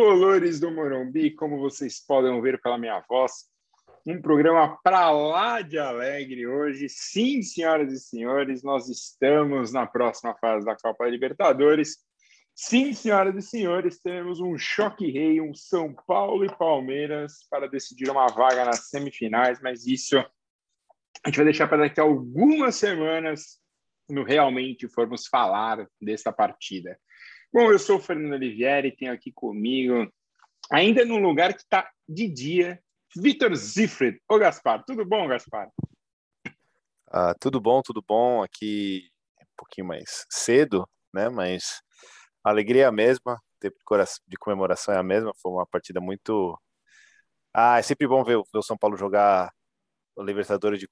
[0.00, 3.50] tricolores do Morumbi, como vocês podem ver pela minha voz,
[4.06, 6.88] um programa para lá de alegre hoje.
[6.88, 11.98] Sim, senhoras e senhores, nós estamos na próxima fase da Copa Libertadores.
[12.54, 18.08] Sim, senhoras e senhores, teremos um choque rei, um São Paulo e Palmeiras para decidir
[18.08, 20.24] uma vaga nas semifinais, mas isso a
[21.26, 23.58] gente vai deixar para daqui a algumas semanas,
[24.08, 26.98] no realmente formos falar dessa partida.
[27.52, 30.08] Bom, eu sou o Fernando Olivieri tenho aqui comigo,
[30.70, 32.80] ainda num lugar que está de dia,
[33.16, 34.20] Vitor Zifred.
[34.30, 35.68] Ô, Gaspar, tudo bom, Gaspar?
[37.08, 38.40] Ah, tudo bom, tudo bom.
[38.40, 41.28] Aqui é um pouquinho mais cedo, né?
[41.28, 41.82] Mas
[42.44, 43.76] a alegria é a mesma, o tempo
[44.28, 45.32] de comemoração é a mesma.
[45.42, 46.56] Foi uma partida muito.
[47.52, 49.52] Ah, é sempre bom ver, o São Paulo jogar
[50.14, 50.88] o Libertadores de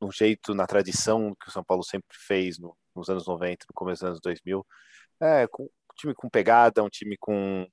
[0.00, 3.74] um jeito, na tradição que o São Paulo sempre fez no, nos anos 90, no
[3.74, 4.66] começo dos anos 2000.
[5.20, 7.66] É, com, time com pegada, um time com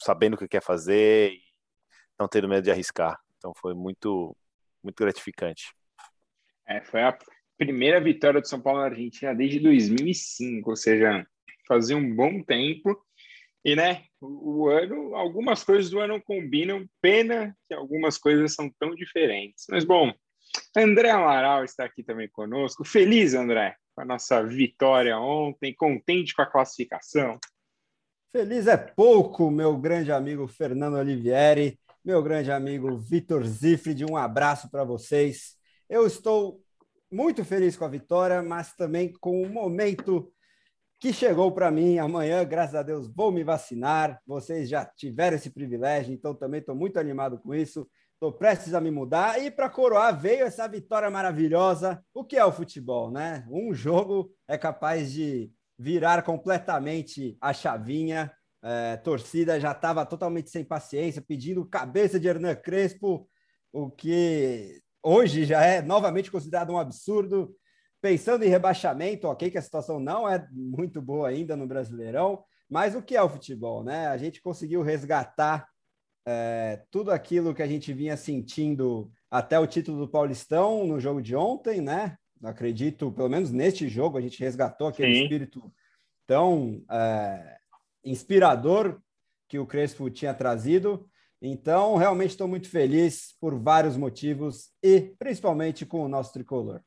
[0.00, 1.40] sabendo o que quer fazer e
[2.18, 3.18] não tendo medo de arriscar.
[3.36, 4.36] Então foi muito,
[4.82, 5.74] muito gratificante.
[6.66, 7.16] É, foi a
[7.58, 11.26] primeira vitória do São Paulo na Argentina desde 2005, ou seja,
[11.66, 12.98] fazia um bom tempo.
[13.64, 18.94] E, né, o, ano, algumas coisas do ano combinam, pena que algumas coisas são tão
[18.94, 19.66] diferentes.
[19.68, 20.12] Mas, bom,
[20.74, 22.84] André Amaral está aqui também conosco.
[22.84, 27.38] Feliz, André, com a nossa vitória ontem, contente com a classificação.
[28.32, 34.70] Feliz é pouco, meu grande amigo Fernando Olivieri, meu grande amigo Vitor Zifrid, um abraço
[34.70, 35.56] para vocês.
[35.88, 36.62] Eu estou
[37.12, 40.32] muito feliz com a vitória, mas também com o momento
[40.98, 44.20] que chegou para mim amanhã, graças a Deus, vou me vacinar.
[44.26, 47.86] Vocês já tiveram esse privilégio, então também estou muito animado com isso.
[48.20, 52.04] Estou prestes a me mudar e para coroar veio essa vitória maravilhosa.
[52.12, 53.46] O que é o futebol, né?
[53.50, 58.30] Um jogo é capaz de virar completamente a chavinha.
[58.62, 63.26] É, torcida já estava totalmente sem paciência, pedindo cabeça de Hernan Crespo,
[63.72, 67.56] o que hoje já é novamente considerado um absurdo.
[68.02, 72.94] Pensando em rebaixamento, ok, que a situação não é muito boa ainda no Brasileirão, mas
[72.94, 74.08] o que é o futebol, né?
[74.08, 75.66] A gente conseguiu resgatar
[76.26, 81.22] é, tudo aquilo que a gente vinha sentindo até o título do Paulistão no jogo
[81.22, 82.16] de ontem, né?
[82.42, 85.22] Acredito, pelo menos neste jogo, a gente resgatou aquele Sim.
[85.22, 85.72] espírito
[86.26, 87.58] tão é,
[88.04, 89.00] inspirador
[89.48, 91.06] que o Crespo tinha trazido.
[91.42, 96.80] Então, realmente estou muito feliz por vários motivos e principalmente com o nosso tricolor.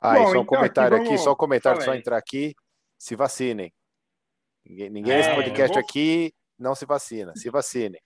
[0.00, 1.20] Ah, Bom, e só um então, comentário aqui, vamos...
[1.20, 2.54] só um comentário, só entrar aqui,
[2.98, 3.72] se vacinem.
[4.64, 5.82] Ninguém, ninguém é, nesse podcast vou...
[5.82, 8.00] aqui não se vacina, se vacinem.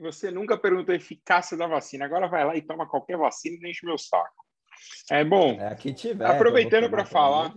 [0.00, 3.60] Você nunca perguntou a eficácia da vacina, agora vai lá e toma qualquer vacina e
[3.60, 4.44] não enche meu saco.
[5.10, 5.60] É bom.
[5.60, 7.54] É, tiver, aproveitando para falar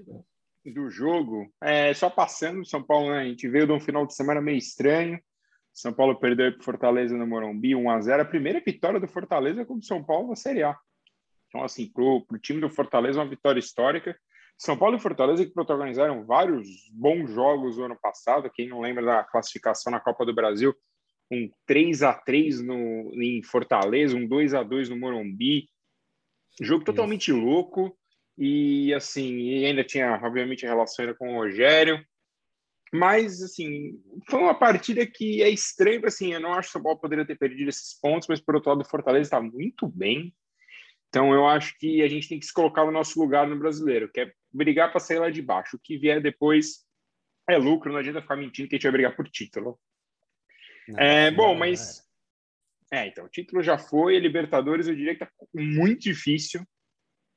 [0.65, 4.15] do jogo, é, só passando, São Paulo, né, a gente veio de um final de
[4.15, 5.19] semana meio estranho.
[5.73, 9.65] São Paulo perdeu para Fortaleza no Morumbi, 1 a 0 A primeira vitória do Fortaleza
[9.65, 10.75] como São Paulo na Série A.
[11.47, 14.17] Então, assim, para o time do Fortaleza, uma vitória histórica.
[14.57, 18.49] São Paulo e Fortaleza que protagonizaram vários bons jogos no ano passado.
[18.53, 20.73] Quem não lembra da classificação na Copa do Brasil,
[21.31, 25.69] um 3 a 3 no, em Fortaleza, um 2 a 2 no Morumbi.
[26.61, 27.39] Jogo totalmente Isso.
[27.39, 27.97] louco.
[28.37, 32.03] E, assim, e ainda tinha, obviamente, relação com o Rogério.
[32.93, 33.99] Mas, assim,
[34.29, 37.25] foi uma partida que é estranha, assim, eu não acho que o São Paulo poderia
[37.25, 40.33] ter perdido esses pontos, mas, por outro lado, o Fortaleza está muito bem,
[41.15, 44.11] então, eu acho que a gente tem que se colocar no nosso lugar no brasileiro,
[44.11, 45.77] que é brigar para sair lá de baixo.
[45.77, 46.85] O que vier depois
[47.49, 49.79] é lucro, não adianta ficar mentindo que a gente vai brigar por título.
[50.87, 52.03] Não, é, bom, não, mas.
[52.91, 52.99] É.
[52.99, 56.65] é, então, o título já foi, a Libertadores, eu diria que tá muito difícil.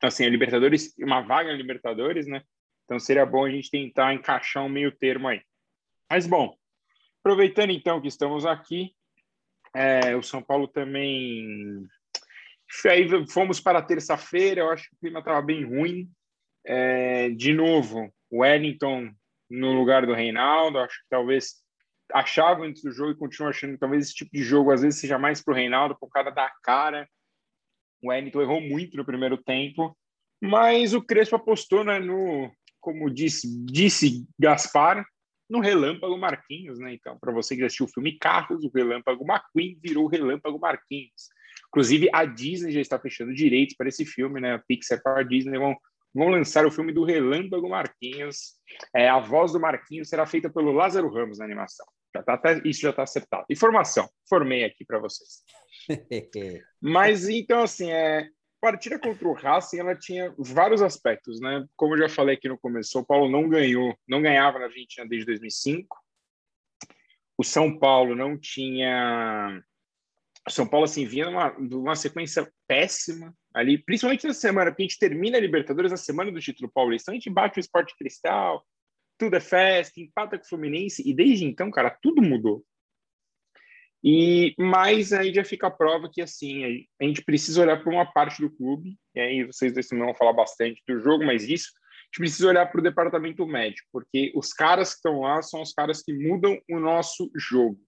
[0.03, 2.43] Assim, a Libertadores, uma vaga na Libertadores, né?
[2.85, 5.43] Então seria bom a gente tentar encaixar um meio termo aí.
[6.09, 6.57] Mas bom,
[7.21, 8.95] aproveitando então que estamos aqui,
[9.75, 11.87] é, o São Paulo também
[12.91, 16.09] Aí fomos para terça-feira, eu acho que o clima estava bem ruim.
[16.65, 19.11] É, de novo, Wellington
[19.49, 21.55] no lugar do Reinaldo, acho que talvez
[22.13, 25.01] achava antes do jogo e continuo achando que talvez esse tipo de jogo às vezes
[25.01, 27.09] seja mais para o Reinaldo, por cara da cara.
[28.03, 29.97] O Wellington errou muito no primeiro tempo,
[30.41, 32.51] mas o Crespo apostou né, no,
[32.81, 35.05] como disse, disse Gaspar,
[35.49, 36.93] no Relâmpago Marquinhos, né?
[36.93, 41.29] Então, para você que assistiu o filme Carros, o Relâmpago McQueen virou Relâmpago Marquinhos.
[41.69, 44.55] Inclusive, a Disney já está fechando direitos para esse filme, né?
[44.55, 45.77] A Pixar para a Disney vão,
[46.15, 48.55] vão lançar o filme do Relâmpago Marquinhos.
[48.95, 51.87] É, a voz do Marquinhos será feita pelo Lázaro Ramos na animação.
[52.15, 53.47] Já tá, isso já está acertado.
[53.51, 55.43] Informação, formei aqui para vocês.
[56.81, 58.29] Mas então, assim, é,
[58.61, 61.65] partida contra o Racing, ela tinha vários aspectos, né?
[61.77, 65.07] Como eu já falei aqui no começo, o Paulo não ganhou, não ganhava na Argentina
[65.07, 65.97] desde 2005.
[67.37, 69.63] o São Paulo não tinha.
[70.47, 74.87] O São Paulo assim vinha numa, numa sequência péssima ali, principalmente na semana, porque a
[74.87, 78.65] gente termina a Libertadores na semana do título paulista, a gente bate o Esporte Cristal,
[79.19, 82.65] tudo é festa, empata com o Fluminense, e desde então, cara, tudo mudou.
[84.03, 88.07] E mais aí já fica a prova que assim a gente precisa olhar para uma
[88.07, 92.05] parte do clube, e aí vocês dois vão falar bastante do jogo, mas isso a
[92.07, 95.73] gente precisa olhar para o departamento médico, porque os caras que estão lá são os
[95.73, 97.79] caras que mudam o nosso jogo.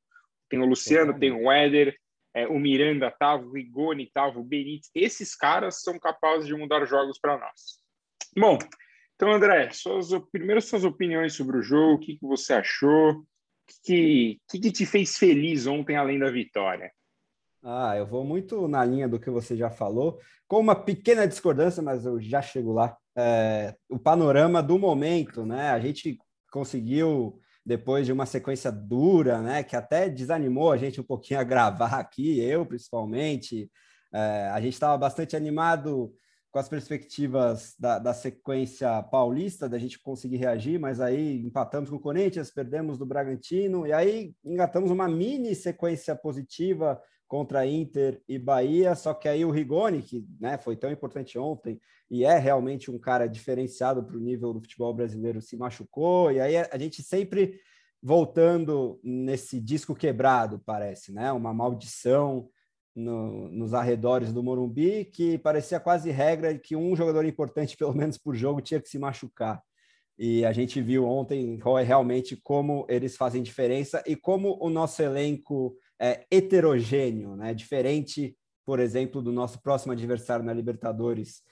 [0.49, 1.97] Tem o Luciano, tem o Éder,
[2.35, 4.91] é, o Miranda tava, o Rigoni tava, o Benítez.
[4.95, 7.81] Esses caras são capazes de mudar jogos para nós.
[8.37, 8.59] Bom,
[9.21, 13.25] então, André, suas, primeiro suas opiniões sobre o jogo, o que, que você achou, o
[13.85, 16.91] que, que, que te fez feliz ontem, além da vitória?
[17.63, 20.19] Ah, eu vou muito na linha do que você já falou,
[20.49, 22.97] com uma pequena discordância, mas eu já chego lá.
[23.15, 25.69] É, o panorama do momento, né?
[25.69, 26.17] A gente
[26.51, 29.63] conseguiu, depois de uma sequência dura, né?
[29.63, 33.71] Que até desanimou a gente um pouquinho a gravar aqui, eu principalmente.
[34.15, 36.11] É, a gente estava bastante animado
[36.51, 41.97] com as perspectivas da, da, sequência paulista, da gente conseguir reagir, mas aí empatamos com
[41.97, 48.37] o Corinthians, perdemos do Bragantino, e aí engatamos uma mini sequência positiva contra Inter e
[48.37, 51.81] Bahia, só que aí o Rigoni, que né, foi tão importante ontem
[52.11, 56.41] e é realmente um cara diferenciado para o nível do futebol brasileiro, se machucou, e
[56.41, 57.61] aí a gente sempre
[58.03, 61.31] voltando nesse disco quebrado, parece, né?
[61.31, 62.49] Uma maldição
[62.95, 68.19] no, nos arredores do Morumbi, que parecia quase regra que um jogador importante, pelo menos
[68.19, 69.63] por jogo, tinha que se machucar.
[70.19, 75.75] E a gente viu ontem realmente como eles fazem diferença e como o nosso elenco
[75.99, 77.55] é heterogêneo, né?
[77.55, 81.43] diferente, por exemplo, do nosso próximo adversário na Libertadores,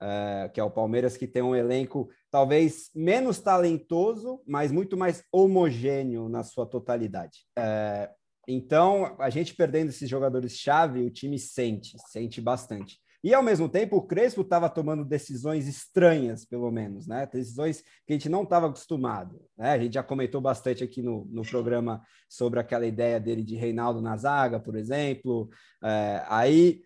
[0.00, 5.24] é, que é o Palmeiras, que tem um elenco talvez menos talentoso, mas muito mais
[5.32, 7.46] homogêneo na sua totalidade.
[7.58, 8.10] É,
[8.50, 12.98] então, a gente perdendo esses jogadores-chave, o time sente, sente bastante.
[13.22, 17.28] E, ao mesmo tempo, o Crespo estava tomando decisões estranhas, pelo menos, né?
[17.30, 19.38] Decisões que a gente não estava acostumado.
[19.54, 19.72] Né?
[19.72, 24.00] A gente já comentou bastante aqui no, no programa sobre aquela ideia dele de Reinaldo
[24.00, 25.50] na zaga, por exemplo.
[25.84, 26.80] É, aí,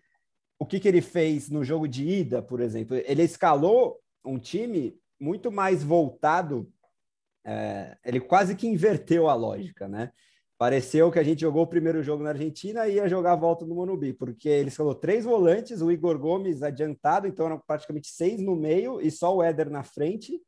[0.59, 2.97] o que, que ele fez no jogo de ida, por exemplo?
[3.05, 6.69] Ele escalou um time muito mais voltado,
[7.45, 10.11] é, ele quase que inverteu a lógica, né?
[10.63, 13.65] Pareceu que a gente jogou o primeiro jogo na Argentina e ia jogar a volta
[13.65, 18.39] no Morumbi, porque eles falou três volantes, o Igor Gomes adiantado, então eram praticamente seis
[18.39, 20.39] no meio e só o Éder na frente.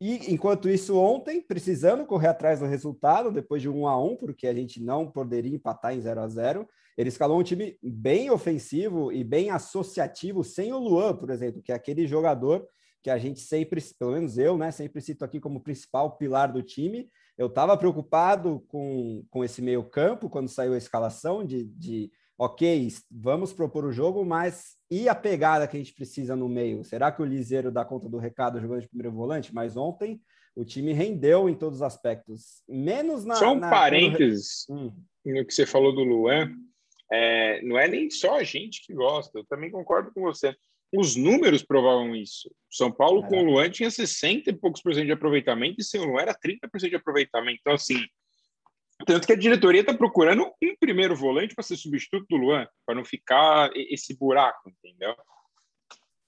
[0.00, 4.46] E enquanto isso, ontem, precisando correr atrás do resultado, depois de um a um, porque
[4.46, 9.10] a gente não poderia empatar em 0 a 0 ele escalou um time bem ofensivo
[9.10, 12.64] e bem associativo, sem o Luan, por exemplo, que é aquele jogador
[13.02, 16.62] que a gente sempre, pelo menos eu, né, sempre cito aqui como principal pilar do
[16.62, 22.10] time, eu estava preocupado com, com esse meio campo quando saiu a escalação de, de
[22.36, 26.84] ok, vamos propor o jogo, mas e a pegada que a gente precisa no meio?
[26.84, 29.54] Será que o Liseiro dá conta do recado jogando de primeiro volante?
[29.54, 30.20] Mas ontem
[30.56, 33.36] o time rendeu em todos os aspectos, menos na.
[33.36, 33.70] Só um na...
[33.70, 34.92] parênteses hum.
[35.24, 36.52] no que você falou do Luan.
[37.10, 40.54] É, não é nem só a gente que gosta, eu também concordo com você.
[40.94, 42.50] Os números provavam isso.
[42.70, 43.28] São Paulo é.
[43.28, 46.22] com o Luan tinha 60 e poucos por cento de aproveitamento e sem o Luan
[46.22, 47.58] era 30% de aproveitamento.
[47.60, 48.06] Então, assim,
[49.06, 52.94] tanto que a diretoria está procurando um primeiro volante para ser substituto do Luan, para
[52.94, 55.14] não ficar esse buraco, entendeu?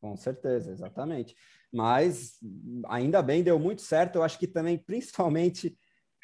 [0.01, 1.35] Com certeza, exatamente.
[1.73, 2.39] Mas
[2.89, 4.17] ainda bem, deu muito certo.
[4.17, 5.77] Eu acho que também, principalmente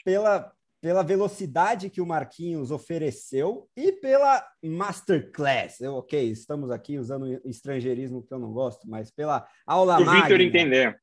[0.05, 5.81] pela pela velocidade que o Marquinhos ofereceu e pela masterclass.
[5.81, 10.23] Eu, ok, estamos aqui usando estrangeirismo que eu não gosto, mas pela aula Para o
[10.23, 11.01] Vitor entender.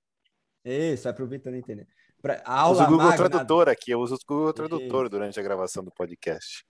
[0.64, 1.88] Isso, é para o Vitor entender.
[2.22, 3.30] Pra, aula uso o Google magna...
[3.30, 6.66] Tradutor aqui, eu uso o Google Tradutor durante a gravação do podcast.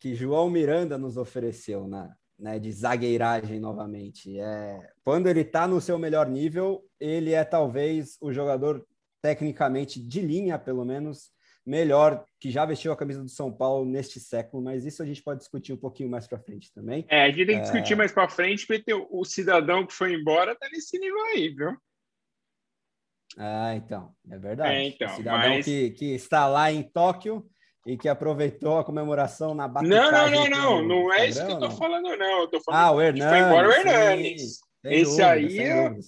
[0.00, 4.38] Que João Miranda nos ofereceu na, né, de zagueiragem novamente.
[4.38, 8.84] É, quando ele está no seu melhor nível, ele é talvez o jogador
[9.22, 11.30] tecnicamente de linha, pelo menos,
[11.68, 15.22] melhor que já vestiu a camisa do São Paulo neste século, mas isso a gente
[15.22, 17.04] pode discutir um pouquinho mais para frente também.
[17.08, 17.60] É, a gente tem que é...
[17.60, 21.76] discutir mais para frente, porque o cidadão que foi embora tá nesse nível aí, viu?
[23.36, 24.74] Ah, então, é verdade.
[24.74, 25.64] É, então, o cidadão mas...
[25.66, 27.46] que, que está lá em Tóquio
[27.86, 31.58] e que aproveitou a comemoração na Não, não, não, não, não é isso que eu
[31.58, 32.40] tô falando, não.
[32.40, 33.28] Eu tô falando ah, o Hernandes.
[33.28, 34.58] Foi embora o Hernandes.
[34.84, 35.58] Esse aí,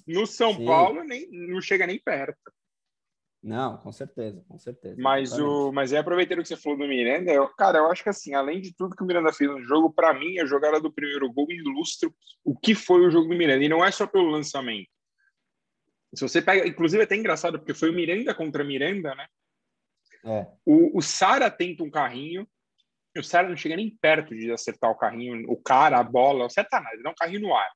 [0.06, 0.64] no São.
[0.64, 2.38] Paulo, nem, não chega nem perto.
[3.42, 4.96] Não, com certeza, com certeza.
[4.98, 8.10] Mas, o, mas é aproveitando que você falou do Miranda, eu, cara, eu acho que
[8.10, 10.92] assim, além de tudo que o Miranda fez no jogo, para mim, a jogada do
[10.92, 12.10] primeiro gol ilustra
[12.44, 13.64] o que foi o jogo do Miranda.
[13.64, 14.90] E não é só pelo lançamento.
[16.14, 19.26] Se você pega, inclusive é até engraçado, porque foi o Miranda contra Miranda, né?
[20.24, 20.46] É.
[20.66, 22.46] O, o Sara tenta um carrinho,
[23.16, 26.78] o Sara não chega nem perto de acertar o carrinho, o cara, a bola, acerta
[26.78, 27.70] nada, dá um carrinho no ar.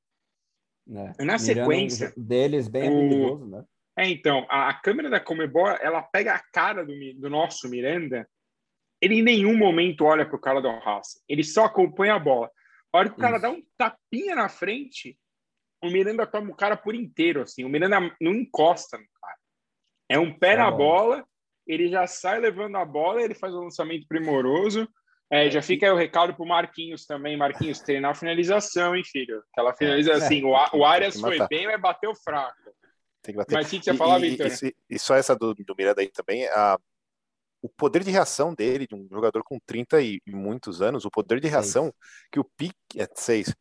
[1.19, 1.25] É.
[1.25, 2.13] Na sequência.
[2.17, 2.99] Deles, bem o...
[2.99, 3.65] habilidoso, né?
[3.97, 8.29] É, então, a, a, câmera da Comebol, ela pega a cara do, do nosso Miranda,
[9.01, 12.51] ele em nenhum momento olha para o cara do Haas, ele só acompanha a bola.
[12.93, 13.43] A hora que o cara Isso.
[13.43, 15.17] dá um tapinha na frente,
[15.83, 19.39] o Miranda toma o cara por inteiro, assim, o Miranda não encosta no cara.
[20.09, 21.25] É um pé é na bola,
[21.67, 24.89] ele já sai levando a bola, ele faz um lançamento primoroso,
[25.31, 27.37] é, já fica aí o recado para o Marquinhos também.
[27.37, 29.43] Marquinhos, treinar a finalização, hein, filho?
[29.53, 32.74] Aquela finaliza é, assim, o, o Arias foi bem, mas bateu fraco.
[33.25, 33.55] Tem que bater.
[33.55, 34.47] Mas o que você falar, Vitor?
[34.47, 36.79] E, e, só essa do, do Miranda aí também, a,
[37.63, 41.11] o poder de reação dele, de um jogador com 30 e, e muitos anos, o
[41.11, 41.95] poder de reação seis.
[42.31, 43.55] que o pique é 6,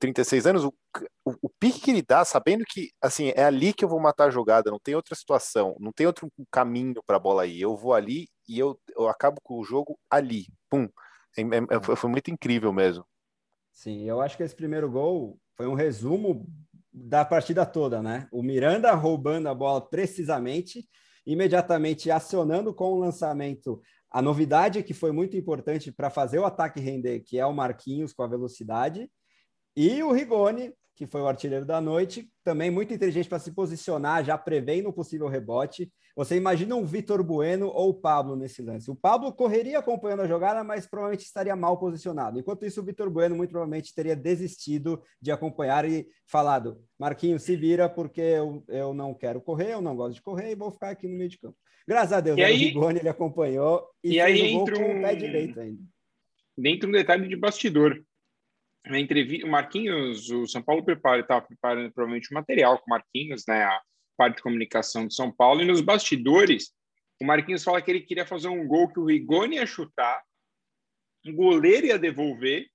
[0.00, 0.74] 36 anos, o,
[1.26, 4.28] o, o, pique que ele dá, sabendo que assim, é ali que eu vou matar
[4.28, 7.60] a jogada, não tem outra situação, não tem outro caminho para a bola aí.
[7.60, 10.46] Eu vou ali e eu, eu acabo com o jogo ali.
[10.70, 10.88] Pum.
[11.36, 13.04] É, é, é, foi muito incrível mesmo.
[13.70, 16.46] Sim, eu acho que esse primeiro gol foi um resumo
[16.92, 18.28] da partida toda, né?
[18.30, 20.86] O Miranda roubando a bola precisamente,
[21.26, 23.80] imediatamente acionando com o lançamento
[24.10, 28.12] a novidade que foi muito importante para fazer o ataque render, que é o Marquinhos
[28.12, 29.10] com a velocidade,
[29.74, 30.70] e o Rigoni,
[31.02, 34.92] que foi o artilheiro da noite, também muito inteligente para se posicionar, já prevendo o
[34.92, 35.92] possível rebote.
[36.14, 38.88] Você imagina um Vitor Bueno ou o Pablo nesse lance.
[38.88, 42.38] O Pablo correria acompanhando a jogada, mas provavelmente estaria mal posicionado.
[42.38, 47.56] Enquanto isso, o Vitor Bueno muito provavelmente teria desistido de acompanhar e falado: Marquinhos, se
[47.56, 50.90] vira, porque eu, eu não quero correr, eu não gosto de correr e vou ficar
[50.90, 51.56] aqui no meio de campo.
[51.88, 54.82] Graças a Deus, e aí, o Rigoni ele acompanhou e, e aí entra um...
[54.84, 55.82] com o pé direito ainda.
[56.56, 58.00] Dentro um detalhe de bastidor.
[58.84, 62.90] Na entrevista, o Marquinhos, o São Paulo prepara, estava preparando provavelmente o material com o
[62.90, 63.62] Marquinhos, né?
[63.62, 63.80] A
[64.16, 66.74] parte de comunicação de São Paulo, e nos bastidores,
[67.20, 70.22] o Marquinhos fala que ele queria fazer um gol que o Rigoni ia chutar,
[71.24, 72.68] o goleiro ia devolver,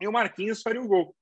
[0.00, 1.14] e o Marquinhos faria o gol.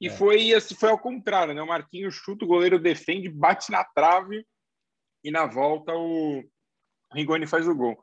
[0.00, 0.10] E é.
[0.10, 1.62] foi, foi ao contrário, né?
[1.62, 4.46] O Marquinhos chuta, o goleiro defende, bate na trave,
[5.24, 6.42] e na volta o
[7.14, 8.02] Rigoni faz o gol.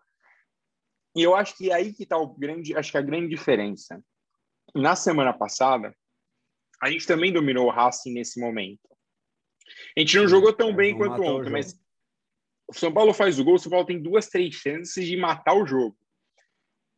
[1.16, 4.04] E eu acho que é aí que está o grande, acho que a grande diferença.
[4.76, 5.96] Na semana passada,
[6.82, 8.88] a gente também dominou o Racing nesse momento.
[9.96, 11.80] A gente não jogou tão é, bem quanto ontem, mas
[12.68, 15.54] o São Paulo faz o gol, o São Paulo tem duas, três chances de matar
[15.54, 15.98] o jogo.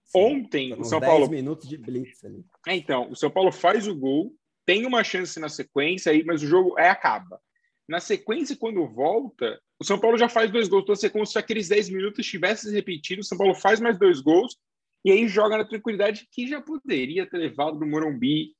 [0.06, 1.30] Sim, ontem, o São Paulo.
[1.30, 2.44] minutos de blitz ali.
[2.68, 4.34] É, então, o São Paulo faz o gol,
[4.66, 7.40] tem uma chance na sequência aí, mas o jogo é acaba.
[7.88, 10.84] Na sequência, quando volta, o São Paulo já faz dois gols.
[10.84, 13.22] Então, é como se aqueles 10 minutos tivessem repetido.
[13.22, 14.56] O São Paulo faz mais dois gols
[15.04, 18.54] e aí joga na tranquilidade que já poderia ter levado do Morumbi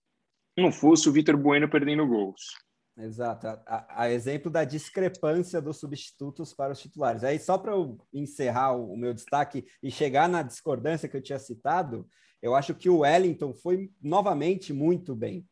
[0.58, 2.42] não fosse o Vitor Bueno perdendo gols.
[2.98, 3.48] Exato.
[3.48, 7.24] A, a, exemplo da discrepância dos substitutos para os titulares.
[7.24, 11.22] Aí, só para eu encerrar o, o, meu destaque e chegar na discordância que eu
[11.22, 12.06] tinha citado,
[12.42, 15.48] eu acho que o Wellington foi novamente muito bem.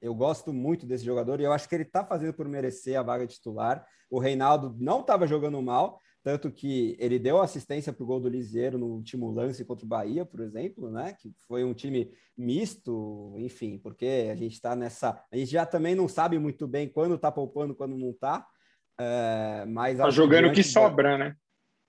[0.00, 3.02] Eu gosto muito desse jogador e eu acho que ele está fazendo por merecer a
[3.02, 3.86] vaga titular.
[4.10, 8.28] O Reinaldo não estava jogando mal, tanto que ele deu assistência para o gol do
[8.28, 11.12] Liseiro no último lance contra o Bahia, por exemplo, né?
[11.12, 15.24] Que foi um time misto, enfim, porque a gente está nessa.
[15.30, 18.44] A gente já também não sabe muito bem quando está poupando, quando não está.
[18.98, 21.36] É, mas tá jogando o que sobra, né?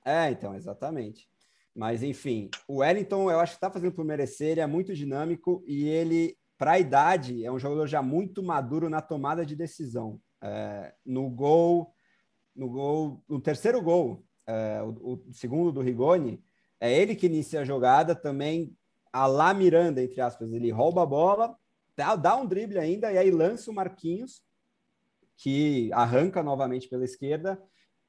[0.06, 1.28] É, então, exatamente.
[1.76, 5.64] Mas, enfim, o Wellington, eu acho que está fazendo por merecer, ele é muito dinâmico
[5.66, 10.22] e ele, para a idade, é um jogador já muito maduro na tomada de decisão.
[10.44, 11.92] É, no gol,
[12.56, 16.42] no gol, no terceiro gol, é, o, o, segundo do Rigoni,
[16.80, 18.76] é ele que inicia a jogada também
[19.12, 20.52] a lá Miranda, entre aspas.
[20.52, 21.56] Ele rouba a bola,
[21.96, 24.42] dá, dá um drible ainda, e aí lança o Marquinhos,
[25.36, 27.62] que arranca novamente pela esquerda,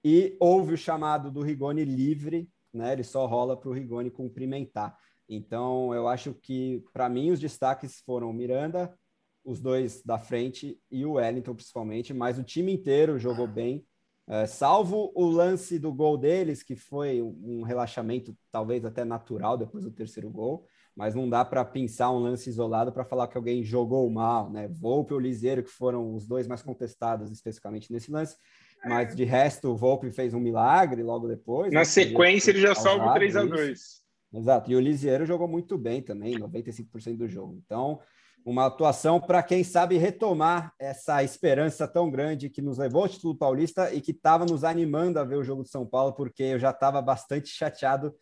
[0.04, 2.92] e houve o chamado do Rigoni livre, né?
[2.92, 4.96] Ele só rola para o Rigoni cumprimentar.
[5.28, 8.96] Então, eu acho que, para mim, os destaques foram o Miranda,
[9.44, 13.84] os dois da frente e o Wellington, principalmente, mas o time inteiro jogou bem.
[14.30, 19.84] É, salvo o lance do gol deles, que foi um relaxamento talvez até natural depois
[19.84, 23.64] do terceiro gol, mas não dá para pensar um lance isolado para falar que alguém
[23.64, 24.68] jogou mal, né?
[24.68, 28.36] Volpe ou Liseiro, que foram os dois mais contestados especificamente nesse lance,
[28.84, 31.72] mas de resto o Volpe fez um milagre logo depois.
[31.72, 31.84] Na né?
[31.84, 36.02] sequência ele já salva o 3 a 2 Exato, e o Liseiro jogou muito bem
[36.02, 37.58] também, 95% do jogo.
[37.64, 37.98] Então,
[38.44, 43.36] uma atuação para quem sabe retomar essa esperança tão grande que nos levou ao título
[43.36, 46.58] paulista e que estava nos animando a ver o jogo de São Paulo, porque eu
[46.58, 48.14] já estava bastante chateado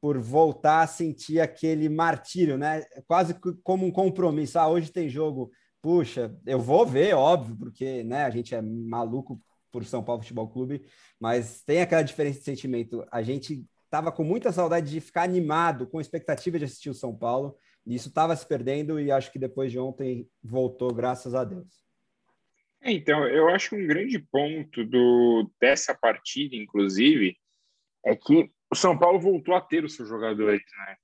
[0.00, 2.82] por voltar a sentir aquele martírio, né?
[3.06, 4.58] Quase como um compromisso.
[4.58, 5.50] Ah, hoje tem jogo.
[5.80, 10.48] Puxa, eu vou ver, óbvio, porque né, a gente é maluco por São Paulo Futebol
[10.48, 10.84] Clube,
[11.18, 13.04] mas tem aquela diferença de sentimento.
[13.10, 17.16] A gente estava com muita saudade de ficar animado, com expectativa de assistir o São
[17.16, 17.56] Paulo.
[17.86, 21.82] Isso estava se perdendo e acho que depois de ontem voltou, graças a Deus.
[22.80, 27.36] É, então, eu acho que um grande ponto do, dessa partida, inclusive,
[28.04, 30.96] é que o São Paulo voltou a ter os seus jogadores, né?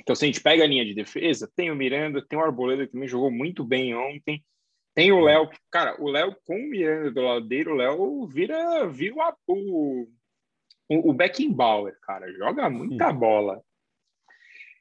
[0.00, 2.86] Então, se a gente pega a linha de defesa, tem o Miranda, tem o Arboleda
[2.86, 4.44] que também jogou muito bem ontem,
[4.94, 8.86] tem o Léo, cara, o Léo com o Miranda do lado dele, o Léo vira,
[8.88, 10.08] vira o,
[10.88, 13.62] o, o Beckenbauer, cara, joga muita bola.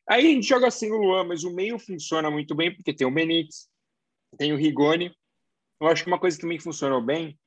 [0.10, 3.08] Aí a gente joga assim o Luan, mas o meio funciona muito bem porque tem
[3.08, 3.70] o Benítez,
[4.38, 5.14] tem o Rigoni.
[5.80, 7.38] Eu acho que uma coisa que também funcionou bem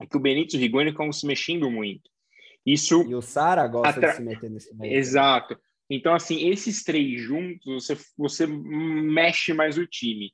[0.00, 2.10] é que o Benítez e o Rigoni estão se mexendo muito.
[2.64, 4.10] Isso e o Sara gosta atra...
[4.10, 4.94] de se meter nesse meio.
[4.94, 5.58] Exato.
[5.90, 10.32] Então, assim, esses três juntos, você, você mexe mais o time.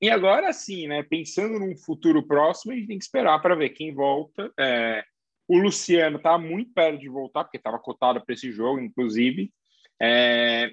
[0.00, 1.02] E agora sim, né?
[1.02, 4.52] Pensando num futuro próximo, a gente tem que esperar para ver quem volta.
[4.58, 5.04] É,
[5.46, 9.52] o Luciano está muito perto de voltar, porque estava cotado para esse jogo, inclusive.
[10.00, 10.70] É,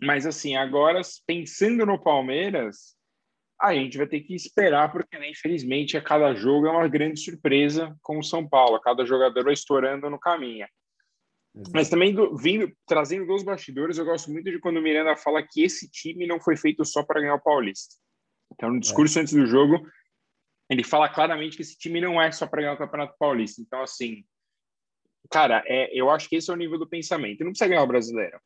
[0.00, 2.96] mas, assim, agora, pensando no Palmeiras,
[3.60, 7.20] a gente vai ter que esperar, porque, né, infelizmente, a cada jogo é uma grande
[7.20, 8.80] surpresa com o São Paulo.
[8.80, 10.66] Cada jogador vai estourando no caminho.
[11.54, 11.70] Exato.
[11.72, 15.42] Mas também do, vindo, trazendo dos bastidores, eu gosto muito de quando o Miranda fala
[15.42, 17.94] que esse time não foi feito só para ganhar o Paulista.
[18.52, 19.22] Então, no discurso é.
[19.22, 19.86] antes do jogo,
[20.68, 23.62] ele fala claramente que esse time não é só para ganhar o Campeonato Paulista.
[23.62, 24.24] Então, assim,
[25.30, 27.44] cara, é, eu acho que esse é o nível do pensamento.
[27.44, 28.40] Não precisa ganhar o brasileiro,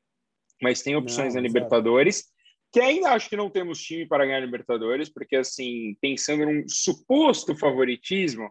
[0.63, 2.25] mas tem opções não, na Libertadores,
[2.73, 6.69] que ainda acho que não temos time para ganhar a Libertadores, porque, assim, pensando num
[6.69, 8.51] suposto favoritismo,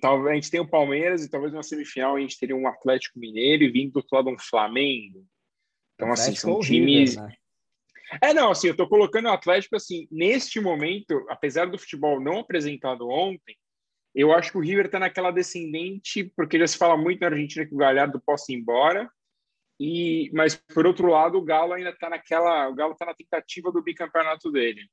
[0.00, 3.18] talvez a gente tem o Palmeiras e talvez na semifinal a gente teria um Atlético
[3.18, 5.24] Mineiro e vindo do outro lado um Flamengo.
[5.94, 7.10] Então, assim, são times.
[7.10, 7.34] River, né?
[8.22, 12.40] É, não, assim, eu tô colocando o Atlético, assim, neste momento, apesar do futebol não
[12.40, 13.56] apresentado ontem,
[14.14, 17.66] eu acho que o River tá naquela descendente, porque já se fala muito na Argentina
[17.66, 19.10] que o Galhardo possa ir embora,
[19.80, 23.70] e, mas por outro lado, o Galo ainda tá naquela, o Galo tá na tentativa
[23.70, 24.88] do bicampeonato dele.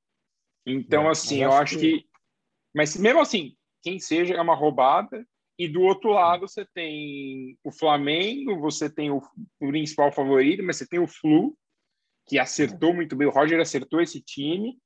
[0.65, 1.99] Então, é, assim, eu acho que...
[1.99, 2.09] que...
[2.73, 5.25] Mas mesmo assim, quem seja, é uma roubada,
[5.57, 9.21] e do outro lado você tem o Flamengo, você tem o,
[9.59, 11.57] o principal favorito, mas você tem o Flu,
[12.27, 13.27] que acertou muito bem.
[13.27, 14.77] O Roger acertou esse time.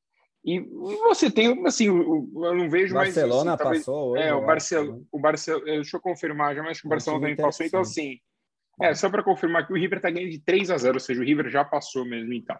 [0.43, 3.13] E você tem, assim, eu não vejo mais.
[3.13, 4.23] Barcelona assim, passou hoje.
[4.23, 4.97] É, o Barcelona.
[4.97, 5.03] Né?
[5.11, 5.65] O Barcelona.
[5.65, 7.65] Deixa eu confirmar já, mas que o Barcelona também passou.
[7.65, 8.19] Então, assim.
[8.81, 11.21] É, só para confirmar que o River está ganhando de 3 a 0, ou seja,
[11.21, 12.57] o River já passou mesmo, então.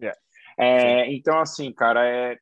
[0.00, 0.18] Yeah.
[0.58, 2.36] É, é então, assim, cara, é,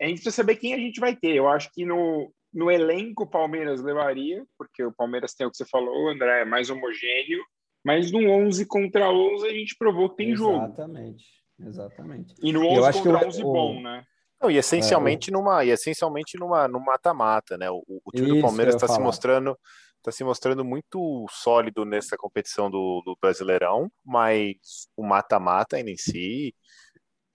[0.00, 1.34] a gente precisa saber quem a gente vai ter.
[1.34, 5.56] Eu acho que no, no elenco o Palmeiras levaria, porque o Palmeiras tem o que
[5.56, 7.42] você falou, André, é mais homogêneo.
[7.84, 10.64] Mas no 11 contra 11 a gente provou que tem exatamente, jogo.
[10.66, 11.24] Exatamente,
[11.60, 12.34] exatamente.
[12.42, 13.52] E no 11 eu acho contra que o, 11 o...
[13.52, 14.04] bom, né?
[14.40, 17.70] Não, e essencialmente é, numa, e essencialmente numa, no mata-mata, né?
[17.70, 19.56] O, o time do Palmeiras está se mostrando
[19.98, 25.96] está se mostrando muito sólido nessa competição do, do Brasileirão, mas o mata-mata ainda em
[25.96, 26.54] si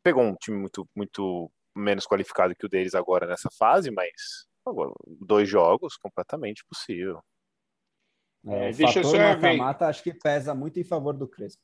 [0.02, 4.92] pegou um time muito, muito menos qualificado que o deles agora nessa fase, mas agora,
[5.06, 7.22] dois jogos completamente possível.
[8.48, 11.62] É, é, o deixa fator mata-mata acho que pesa muito em favor do Crespo.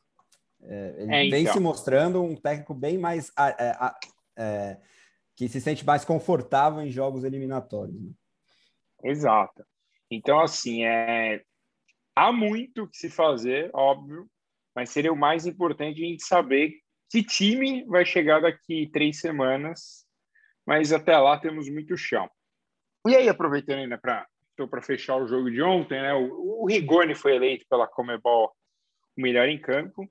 [0.61, 1.53] É, ele é, vem então.
[1.53, 3.93] se mostrando um técnico bem mais é,
[4.37, 4.77] é,
[5.35, 7.95] que se sente mais confortável em jogos eliminatórios.
[8.01, 8.11] Né?
[9.03, 9.65] Exato.
[10.09, 11.43] Então, assim, é...
[12.15, 14.27] há muito que se fazer, óbvio,
[14.75, 16.73] mas seria o mais importante a gente saber
[17.09, 20.05] que time vai chegar daqui três semanas,
[20.65, 22.29] mas até lá temos muito chão.
[23.07, 24.25] E aí, aproveitando ainda para
[24.71, 26.15] para fechar o jogo de ontem, né?
[26.15, 28.51] O, o Rigoni foi eleito pela Comebol
[29.15, 30.09] o melhor em campo.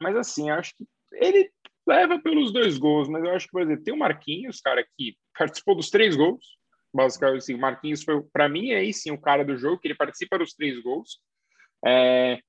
[0.00, 1.50] Mas assim, acho que ele
[1.86, 5.16] leva pelos dois gols, mas eu acho que, por exemplo, tem o Marquinhos, cara, que
[5.36, 6.58] participou dos três gols.
[6.92, 9.88] Basicamente, assim, o Marquinhos foi, para mim, é aí sim o cara do jogo, que
[9.88, 11.20] ele participa dos três gols.
[11.84, 12.40] É,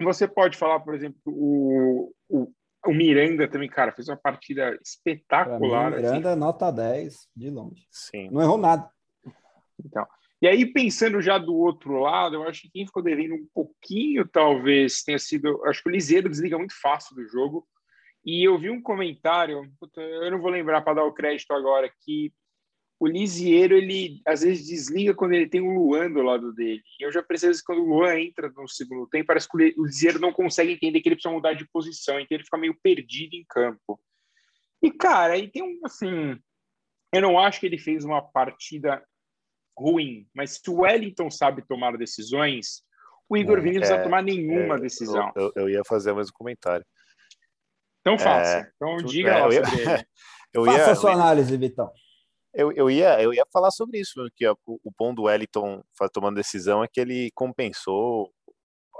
[0.00, 2.52] você pode falar, por exemplo, o, o,
[2.86, 5.90] o Miranda também, cara, fez uma partida espetacular.
[5.90, 6.40] Mim, Miranda, assim.
[6.40, 7.86] nota 10 de longe.
[7.90, 8.30] Sim.
[8.30, 8.90] Não errou nada.
[9.84, 10.06] Então,
[10.42, 14.26] e aí, pensando já do outro lado, eu acho que quem ficou devendo um pouquinho,
[14.26, 15.62] talvez, tenha sido.
[15.66, 17.66] Acho que o Liseiro desliga muito fácil do jogo.
[18.24, 19.62] E eu vi um comentário,
[19.96, 22.32] eu não vou lembrar para dar o crédito agora, que
[22.98, 26.82] o Lisieiro, ele às vezes desliga quando ele tem o Luan do lado dele.
[26.98, 29.86] E eu já percebi que quando o Luan entra no segundo tempo, parece que o
[29.86, 33.34] Lisieiro não consegue entender que ele precisa mudar de posição, então ele fica meio perdido
[33.34, 33.98] em campo.
[34.82, 36.38] E, cara, aí tem um, assim,
[37.12, 39.02] eu não acho que ele fez uma partida
[39.80, 42.82] ruim, mas se o Wellington sabe tomar decisões,
[43.28, 45.32] o Igor é, Vinícius não vai tomar nenhuma é, decisão.
[45.34, 46.84] Eu, eu, ia fazer mais um comentário.
[48.00, 48.58] Então faça.
[48.58, 50.06] É, então diga é, lá ia, sobre ele.
[50.52, 51.90] eu ia, faça a sua análise, Vitão.
[52.52, 56.34] Eu, eu, ia, eu ia falar sobre isso, que o, o bom do Wellington tomando
[56.34, 58.32] decisão é que ele compensou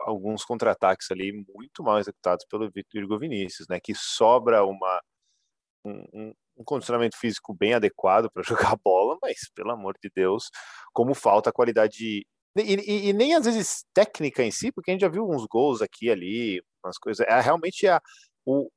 [0.06, 3.78] alguns contra-ataques ali muito mal executados pelo Vitor Vinícius, né?
[3.82, 5.02] Que sobra uma
[5.84, 8.42] um, um condicionamento físico bem adequado para
[8.74, 10.50] jogar bola, mas pelo amor de Deus,
[10.92, 12.24] como falta qualidade
[12.56, 15.46] e, e, e, nem às vezes técnica em si, porque a gente já viu uns
[15.46, 17.24] gols aqui ali, umas coisas.
[17.28, 18.00] É realmente a,
[18.44, 18.68] o,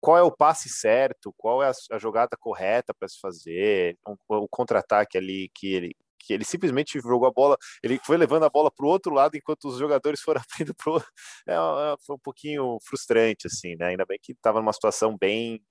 [0.00, 4.16] qual é o passe certo, qual é a, a jogada correta para se fazer, o,
[4.44, 5.96] o contra-ataque ali que ele
[6.26, 9.36] que ele simplesmente jogou a bola, ele foi levando a bola para o outro lado
[9.36, 10.98] enquanto os jogadores foram abrindo para o
[11.48, 13.88] é, é, foi um pouquinho frustrante assim, né?
[13.88, 15.62] Ainda bem que estava numa situação bem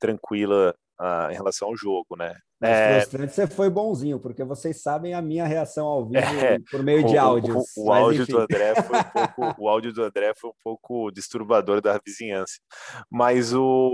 [0.00, 0.74] tranquila
[1.30, 2.34] em relação ao jogo, né?
[2.60, 3.00] Mas é...
[3.00, 7.04] frustrante você foi bonzinho, porque vocês sabem a minha reação ao vivo é, por meio
[7.04, 7.64] de áudios.
[7.76, 10.56] O, o, o áudio do André foi um pouco, o áudio do André foi um
[10.62, 12.54] pouco disturbador da vizinhança.
[13.10, 13.90] Mas o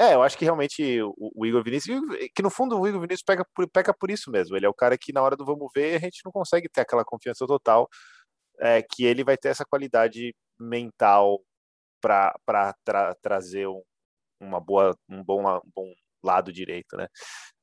[0.00, 2.00] é, eu acho que realmente o, o Igor Vinícius,
[2.32, 4.56] que no fundo o Igor Vinícius pega por, peca por isso mesmo.
[4.56, 6.82] Ele é o cara que na hora do vamos ver a gente não consegue ter
[6.82, 7.88] aquela confiança total
[8.60, 11.40] é, que ele vai ter essa qualidade mental
[12.00, 13.82] para tra trazer um,
[14.40, 17.08] uma boa, um bom, um bom lado direito, né?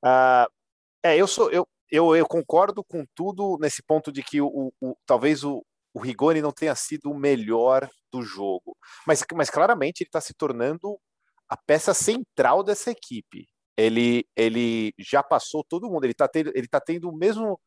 [0.04, 0.48] Ah,
[1.04, 4.98] é, eu sou, eu, eu, eu concordo com tudo nesse ponto de que o, o
[5.06, 10.10] talvez o, o Rigoni não tenha sido o melhor do jogo, mas, mas claramente ele
[10.10, 11.00] está se tornando
[11.48, 13.48] a peça central dessa equipe.
[13.78, 17.60] Ele, ele já passou todo mundo, ele está tendo, ele tá tendo o mesmo.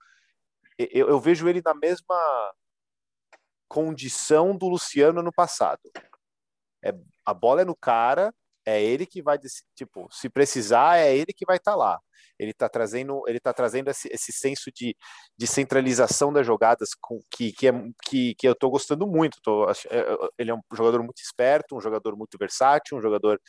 [0.78, 2.16] Eu, eu vejo ele na mesma
[3.68, 5.82] condição do Luciano no passado.
[6.82, 6.92] É,
[7.24, 8.34] a bola é no cara,
[8.68, 9.38] é ele que vai,
[9.74, 12.00] tipo, se precisar, é ele que vai estar tá lá.
[12.38, 14.96] Ele está trazendo, ele tá trazendo esse, esse senso de,
[15.36, 17.72] de centralização das jogadas com, que, que, é,
[18.04, 19.38] que, que eu estou gostando muito.
[19.42, 23.40] Tô, é, é, ele é um jogador muito esperto, um jogador muito versátil, um jogador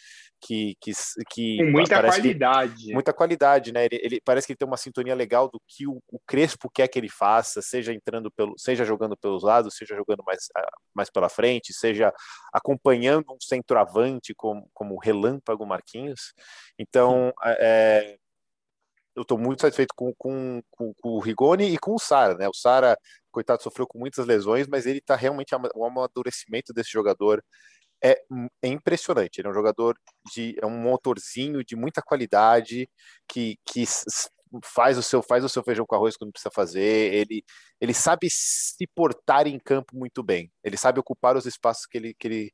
[0.41, 0.75] que.
[0.82, 0.91] que,
[1.29, 2.86] que com muita qualidade.
[2.86, 3.86] Que, muita qualidade, né?
[3.86, 6.88] Ele, ele, parece que ele tem uma sintonia legal do que o, o, Crespo quer
[6.88, 11.10] que ele faça, seja entrando pelo, seja jogando pelos lados, seja jogando mais, ah, mais
[11.10, 12.13] pela frente, seja
[12.53, 16.34] acompanhando um centroavante como, como o Relâmpago Marquinhos.
[16.77, 18.17] Então, é,
[19.19, 22.47] eu estou muito satisfeito com, com, com, com, o Rigoni e com o Sara, né?
[22.47, 22.97] O Sara,
[23.29, 27.43] coitado, sofreu com muitas lesões, mas ele está realmente o amadurecimento desse jogador
[28.01, 28.21] é,
[28.63, 29.39] é, impressionante.
[29.39, 29.97] Ele é um jogador
[30.34, 32.89] de é um motorzinho de muita qualidade
[33.27, 33.84] que, que
[34.63, 37.13] faz o seu faz o seu feijão com arroz quando precisa fazer.
[37.13, 37.43] Ele
[37.82, 40.49] ele sabe se portar em campo muito bem.
[40.63, 42.53] Ele sabe ocupar os espaços que ele que ele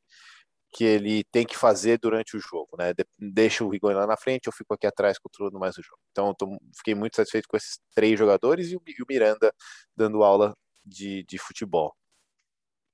[0.75, 2.91] que ele tem que fazer durante o jogo, né?
[3.17, 6.01] deixa o Rigoni lá na frente, eu fico aqui atrás controlando mais o jogo.
[6.11, 9.53] Então, tô, fiquei muito satisfeito com esses três jogadores e o, e o Miranda
[9.95, 10.53] dando aula
[10.85, 11.95] de, de futebol.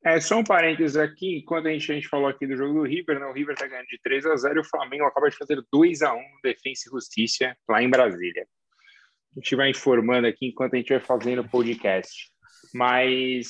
[0.05, 2.83] É, só um parênteses aqui, enquanto a gente, a gente falou aqui do jogo do
[2.83, 5.37] River, né, o River tá ganhando de 3 a 0 e o Flamengo acaba de
[5.37, 8.45] fazer 2 a 1 no Defensa e Justiça lá em Brasília.
[9.35, 12.29] A gente vai informando aqui enquanto a gente vai fazendo o podcast.
[12.75, 13.49] Mas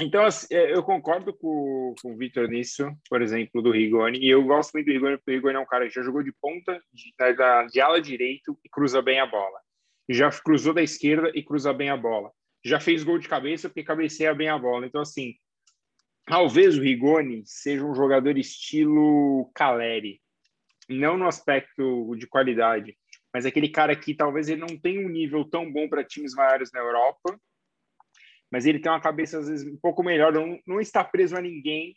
[0.00, 4.28] então, assim, é, eu concordo com, com o Vitor nisso, por exemplo, do Rigoni, e
[4.28, 6.32] eu gosto muito do Rigoni, porque o Rigoni é um cara que já jogou de
[6.32, 9.58] ponta, de, da, de ala direito e cruza bem a bola.
[10.08, 12.30] Já cruzou da esquerda e cruza bem a bola.
[12.64, 14.86] Já fez gol de cabeça porque cabeceia bem a bola.
[14.86, 15.34] Então, assim,
[16.26, 20.20] talvez o Rigoni seja um jogador estilo Caleri,
[20.88, 22.96] não no aspecto de qualidade,
[23.32, 26.70] mas aquele cara que talvez ele não tenha um nível tão bom para times maiores
[26.72, 27.38] na Europa,
[28.50, 31.40] mas ele tem uma cabeça às vezes um pouco melhor, não, não está preso a
[31.40, 31.94] ninguém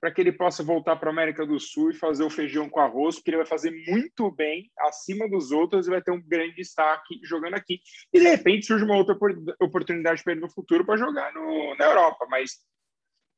[0.00, 2.80] para que ele possa voltar para a América do Sul e fazer o feijão com
[2.80, 6.54] arroz, porque ele vai fazer muito bem acima dos outros e vai ter um grande
[6.54, 7.80] destaque jogando aqui.
[8.10, 9.14] E de repente surge uma outra
[9.60, 12.26] oportunidade para ele no futuro para jogar no, na Europa.
[12.30, 12.64] Mas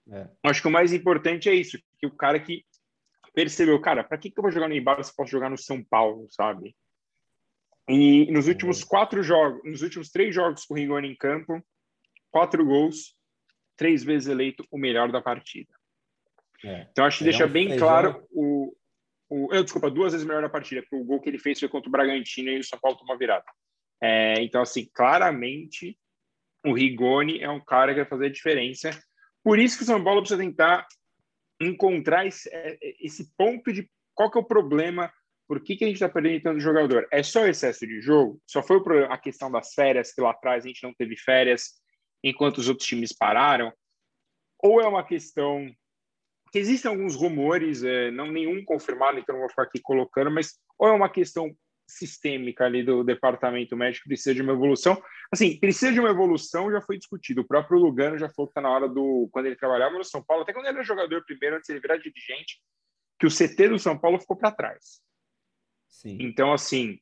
[0.09, 0.29] é.
[0.45, 2.65] acho que o mais importante é isso, que o cara que
[3.35, 5.83] percebeu, cara, para que, que eu vou jogar no Ibarra se posso jogar no São
[5.83, 6.77] Paulo, sabe?
[7.89, 11.61] E nos últimos quatro jogos, nos últimos três jogos com o Rigoni em campo,
[12.33, 13.15] quatro gols,
[13.77, 15.73] três vezes eleito o melhor da partida.
[16.65, 16.89] É.
[16.91, 17.87] Então, acho que deixa bem feijão.
[17.87, 18.75] claro o,
[19.29, 19.55] o.
[19.55, 21.89] Eu, desculpa, duas vezes melhor da partida, porque o gol que ele fez foi contra
[21.89, 23.45] o Bragantino e o São Paulo tomou virada.
[24.03, 25.97] É, então, assim, claramente,
[26.65, 28.91] o Rigoni é um cara que vai fazer a diferença.
[29.45, 30.87] Por isso que o São Paulo precisa tentar
[31.61, 35.13] encontrar esse, é, esse ponto de qual que é o problema,
[35.49, 37.07] por que, que a gente está perdendo tanto jogador?
[37.11, 38.41] É só excesso de jogo?
[38.47, 41.82] Só foi a questão das férias, que lá atrás a gente não teve férias,
[42.23, 43.73] enquanto os outros times pararam?
[44.59, 45.69] Ou é uma questão
[46.53, 50.59] que existem alguns rumores, é, não nenhum confirmado, então não vou ficar aqui colocando, mas
[50.79, 51.51] ou é uma questão
[51.87, 55.03] sistêmica ali do departamento médico precisa de uma evolução.
[55.31, 57.41] Assim, precisa de uma evolução, já foi discutido.
[57.41, 60.23] O próprio Lugano já falou que está na hora do quando ele trabalhava no São
[60.23, 62.61] Paulo, até quando ele era jogador primeiro, antes de ele virar dirigente,
[63.19, 65.01] que o CT do São Paulo ficou para trás.
[65.89, 66.19] Sim.
[66.21, 66.99] Então, assim,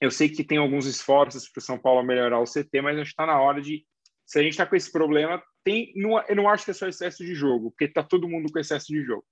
[0.00, 3.10] eu sei que tem alguns esforços para o São Paulo melhorar o CT, mas acho
[3.10, 3.84] que está na hora de
[4.26, 6.86] se a gente está com esse problema, tem, não, eu não acho que é só
[6.88, 9.24] excesso de jogo, porque tá todo mundo com excesso de jogo.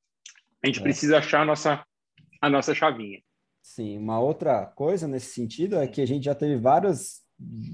[0.62, 0.82] A gente é.
[0.82, 1.84] precisa achar a nossa,
[2.40, 3.20] a nossa chavinha.
[3.62, 7.20] Sim, uma outra coisa nesse sentido é que a gente já teve vários,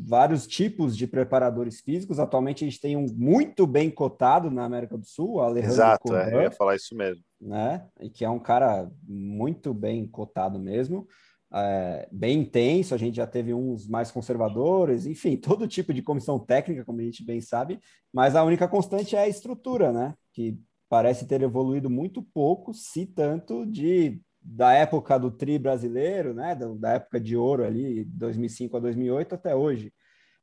[0.07, 2.19] vários tipos de preparadores físicos.
[2.19, 6.35] Atualmente a gente tem um muito bem cotado na América do Sul, Alejandro Exato, é,
[6.35, 7.25] eu ia falar isso mesmo.
[7.41, 7.87] Né?
[8.01, 11.07] E que é um cara muito bem cotado mesmo.
[11.53, 16.39] É, bem intenso, a gente já teve uns mais conservadores, enfim, todo tipo de comissão
[16.39, 17.79] técnica, como a gente bem sabe,
[18.13, 20.15] mas a única constante é a estrutura, né?
[20.33, 26.55] Que parece ter evoluído muito pouco, se tanto de da época do tri brasileiro, né,
[26.55, 29.93] da, época de ouro ali, 2005 a 2008 até hoje.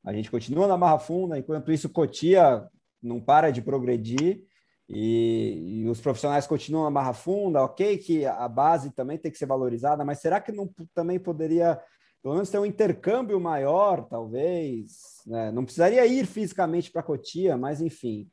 [0.04, 2.68] A gente continua na Barra Funda, enquanto isso Cotia
[3.02, 4.44] não para de progredir
[4.90, 9.38] e, e, os profissionais continuam na Barra Funda, ok que a base também tem que
[9.38, 11.82] ser valorizada, mas será que não também poderia
[12.24, 15.52] pelo menos ter um intercâmbio maior, talvez, né?
[15.52, 18.30] não precisaria ir fisicamente para Cotia, mas enfim,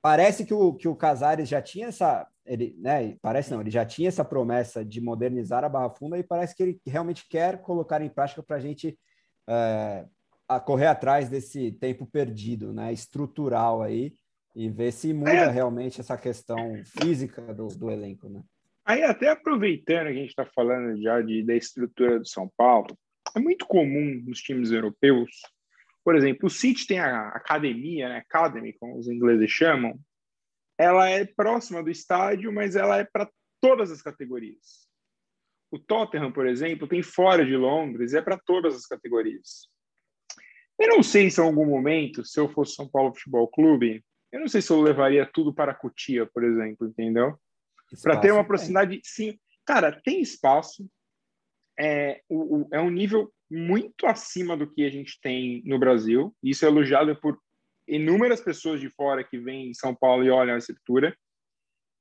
[0.00, 3.84] parece que o, que o Casares já tinha essa, ele, né, parece não, ele já
[3.84, 8.00] tinha essa promessa de modernizar a Barra Funda e parece que ele realmente quer colocar
[8.00, 8.98] em prática para a gente
[9.46, 10.06] é,
[10.48, 14.14] a correr atrás desse tempo perdido, né, estrutural aí,
[14.54, 15.50] e ver se muda é.
[15.50, 18.42] realmente essa questão física do, do elenco, né.
[18.84, 22.96] Aí, até aproveitando que a gente está falando já de, da estrutura do São Paulo,
[23.36, 25.30] é muito comum nos times europeus,
[26.04, 29.98] por exemplo, o City tem a academia, né, Academy, como os ingleses chamam,
[30.78, 34.88] ela é próxima do estádio, mas ela é para todas as categorias.
[35.70, 39.68] O Tottenham, por exemplo, tem fora de Londres, é para todas as categorias.
[40.78, 44.40] Eu não sei se em algum momento, se eu fosse São Paulo Futebol Clube, eu
[44.40, 47.38] não sei se eu levaria tudo para Cotia, por exemplo, entendeu?
[48.02, 49.38] Para ter uma proximidade, sim.
[49.66, 50.88] Cara, tem espaço.
[51.78, 56.34] É, o, o, é um nível muito acima do que a gente tem no Brasil.
[56.42, 57.38] Isso é elogiado por
[57.88, 61.16] inúmeras pessoas de fora que vêm em São Paulo e olham a estrutura.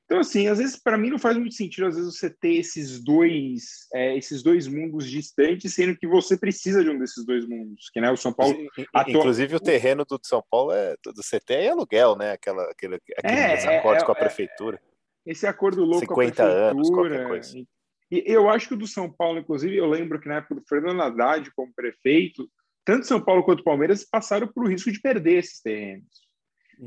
[0.09, 2.99] Então, assim, às vezes, para mim, não faz muito sentido, às vezes, você ter esses
[2.99, 7.91] dois, é, esses dois mundos distantes, sendo que você precisa de um desses dois mundos,
[7.93, 8.57] que, né, o São Paulo...
[9.07, 13.63] Inclusive, o terreno do São Paulo, é, do CT é aluguel, né, Aquela, aquele, aqueles
[13.65, 14.81] é, acordos é, com a é, prefeitura.
[15.23, 16.71] Esse acordo louco 50 com a prefeitura.
[16.71, 17.57] anos, qualquer coisa.
[18.09, 20.63] E eu acho que o do São Paulo, inclusive, eu lembro que na época do
[20.67, 22.49] Fernando Haddad como prefeito,
[22.83, 26.28] tanto São Paulo quanto Palmeiras passaram por o risco de perder esses terrenos.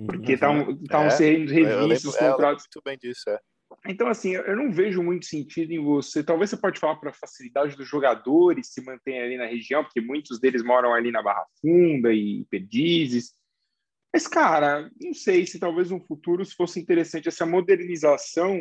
[0.07, 1.07] Porque estavam uhum.
[1.07, 2.65] é, sendo revistos, lembro, contratos.
[2.65, 3.39] muito bem disso, é.
[3.87, 6.23] Então, assim, eu não vejo muito sentido em você.
[6.23, 10.01] Talvez você pode falar para a facilidade dos jogadores se manterem ali na região, porque
[10.01, 13.35] muitos deles moram ali na Barra Funda e Perdizes.
[14.13, 18.61] Mas, cara, não sei se talvez no futuro se fosse interessante essa modernização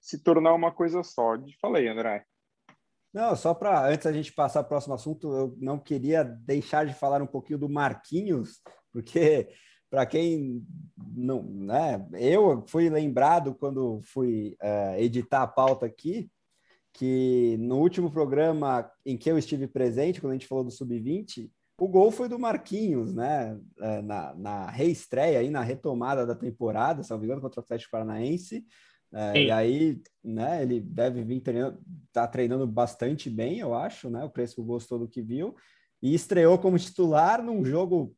[0.00, 1.36] se tornar uma coisa só.
[1.60, 2.24] Falei, André.
[3.12, 6.84] Não, só para antes a gente passar para o próximo assunto, eu não queria deixar
[6.84, 8.60] de falar um pouquinho do Marquinhos,
[8.92, 9.48] porque
[9.94, 10.60] para quem
[11.14, 16.28] não, né, eu fui lembrado quando fui uh, editar a pauta aqui
[16.92, 21.48] que no último programa em que eu estive presente, quando a gente falou do sub-20,
[21.78, 23.56] o gol foi do Marquinhos, né?
[23.80, 28.64] É, na, na reestreia aí, na retomada da temporada, me engano, contra o Atlético Paranaense.
[29.12, 31.80] É, e aí, né, ele deve vir treinando,
[32.12, 34.24] tá treinando bastante bem, eu acho, né?
[34.24, 35.54] O Crespo gostou do que viu
[36.00, 38.14] e estreou como titular num jogo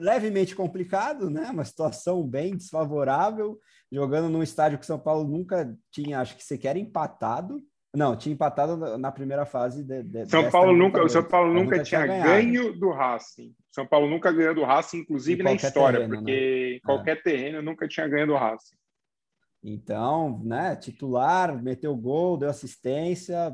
[0.00, 1.50] levemente complicado, né?
[1.50, 3.58] Uma situação bem desfavorável,
[3.92, 7.62] jogando num estádio que São Paulo nunca tinha, acho que sequer empatado.
[7.94, 9.84] Não, tinha empatado na primeira fase.
[9.84, 13.54] De, de, São Paulo nunca, o São Paulo nunca, nunca tinha, tinha ganho do Racing.
[13.70, 16.80] São Paulo nunca ganhou do Racing, inclusive na história, terreno, porque né?
[16.84, 17.22] qualquer é.
[17.22, 18.76] terreno nunca tinha ganho do Racing.
[19.62, 23.52] Então, né, titular, meteu gol, deu assistência,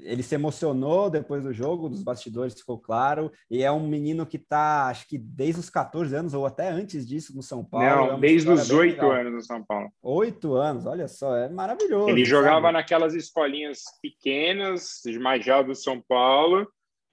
[0.00, 4.36] ele se emocionou depois do jogo, dos bastidores ficou claro, e é um menino que
[4.36, 7.86] está, acho que desde os 14 anos, ou até antes disso, no São Paulo.
[7.86, 9.90] Não, é desde os 8 anos no São Paulo.
[10.02, 12.08] Oito anos, olha só, é maravilhoso.
[12.08, 12.30] Ele sabe?
[12.30, 16.66] jogava naquelas escolinhas pequenas, de Majá do São Paulo,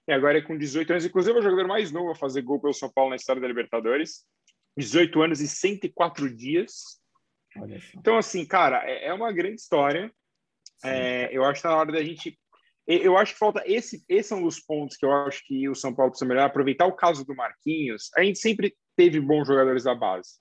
[0.08, 2.60] e agora é com 18 anos, inclusive é o jogador mais novo a fazer gol
[2.60, 4.24] pelo São Paulo na história da Libertadores.
[4.76, 7.00] 18 anos e 104 dias.
[7.96, 10.12] Então, assim, cara, é, é uma grande história.
[10.84, 12.38] É, eu acho que está na hora da gente.
[12.86, 13.62] Eu acho que falta.
[13.66, 16.46] Esse, esse é um dos pontos que eu acho que o São Paulo precisa melhorar.
[16.46, 18.10] Aproveitar o caso do Marquinhos.
[18.16, 20.34] A gente sempre teve bons jogadores da base.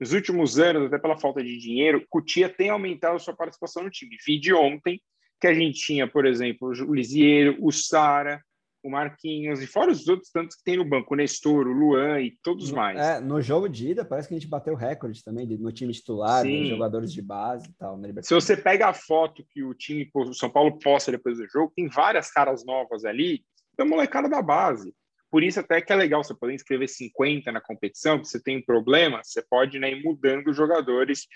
[0.00, 3.90] Nos últimos anos, até pela falta de dinheiro, Cutia tem aumentado a sua participação no
[3.90, 4.16] time.
[4.26, 5.00] Vi de ontem
[5.38, 8.42] que a gente tinha, por exemplo, o Lisieiro, o Sara,
[8.82, 12.20] o Marquinhos, e fora os outros tantos que tem no banco, o Nestor, o Luan
[12.20, 12.98] e todos mais.
[12.98, 16.42] É, no jogo de ida, parece que a gente bateu recorde também no time titular,
[16.42, 18.00] de jogadores de base e tal.
[18.22, 21.72] Se você pega a foto que o time, o São Paulo posta depois do jogo,
[21.76, 23.44] tem várias caras novas ali,
[23.76, 24.94] da molecada da base.
[25.30, 28.58] por isso até que é legal você poder inscrever 50 na competição, se você tem
[28.58, 31.26] um problema, você pode né, ir mudando os jogadores.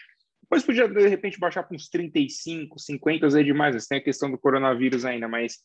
[0.42, 4.30] Depois podia, de repente, baixar para uns 35, 50 é demais, você tem a questão
[4.30, 5.58] do coronavírus ainda, mas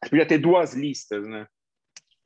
[0.00, 1.46] podia ter duas listas, né?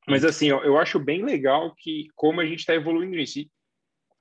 [0.08, 3.38] Mas assim, eu, eu acho bem legal que como a gente está evoluindo nisso.
[3.38, 3.50] E,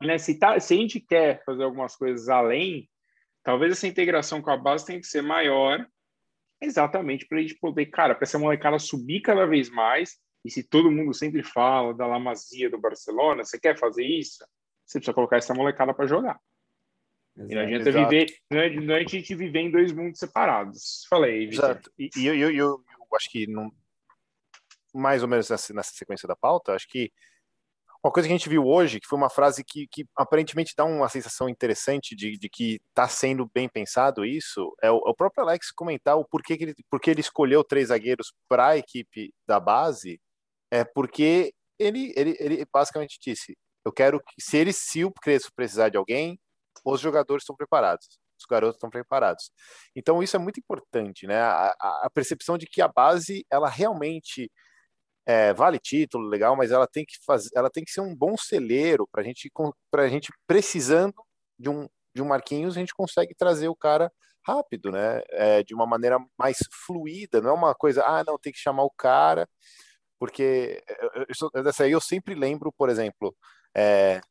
[0.01, 2.89] né, se, tá, se a gente quer fazer algumas coisas além,
[3.43, 5.85] talvez essa integração com a base tenha que ser maior,
[6.61, 10.17] exatamente para a gente poder, cara, para essa molecada subir cada vez mais.
[10.45, 14.45] E se todo mundo sempre fala da lamazia do Barcelona, você quer fazer isso?
[14.85, 16.39] Você precisa colocar essa molecada para jogar.
[17.35, 18.09] Exato, e não adianta exato.
[18.09, 21.05] viver, não é, não é a gente viver em dois mundos separados.
[21.09, 21.91] Falei, Exato.
[21.97, 22.83] E, e eu, eu,
[23.15, 23.71] acho que não,
[24.93, 27.11] mais ou menos nessa, nessa sequência da pauta, acho que
[28.03, 30.85] uma coisa que a gente viu hoje, que foi uma frase que, que aparentemente dá
[30.85, 35.13] uma sensação interessante de, de que está sendo bem pensado isso, é o, é o,
[35.13, 39.33] próprio Alex comentar o porquê que ele, porque ele escolheu três zagueiros para a equipe
[39.45, 40.19] da base,
[40.71, 45.51] é porque ele, ele, ele basicamente disse, eu quero que, se ele, se o Crespo
[45.53, 46.39] precisar de alguém,
[46.85, 49.51] os jogadores estão preparados, os garotos estão preparados.
[49.95, 51.39] Então isso é muito importante, né?
[51.41, 54.51] A, a, percepção de que a base, ela realmente
[55.25, 58.35] é, vale título, legal, mas ela tem que fazer, ela tem que ser um bom
[58.37, 59.51] celeiro para gente,
[59.91, 61.15] para a gente precisando
[61.57, 64.11] de um de um Marquinhos a gente consegue trazer o cara
[64.45, 65.21] rápido, né?
[65.29, 68.83] É, de uma maneira mais fluida, não é uma coisa, ah, não, tem que chamar
[68.83, 69.47] o cara,
[70.19, 70.83] porque
[71.63, 73.35] dessa aí eu sempre lembro, por exemplo,
[73.75, 74.21] é,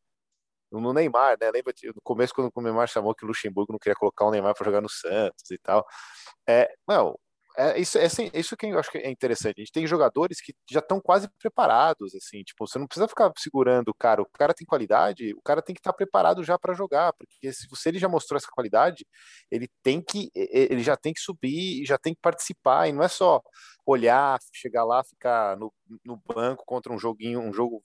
[0.71, 1.51] no Neymar, né?
[1.51, 4.55] Lembra no começo quando o Neymar chamou que o Luxemburgo não queria colocar o Neymar
[4.55, 5.87] para jogar no Santos e tal.
[6.47, 7.17] É, não,
[7.59, 9.57] é, isso, é, assim, isso que eu acho que é interessante.
[9.59, 13.33] A gente tem jogadores que já estão quase preparados, assim, tipo, você não precisa ficar
[13.37, 14.23] segurando o cara.
[14.23, 17.53] O cara tem qualidade, o cara tem que estar tá preparado já para jogar, porque
[17.53, 19.05] se você ele já mostrou essa qualidade,
[19.51, 23.09] ele tem que, ele já tem que subir, já tem que participar, e não é
[23.09, 23.43] só
[23.85, 25.73] olhar, chegar lá, ficar no,
[26.05, 27.83] no banco contra um joguinho, um jogo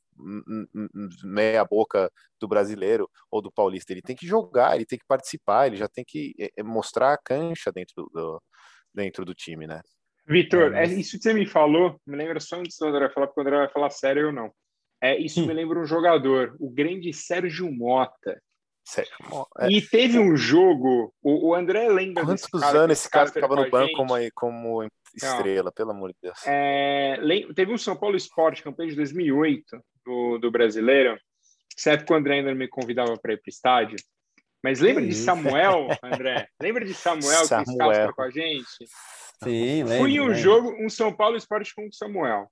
[1.24, 3.92] meia boca do brasileiro ou do paulista.
[3.92, 7.18] Ele tem que jogar, ele tem que participar, ele já tem que é, mostrar a
[7.18, 8.42] cancha dentro do,
[8.94, 9.82] dentro do time, né?
[10.26, 10.92] Vitor, é, mas...
[10.98, 13.58] isso que você me falou, me lembra só antes do André falar, porque o André
[13.58, 14.52] vai falar sério ou não.
[15.02, 15.48] É, isso hum.
[15.48, 18.42] me lembra um jogador, o grande Sérgio Mota.
[18.86, 19.66] Sérgio Mota.
[19.66, 19.70] É.
[19.70, 23.94] E teve um jogo, o, o André lembra Quantos anos esse cara ficava no banco
[23.98, 25.72] como, como estrela, não.
[25.74, 26.40] pelo amor de Deus.
[26.48, 27.18] É,
[27.54, 31.18] teve um São Paulo Esporte, campeão de 2008 do, do Brasileiro.
[31.76, 33.98] Certo que o André ainda me convidava para ir para o estádio.
[34.64, 36.48] Mas lembra de Samuel, André?
[36.62, 37.66] lembra de Samuel, Samuel.
[37.66, 38.88] que escala com a gente?
[39.44, 39.98] Sim, lembro.
[39.98, 40.40] Fui em um lembro.
[40.40, 42.48] jogo, um São Paulo Esporte com o Samuel.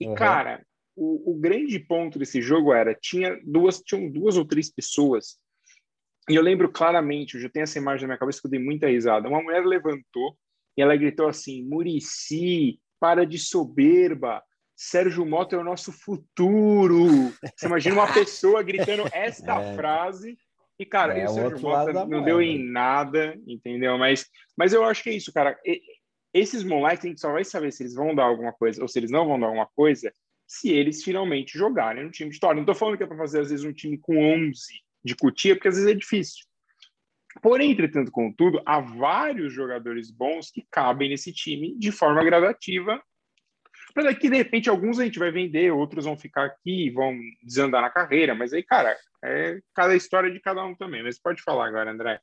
[0.00, 0.14] E, uhum.
[0.14, 0.64] cara,
[0.96, 5.38] o, o, grande ponto desse jogo era, tinha duas, tinham duas ou três pessoas,
[6.28, 8.60] e eu lembro claramente, eu já tenho essa imagem na minha cabeça que eu dei
[8.60, 9.28] muita risada.
[9.28, 10.36] Uma mulher levantou
[10.76, 14.42] e ela gritou assim, Murici, para de soberba,
[14.84, 17.32] Sérgio Mota é o nosso futuro.
[17.56, 19.76] Você imagina uma pessoa gritando esta é.
[19.76, 20.36] frase
[20.76, 22.24] e, cara, é, o Sérgio Mota não moeda.
[22.24, 23.96] deu em nada, entendeu?
[23.96, 25.56] Mas, mas eu acho que é isso, cara.
[25.64, 25.80] E,
[26.34, 28.98] esses moleques, a gente só vai saber se eles vão dar alguma coisa ou se
[28.98, 30.12] eles não vão dar alguma coisa
[30.48, 32.56] se eles finalmente jogarem no time de história.
[32.56, 34.60] Não estou falando que é para fazer, às vezes, um time com 11
[35.04, 36.44] de cutia, porque às vezes é difícil.
[37.40, 43.00] Porém, entretanto, contudo, há vários jogadores bons que cabem nesse time de forma gradativa
[43.92, 47.82] para daqui, de repente, alguns a gente vai vender, outros vão ficar aqui, vão desandar
[47.82, 48.34] na carreira.
[48.34, 51.02] Mas aí, cara, é cada história de cada um também.
[51.02, 52.20] Mas pode falar agora, André.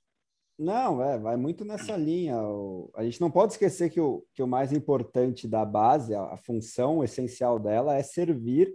[0.58, 2.38] Não, é, vai muito nessa linha.
[2.38, 6.34] O, a gente não pode esquecer que o, que o mais importante da base, a,
[6.34, 8.70] a função essencial dela é servir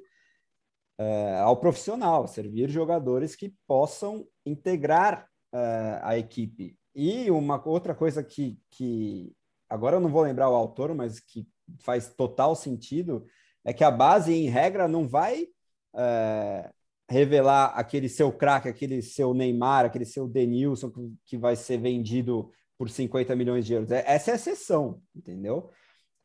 [0.99, 6.79] é, ao profissional, servir jogadores que possam integrar é, a equipe.
[6.95, 9.35] E uma outra coisa que, que
[9.69, 11.47] agora eu não vou lembrar o autor, mas que
[11.81, 13.27] faz total sentido,
[13.65, 15.47] é que a base, em regra, não vai
[15.95, 16.71] é,
[17.09, 20.93] revelar aquele seu craque, aquele seu Neymar, aquele seu Denilson
[21.25, 23.91] que vai ser vendido por 50 milhões de euros.
[23.91, 25.71] É, essa é a exceção, entendeu?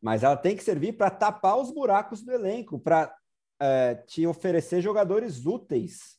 [0.00, 3.14] Mas ela tem que servir para tapar os buracos do elenco, para
[3.60, 6.18] é, te oferecer jogadores úteis,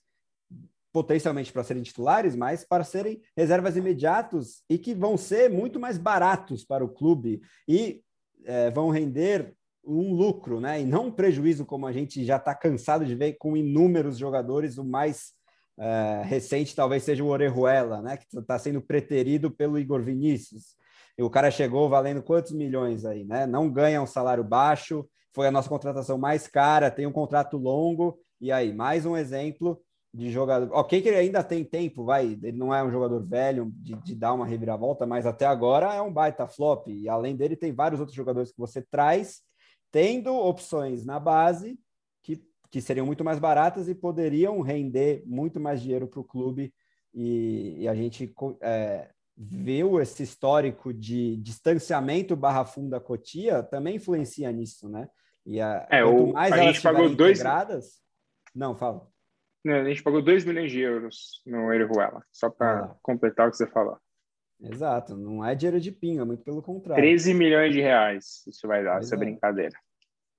[0.94, 5.98] potencialmente para serem titulares, mas para serem reservas imediatos e que vão ser muito mais
[5.98, 7.42] baratos para o clube.
[7.68, 8.04] E
[8.46, 10.82] é, vão render um lucro, né?
[10.82, 14.78] E não um prejuízo, como a gente já está cansado de ver com inúmeros jogadores.
[14.78, 15.34] O mais
[15.80, 18.18] é, recente talvez seja o Orejuela, né?
[18.18, 20.76] Que está sendo preterido pelo Igor Vinícius.
[21.18, 23.46] E o cara chegou valendo quantos milhões aí, né?
[23.46, 28.20] Não ganha um salário baixo, foi a nossa contratação mais cara, tem um contrato longo.
[28.40, 29.82] E aí, mais um exemplo
[30.14, 30.70] de jogador.
[30.74, 32.38] Ok, que ele ainda tem tempo, vai.
[32.42, 36.02] Ele não é um jogador velho de, de, dar uma reviravolta, mas até agora é
[36.02, 36.88] um baita flop.
[36.88, 39.42] E além dele, tem vários outros jogadores que você traz,
[39.92, 41.80] tendo opções na base
[42.72, 46.74] que seriam muito mais baratas e poderiam render muito mais dinheiro para o clube.
[47.14, 54.50] E, e, a gente é, viu esse histórico de distanciamento barra funda Cotia também influencia
[54.54, 55.10] nisso, né?
[55.46, 57.14] E a, é, quanto mais a gente pagou.
[57.14, 57.44] Dois...
[58.56, 59.06] Não, fala.
[59.64, 63.58] Não, a gente pagou 2 milhões de euros no Eruela, só para completar o que
[63.58, 63.98] você falou.
[64.60, 67.02] Exato, não é dinheiro de pinga, muito pelo contrário.
[67.02, 69.18] 13 milhões de reais isso vai dar, pois essa é.
[69.18, 69.78] brincadeira.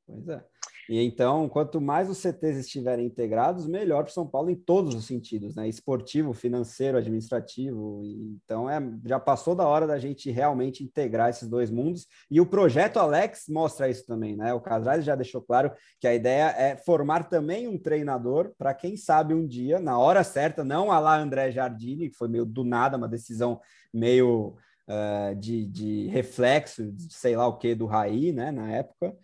[0.06, 0.44] Pois é.
[0.92, 5.06] E então, quanto mais os CTs estiverem integrados, melhor para São Paulo em todos os
[5.06, 5.66] sentidos, né?
[5.66, 8.02] Esportivo, financeiro, administrativo.
[8.04, 12.06] Então, é, já passou da hora da gente realmente integrar esses dois mundos.
[12.30, 14.52] E o projeto Alex mostra isso também, né?
[14.52, 18.94] O Casares já deixou claro que a ideia é formar também um treinador para quem
[18.94, 22.64] sabe um dia, na hora certa, não a lá André Jardini, que foi meio do
[22.64, 23.58] nada, uma decisão
[23.94, 28.50] meio uh, de, de reflexo, de sei lá o que, do Raí, né?
[28.50, 29.16] Na época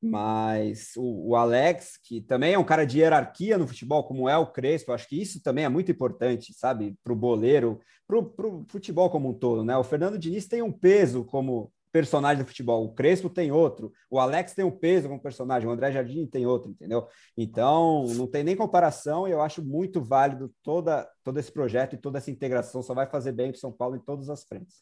[0.00, 4.36] mas o, o, Alex, que também é um cara de hierarquia no futebol, como é
[4.36, 8.64] o Crespo, acho que isso também é muito importante, sabe, para o boleiro, para o
[8.68, 9.76] futebol como um todo, né?
[9.76, 14.20] O Fernando Diniz tem um peso como personagem do futebol, o Crespo tem outro, o
[14.20, 17.08] Alex tem um peso como personagem, o André Jardim tem outro, entendeu?
[17.36, 21.98] Então, não tem nem comparação e eu acho muito válido toda, todo esse projeto e
[21.98, 24.76] toda essa integração, só vai fazer bem para São Paulo em todas as frentes.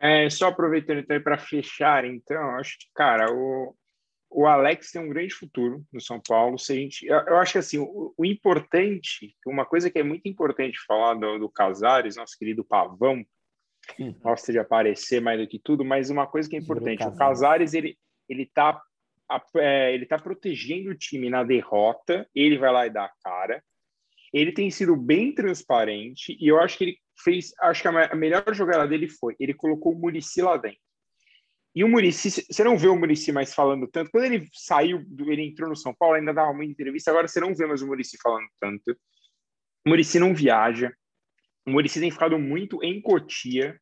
[0.00, 3.74] É, só aproveitando então para fechar, então, acho que, cara, o,
[4.30, 6.56] o Alex tem um grande futuro no São Paulo.
[6.58, 10.28] Se a gente, eu, acho que assim, o, o, importante, uma coisa que é muito
[10.28, 13.24] importante falar do, do Casares, nosso querido Pavão,
[13.98, 14.12] uhum.
[14.20, 17.74] gosta de aparecer mais do que tudo, mas uma coisa que é importante, o Casares
[17.74, 18.80] ele ele tá
[19.56, 23.62] é, ele tá protegendo o time na derrota, ele vai lá e dá a cara.
[24.32, 28.14] Ele tem sido bem transparente e eu acho que ele fez, acho que a, a
[28.14, 30.78] melhor jogada dele foi, ele colocou o Murici lá dentro.
[31.74, 34.10] E o Murici, você não vê o Murici mais falando tanto.
[34.10, 37.10] Quando ele saiu, ele entrou no São Paulo, ainda dava muita entrevista.
[37.10, 38.90] Agora você não vê mais o Murici falando tanto.
[39.86, 40.92] O Murici não viaja.
[41.64, 43.80] O Murici tem ficado muito em Cotia.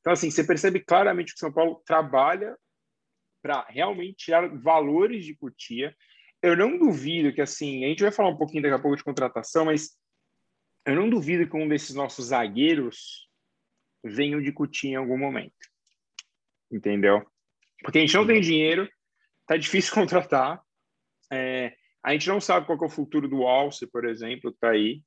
[0.00, 2.56] Então, assim, você percebe claramente que o São Paulo trabalha
[3.40, 5.94] para realmente tirar valores de Cotia.
[6.42, 9.04] Eu não duvido que, assim, a gente vai falar um pouquinho daqui a pouco de
[9.04, 9.96] contratação, mas
[10.84, 13.28] eu não duvido que um desses nossos zagueiros
[14.02, 15.73] venha de Cotia em algum momento
[16.74, 17.24] entendeu?
[17.82, 18.88] Porque a gente não tem dinheiro,
[19.46, 20.60] tá difícil contratar.
[21.32, 24.70] É, a gente não sabe qual é o futuro do Alce, por exemplo, que tá
[24.70, 25.02] aí.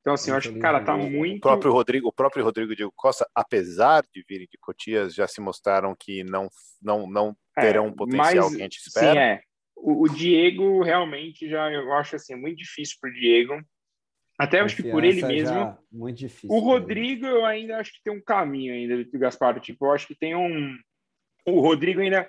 [0.00, 1.38] Então, assim, eu acho que, cara, tá muito.
[1.38, 5.40] O próprio Rodrigo, o próprio Rodrigo Diego Costa, apesar de virem de Cotias, já se
[5.40, 6.48] mostraram que não,
[6.80, 9.12] não, não é, terão é, o potencial mas, que a gente espera.
[9.12, 9.40] Sim, é.
[9.74, 13.60] O, o, Diego realmente já, eu acho assim, é muito difícil pro Diego.
[14.38, 15.76] Até acho que por ele mesmo.
[15.90, 16.50] Muito difícil.
[16.50, 19.58] O Rodrigo, eu ainda acho que tem um caminho ainda do Gaspar.
[19.58, 20.78] Tipo, eu acho que tem um
[21.46, 22.28] o Rodrigo ainda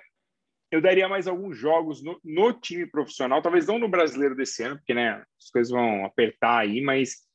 [0.70, 4.76] eu daria mais alguns jogos no, no, time profissional, talvez não no brasileiro desse ano,
[4.76, 7.26] porque né, as coisas vão apertar aí, mas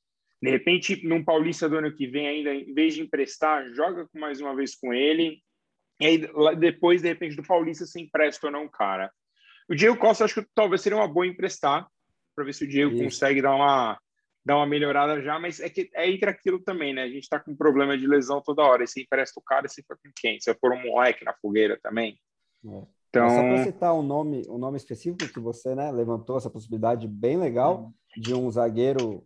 [0.43, 4.41] de repente, num Paulista do ano que vem, ainda, em vez de emprestar, joga mais
[4.41, 5.41] uma vez com ele.
[6.01, 6.27] E aí,
[6.57, 9.09] depois, de repente, do Paulista, se empresta ou não, cara.
[9.69, 11.87] O Diego Costa, acho que talvez seria uma boa emprestar,
[12.35, 13.03] para ver se o Diego Isso.
[13.05, 13.97] consegue dar uma,
[14.45, 17.03] dar uma melhorada já, mas é que é entre aquilo também, né?
[17.03, 18.83] A gente tá com problema de lesão toda hora.
[18.83, 20.37] E você empresta o cara, você fica com quem?
[20.45, 22.19] Vai pôr um moleque na fogueira também?
[22.65, 22.81] É.
[23.09, 23.29] Então...
[23.29, 27.37] Só para citar um nome, um nome específico que você né, levantou, essa possibilidade bem
[27.37, 29.25] legal de um zagueiro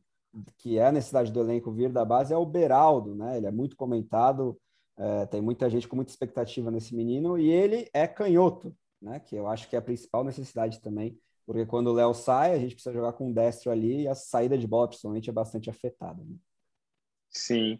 [0.58, 3.38] que é a necessidade do elenco vir da base, é o Beraldo, né?
[3.38, 4.60] Ele é muito comentado,
[4.98, 9.20] é, tem muita gente com muita expectativa nesse menino, e ele é canhoto, né?
[9.20, 11.18] Que eu acho que é a principal necessidade também
[11.48, 14.14] porque quando o Léo sai, a gente precisa jogar com o destro ali e a
[14.14, 16.22] saída de bola, principalmente, é bastante afetada.
[16.22, 16.36] Né?
[17.32, 17.80] Sim.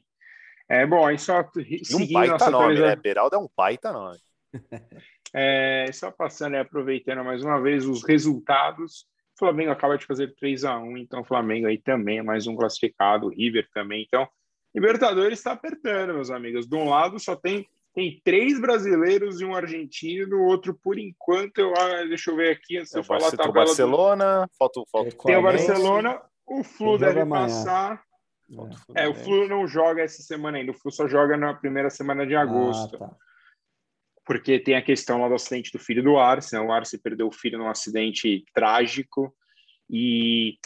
[0.70, 1.42] É bom, aí só.
[1.58, 2.96] E um baita nome, né?
[2.96, 4.18] Beraldo é um baita nome.
[5.34, 9.06] é, só passando e aproveitando mais uma vez os resultados.
[9.36, 12.48] O Flamengo acaba de fazer 3 a 1 então o Flamengo aí também é mais
[12.48, 14.06] um classificado, o River também.
[14.08, 14.28] Então,
[14.74, 16.66] Libertadores está apertando, meus amigos.
[16.66, 21.58] De um lado só tem tem três brasileiros e um argentino, o outro, por enquanto,
[21.58, 23.66] eu, ah, deixa eu ver aqui, antes de eu falar a tabela.
[23.66, 24.52] Barcelona, do...
[24.56, 28.00] falta, falta Tem o Barcelona, o Flu deve passar.
[28.96, 29.06] É.
[29.06, 32.24] é, o Flu não joga essa semana ainda, o Flu só joga na primeira semana
[32.28, 32.98] de agosto.
[32.98, 33.16] Ah, tá.
[34.24, 36.62] Porque tem a questão lá do acidente do filho do Arce, né?
[36.62, 39.36] o Arce perdeu o filho num acidente trágico,
[39.90, 40.60] e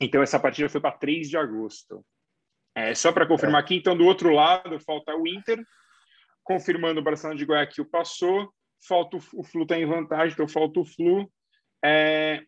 [0.00, 2.02] então essa partida foi para 3 de agosto.
[2.74, 3.64] É, só para confirmar é.
[3.64, 5.62] aqui, então do outro lado falta o Inter,
[6.50, 8.52] confirmando o Barcelona de Guayaquil passou,
[8.84, 11.30] falta o, o Flu está em vantagem, então falta o Flu.
[11.84, 12.42] É,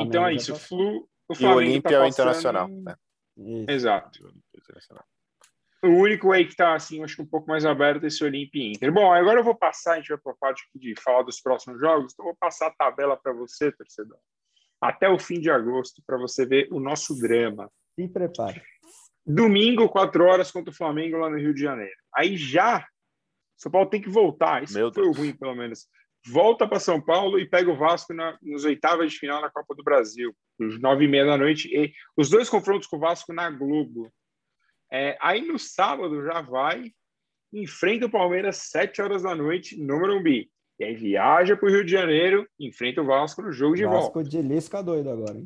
[0.00, 1.06] então é isso, o Flu.
[1.28, 2.68] O Flamengo e o Olímpia tá é o Internacional.
[2.68, 2.96] Né?
[3.68, 4.32] Exato.
[5.82, 8.62] O único aí que está assim, acho que um pouco mais aberto é esse Olímpia
[8.62, 8.90] e Inter.
[8.90, 11.78] Bom, agora eu vou passar, a gente vai para a parte de falar dos próximos
[11.78, 14.18] jogos, então eu vou passar a tabela para você, torcedor.
[14.80, 17.70] até o fim de agosto para você ver o nosso drama.
[17.94, 18.62] Se prepare.
[19.26, 21.96] Domingo, 4 horas contra o Flamengo lá no Rio de Janeiro.
[22.14, 22.86] Aí já
[23.56, 24.62] São Paulo tem que voltar.
[24.62, 25.16] Isso Meu foi Deus.
[25.16, 25.86] ruim, pelo menos.
[26.26, 29.74] Volta para São Paulo e pega o Vasco na, nos oitavas de final na Copa
[29.74, 31.68] do Brasil, às nove e meia da noite.
[31.68, 34.10] E os dois confrontos com o Vasco na Globo.
[34.90, 36.92] É, aí no sábado já vai,
[37.52, 40.50] enfrenta o Palmeiras sete horas da noite no Morumbi.
[40.78, 44.00] E aí viaja para o Rio de Janeiro, enfrenta o Vasco no jogo de Vasco
[44.00, 44.18] volta.
[44.18, 45.44] Vasco de Lisca doido agora, hein?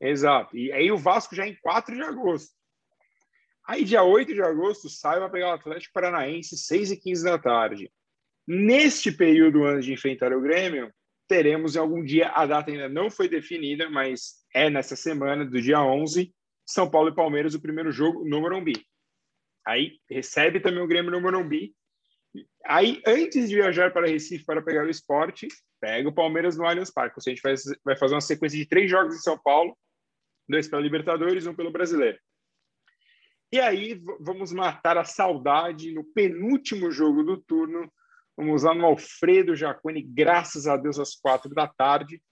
[0.00, 0.56] Exato.
[0.56, 2.57] E aí o Vasco já em 4 de agosto.
[3.68, 7.38] Aí, dia 8 de agosto, sai para pegar o Atlético Paranaense, 6 e 15 da
[7.38, 7.92] tarde.
[8.46, 10.90] Neste período antes de enfrentar o Grêmio,
[11.28, 15.60] teremos em algum dia, a data ainda não foi definida, mas é nessa semana, do
[15.60, 18.86] dia 11, São Paulo e Palmeiras, o primeiro jogo no Morumbi.
[19.66, 21.74] Aí recebe também o Grêmio no Morumbi.
[22.64, 25.46] Aí, antes de viajar para Recife para pegar o esporte,
[25.78, 27.16] pega o Palmeiras no Allianz Parque.
[27.18, 29.76] Ou seja, a gente vai, vai fazer uma sequência de três jogos em São Paulo,
[30.48, 32.18] dois pela Libertadores um pelo Brasileiro.
[33.50, 37.90] E aí vamos matar a saudade no penúltimo jogo do turno.
[38.36, 42.22] Vamos lá no Alfredo Jaconi, graças a Deus, às quatro da tarde.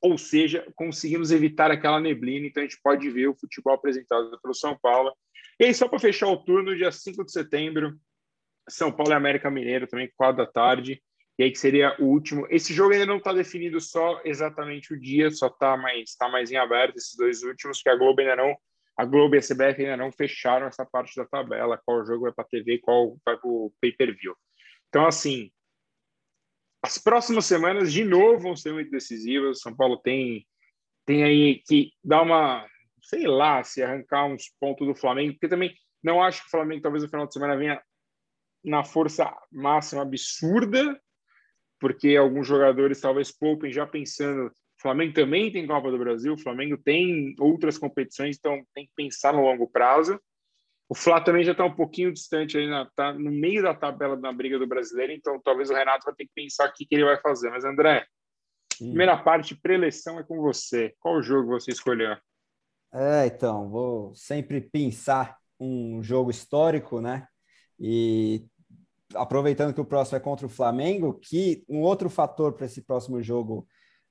[0.00, 4.54] Ou seja, conseguimos evitar aquela neblina, então a gente pode ver o futebol apresentado pelo
[4.54, 5.12] São Paulo.
[5.60, 7.96] E aí, só para fechar o turno, dia 5 de setembro,
[8.68, 11.02] São Paulo e América Mineiro, também quatro da tarde.
[11.38, 12.46] E aí que seria o último.
[12.50, 16.50] Esse jogo ainda não está definido só exatamente o dia, só está mais, tá mais
[16.50, 18.56] em aberto esses dois últimos, que a Globo ainda não
[19.02, 22.32] a Globo e a CBF ainda não fecharam essa parte da tabela, qual jogo vai
[22.32, 24.34] para a TV, qual vai para o pay-per-view.
[24.88, 25.50] Então, assim,
[26.80, 29.60] as próximas semanas, de novo, vão ser muito decisivas.
[29.60, 30.46] São Paulo tem,
[31.04, 32.64] tem aí que dar uma,
[33.02, 36.82] sei lá, se arrancar uns pontos do Flamengo, porque também não acho que o Flamengo,
[36.82, 37.82] talvez no final de semana, venha
[38.64, 41.00] na força máxima absurda,
[41.80, 44.52] porque alguns jogadores talvez poupem já pensando
[44.82, 48.92] o Flamengo também tem Copa do Brasil, o Flamengo tem outras competições, então tem que
[48.96, 50.20] pensar no longo prazo.
[50.88, 54.58] O Flá também já está um pouquinho distante, está no meio da tabela na briga
[54.58, 57.16] do brasileiro, então talvez o Renato vai ter que pensar o que, que ele vai
[57.16, 57.48] fazer.
[57.48, 58.04] Mas, André,
[58.74, 58.88] Sim.
[58.88, 60.92] primeira parte, preleção é com você.
[60.98, 62.16] Qual jogo você escolheu?
[62.92, 67.28] É, então, vou sempre pensar um jogo histórico, né?
[67.78, 68.44] E
[69.14, 73.22] aproveitando que o próximo é contra o Flamengo, que um outro fator para esse próximo
[73.22, 73.64] jogo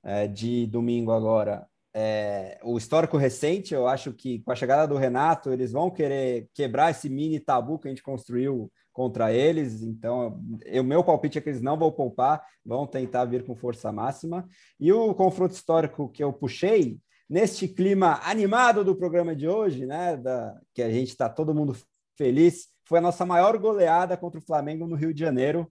[0.04, 4.96] é, de domingo agora, é, o histórico recente, eu acho que com a chegada do
[4.96, 9.82] Renato, eles vão querer quebrar esse mini tabu que a gente construiu contra eles.
[9.82, 10.40] Então,
[10.72, 14.48] o meu palpite é que eles não vão poupar, vão tentar vir com força máxima.
[14.80, 16.98] E o confronto histórico que eu puxei,
[17.28, 21.76] neste clima animado do programa de hoje, né, da, que a gente está todo mundo
[22.16, 25.70] feliz, foi a nossa maior goleada contra o Flamengo no Rio de Janeiro,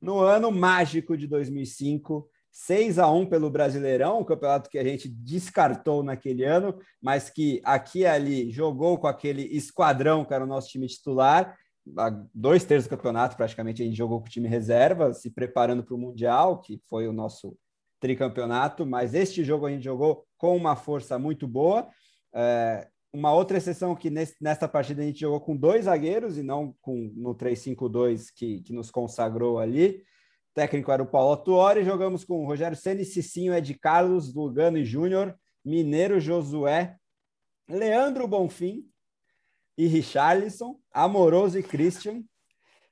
[0.00, 2.28] no ano mágico de 2005.
[2.52, 7.62] 6 a 1 pelo Brasileirão, um campeonato que a gente descartou naquele ano, mas que
[7.64, 11.56] aqui e ali jogou com aquele esquadrão que era o nosso time titular.
[12.32, 15.94] Dois terços do campeonato, praticamente, a gente jogou com o time reserva, se preparando para
[15.94, 17.56] o Mundial, que foi o nosso
[17.98, 21.88] tricampeonato, mas este jogo a gente jogou com uma força muito boa.
[22.34, 26.42] É, uma outra exceção que nesse, nesta partida a gente jogou com dois zagueiros e
[26.42, 30.02] não com no 3-5-2 que, que nos consagrou ali
[30.54, 35.34] técnico era o Paulo Tuori, jogamos com Rogério Ceni, Cicinho, Ed Carlos, Lugano e Júnior,
[35.64, 36.96] Mineiro Josué,
[37.68, 38.84] Leandro Bonfim
[39.76, 42.22] e Richarlison, Amoroso e Christian,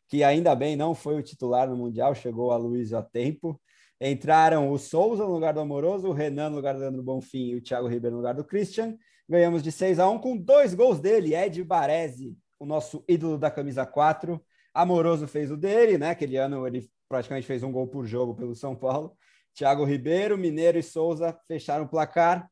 [0.08, 3.60] que ainda bem não foi o titular no Mundial, chegou a Luiz a tempo.
[4.00, 7.56] Entraram o Souza no lugar do Amoroso, o Renan no lugar do Leandro Bonfim e
[7.56, 8.96] o Thiago Ribeiro no lugar do Christian.
[9.28, 13.50] Ganhamos de 6 a 1 com dois gols dele, Ed Baresi, o nosso ídolo da
[13.50, 14.42] camisa 4.
[14.72, 16.10] Amoroso fez o dele, né?
[16.10, 19.16] Aquele ano ele praticamente fez um gol por jogo pelo São Paulo.
[19.52, 22.48] Thiago Ribeiro, Mineiro e Souza fecharam o placar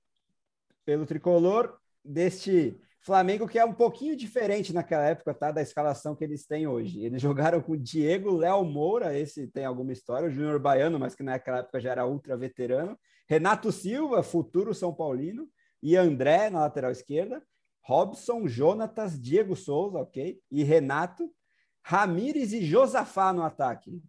[0.85, 5.53] pelo tricolor deste Flamengo, que é um pouquinho diferente naquela época, tá?
[5.53, 7.05] Da escalação que eles têm hoje.
[7.05, 11.23] Eles jogaram com Diego, Léo Moura, esse tem alguma história, o Júnior Baiano, mas que
[11.23, 12.99] naquela época já era ultra veterano,
[13.29, 15.49] Renato Silva, futuro São Paulino,
[15.81, 17.41] e André na lateral esquerda,
[17.85, 20.41] Robson, Jonatas, Diego Souza, ok?
[20.51, 21.33] E Renato,
[21.81, 24.03] Ramires e Josafá no ataque.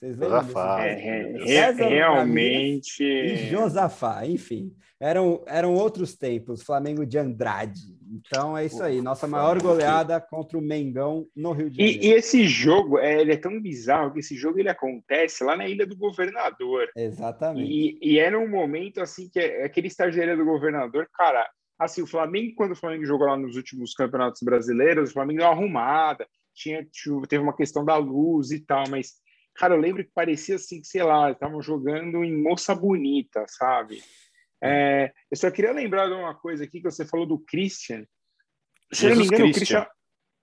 [0.00, 3.04] Vocês lembram é, é, realmente.
[3.04, 4.74] E Josafá, enfim.
[4.98, 7.98] Eram, eram outros tempos, Flamengo de Andrade.
[8.10, 12.02] Então é isso aí, nossa maior goleada contra o Mengão no Rio de Janeiro.
[12.02, 15.54] E, e esse jogo, é, ele é tão bizarro que esse jogo ele acontece lá
[15.54, 16.88] na Ilha do Governador.
[16.96, 17.70] Exatamente.
[17.70, 21.46] E, e era um momento assim que é, aquele estágio da Ilha do Governador, cara,
[21.78, 25.46] assim, o Flamengo, quando o Flamengo jogou lá nos últimos campeonatos brasileiros, o Flamengo deu
[25.46, 26.86] uma arrumada, tinha,
[27.28, 29.14] teve uma questão da luz e tal, mas
[29.60, 34.02] Cara, eu lembro que parecia assim, que, sei lá, estavam jogando em Moça Bonita, sabe?
[34.62, 38.06] É, eu só queria lembrar de uma coisa aqui que você falou do Christian.
[38.90, 39.80] Se Jesus não me engano, Christian.
[39.80, 40.00] o Christian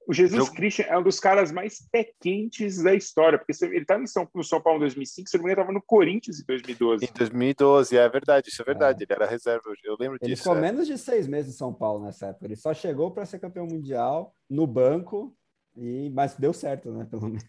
[0.07, 4.01] o Jesus Christian é um dos caras mais pé quentes da história, porque ele estava
[4.01, 6.45] em São, no São Paulo em 2005, se não me engano, estava no Corinthians em
[6.45, 7.05] 2012.
[7.05, 8.99] Em 2012, é verdade, isso é verdade.
[9.01, 9.03] É.
[9.03, 10.29] Ele era reserva, eu lembro ele disso.
[10.29, 10.61] Ele ficou é.
[10.61, 12.45] menos de seis meses em São Paulo nessa época.
[12.45, 15.35] Ele só chegou para ser campeão mundial no banco,
[15.75, 17.03] e mas deu certo, né?
[17.03, 17.43] Pelo menos.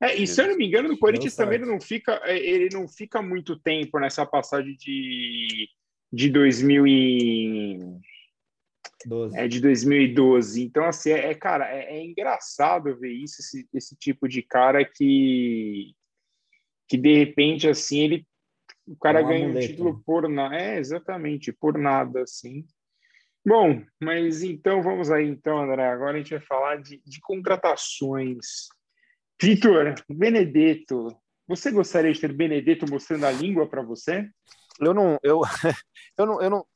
[0.00, 2.68] É, e se eu não me engano, no Corinthians também ele não fica, é, ele
[2.72, 5.68] não fica muito tempo nessa passagem de,
[6.12, 7.78] de 2000 e
[9.06, 9.38] 12.
[9.38, 10.62] É de 2012.
[10.62, 14.84] Então, assim, é, é cara, é, é, engraçado ver isso, esse, esse tipo de cara
[14.84, 15.94] que,
[16.88, 18.26] que de repente, assim, ele
[18.86, 20.54] o cara ganha um título por nada.
[20.54, 22.64] É, exatamente, por nada, assim.
[23.44, 25.86] Bom, mas então vamos aí, então, André.
[25.86, 28.68] Agora a gente vai falar de, de contratações.
[29.40, 31.08] Vitor, Benedetto,
[31.46, 34.28] você gostaria de ter Benedetto mostrando a língua para você?
[34.80, 35.40] Eu não, eu,
[36.18, 36.66] eu não, eu não,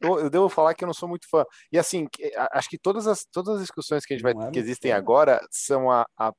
[0.00, 1.44] eu devo falar que eu não sou muito fã.
[1.70, 2.06] E assim,
[2.52, 5.40] acho que todas as, todas as discussões que, a gente vai, é que existem agora
[5.50, 6.32] são a, a,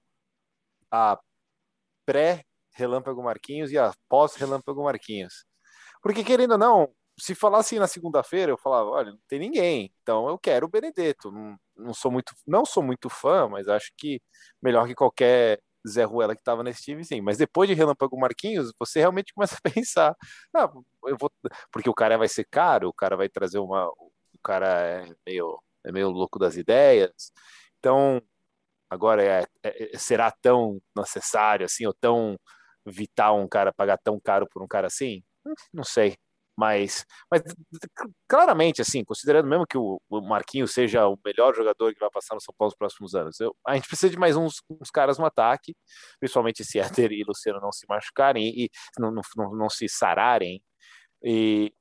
[0.90, 1.20] a
[2.06, 5.46] pré-Relâmpago Marquinhos e a pós-Relâmpago Marquinhos.
[6.02, 10.28] Porque, querendo ou não, se falasse na segunda-feira, eu falava, olha, não tem ninguém, então
[10.28, 11.32] eu quero o Benedetto.
[11.32, 14.22] Não, não sou muito, não sou muito fã, mas acho que
[14.62, 17.22] melhor que qualquer Zé Ruela que estava nesse time, sim.
[17.22, 20.16] Mas depois de Relâmpago Marquinhos, você realmente começa a pensar,
[20.56, 20.70] ah,
[21.06, 21.32] eu vou,
[21.72, 25.62] porque o cara vai ser caro, o cara vai trazer uma, o cara é meio,
[25.86, 27.12] é meio louco das ideias.
[27.80, 28.22] Então,
[28.90, 32.38] agora é, é, será tão necessário assim ou tão
[32.86, 35.24] vital um cara pagar tão caro por um cara assim?
[35.74, 36.16] Não sei.
[36.62, 37.42] Mas, mas
[38.30, 42.36] claramente, assim, considerando mesmo que o, o Marquinhos seja o melhor jogador que vai passar
[42.36, 45.18] no São Paulo nos próximos anos, eu, a gente precisa de mais uns, uns caras
[45.18, 45.76] no ataque,
[46.20, 50.62] principalmente se Éder e Luciano não se machucarem e, e não, não, não, se sararem.
[51.24, 51.74] E,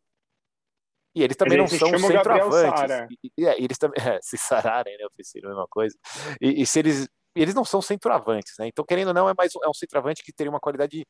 [1.15, 2.83] e eles também não são centroavantes.
[3.23, 5.05] E, e, é, eles também é, se sararem, né?
[5.13, 5.95] Oficina, a mesma coisa.
[6.41, 7.07] E, e, se eles.
[7.33, 8.67] Eles não são centroavantes, né?
[8.67, 11.07] Então, querendo ou não, é mais é um centroavante que teria uma qualidade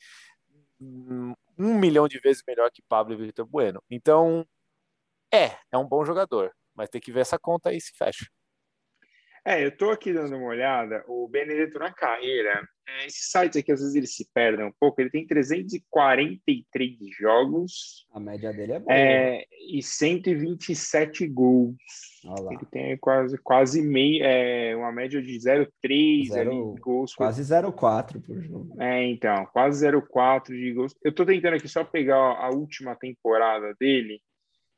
[0.80, 3.82] um milhão de vezes melhor que Pablo e Vitor Bueno.
[3.90, 4.46] Então,
[5.32, 8.26] é, é um bom jogador, mas tem que ver essa conta aí se fecha.
[9.44, 13.72] É, eu tô aqui dando uma olhada, o Benedetto na carreira, é, esses sites aqui
[13.72, 18.06] às vezes eles se perdem um pouco, ele tem 343 jogos.
[18.12, 18.94] A média dele é boa.
[18.94, 21.76] É, e 127 gols.
[22.50, 27.14] Ele tem quase, quase meio, é, uma média de 0,3 gols.
[27.14, 28.76] Quase 0,4 por jogo.
[28.80, 30.94] É, então, quase 0,4 de gols.
[31.02, 34.20] Eu tô tentando aqui só pegar a última temporada dele,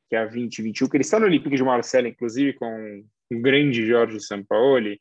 [0.09, 3.05] que é a 2021, que ele está no Olympique de Marcelo, inclusive, com
[3.37, 5.01] o grande Jorge Sampaoli,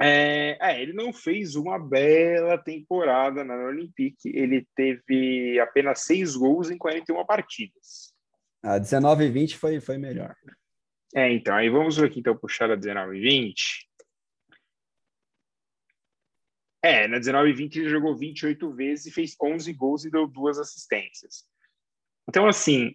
[0.00, 4.28] é, é, ele não fez uma bela temporada na Olympique.
[4.28, 8.14] Ele teve apenas seis gols em 41 partidas.
[8.62, 10.34] A 19 e 20 foi, foi melhor.
[11.14, 13.88] É, então, aí vamos aqui, então, puxar a 19 e 20.
[16.82, 20.26] É, na 19 e 20 ele jogou 28 vezes e fez 11 gols e deu
[20.26, 21.44] duas assistências.
[22.28, 22.94] Então, assim,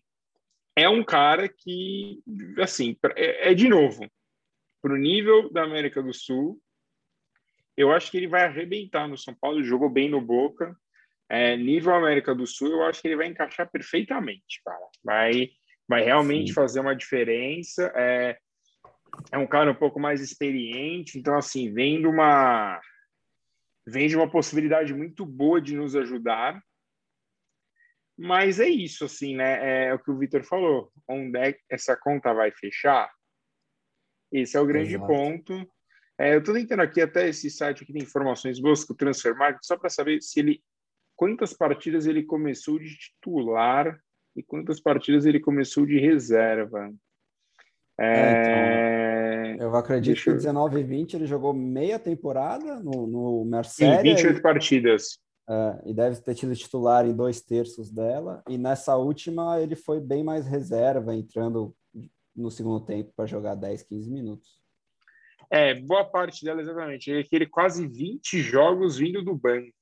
[0.81, 2.21] é um cara que,
[2.59, 4.05] assim, é, é de novo,
[4.81, 6.59] para o nível da América do Sul,
[7.77, 10.75] eu acho que ele vai arrebentar no São Paulo, jogou bem no Boca.
[11.29, 14.85] É, nível América do Sul, eu acho que ele vai encaixar perfeitamente, cara.
[15.03, 15.49] Vai,
[15.87, 16.53] vai realmente Sim.
[16.53, 17.91] fazer uma diferença.
[17.95, 18.37] É,
[19.31, 22.81] é um cara um pouco mais experiente, então, assim, vem de uma,
[23.85, 26.61] vem de uma possibilidade muito boa de nos ajudar.
[28.17, 29.87] Mas é isso, assim, né?
[29.87, 30.91] É o que o Vitor falou.
[31.07, 33.11] Onde é que essa conta vai fechar?
[34.31, 35.07] Esse é o grande Exato.
[35.07, 35.71] ponto.
[36.17, 39.35] É, eu estou tentando aqui até esse site que tem informações boas com o Transfer
[39.35, 40.61] Market, só para saber se ele
[41.15, 43.99] quantas partidas ele começou de titular
[44.35, 46.91] e quantas partidas ele começou de reserva.
[47.99, 53.45] É, é, então, eu acredito que 19 e 20 ele jogou meia temporada no, no
[53.45, 53.97] Mercedes.
[53.97, 55.19] Sim, 28 e, partidas.
[55.49, 58.43] É, e deve ter tido titular em dois terços dela.
[58.47, 61.75] E nessa última ele foi bem mais reserva, entrando
[62.35, 64.61] no segundo tempo para jogar 10, 15 minutos.
[65.49, 67.11] É, boa parte dela, exatamente.
[67.11, 69.73] É aquele quase 20 jogos vindo do banco.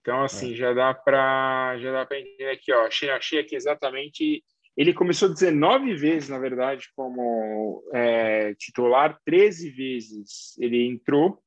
[0.00, 0.56] Então, assim, é.
[0.56, 2.86] já dá para já dá para entender aqui, ó.
[2.86, 4.44] Achei, achei aqui exatamente.
[4.76, 11.42] Ele começou 19 vezes, na verdade, como é, titular, 13 vezes ele entrou,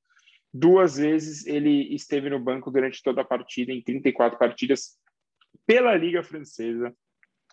[0.54, 5.00] duas vezes ele esteve no banco durante toda a partida, em 34 partidas
[5.66, 6.94] pela Liga Francesa.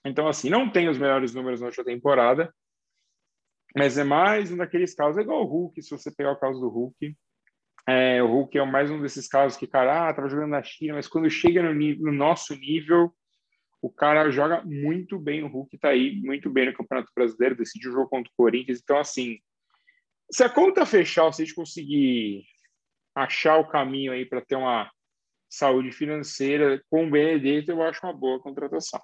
[0.05, 2.53] Então, assim, não tem os melhores números na temporada,
[3.77, 6.61] mas é mais um daqueles casos, é igual o Hulk, se você pegar o caso
[6.61, 7.17] do Hulk.
[7.87, 10.95] É, o Hulk é mais um desses casos que, cara, ah, tava jogando na China,
[10.95, 13.15] mas quando chega no, no nosso nível,
[13.81, 17.91] O cara joga muito bem, o Hulk está aí muito bem no Campeonato Brasileiro, decidiu
[17.91, 18.81] o jogo contra o Corinthians.
[18.83, 19.39] Então, assim,
[20.31, 22.45] se a conta fechar, se a gente conseguir
[23.23, 24.91] achar o caminho aí para ter uma
[25.49, 29.01] saúde financeira com o Benedetto, eu acho uma boa contratação.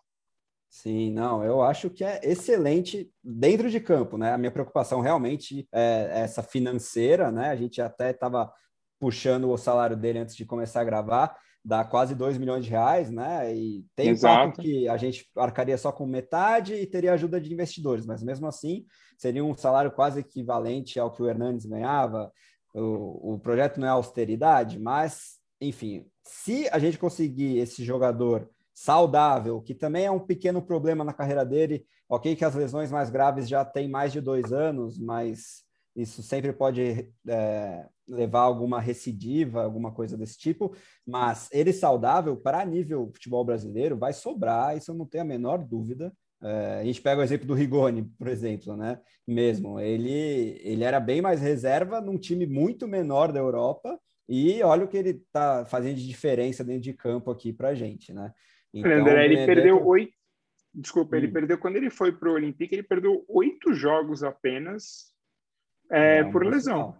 [0.68, 4.32] Sim, não, eu acho que é excelente dentro de campo, né?
[4.32, 7.50] A minha preocupação realmente é essa financeira, né?
[7.50, 8.52] A gente até estava
[8.98, 13.10] puxando o salário dele antes de começar a gravar, dá quase 2 milhões de reais,
[13.10, 13.54] né?
[13.54, 14.50] E tem Exato.
[14.50, 18.46] papo que a gente arcaria só com metade e teria ajuda de investidores, mas mesmo
[18.46, 18.84] assim
[19.16, 22.32] seria um salário quase equivalente ao que o Hernandes ganhava.
[22.74, 29.62] O, o projeto não é austeridade, mas, enfim, se a gente conseguir esse jogador saudável,
[29.62, 31.86] que também é um pequeno problema na carreira dele.
[32.08, 35.62] Ok, que as lesões mais graves já têm mais de dois anos, mas
[35.96, 40.74] isso sempre pode é, levar a alguma recidiva, alguma coisa desse tipo.
[41.06, 45.64] Mas ele saudável, para nível futebol brasileiro, vai sobrar, isso eu não tenho a menor
[45.64, 46.12] dúvida.
[46.44, 49.00] É, a gente pega o exemplo do Rigoni, por exemplo, né?
[49.26, 54.84] Mesmo, ele, ele era bem mais reserva num time muito menor da Europa, e olha
[54.84, 58.32] o que ele está fazendo de diferença dentro de campo aqui para gente, né?
[58.72, 60.12] Então, André, ele perdeu oito.
[60.74, 61.18] Desculpa, hum.
[61.18, 65.14] ele perdeu quando ele foi para o Olympique, ele perdeu oito jogos apenas
[65.90, 66.94] é, é por lesão.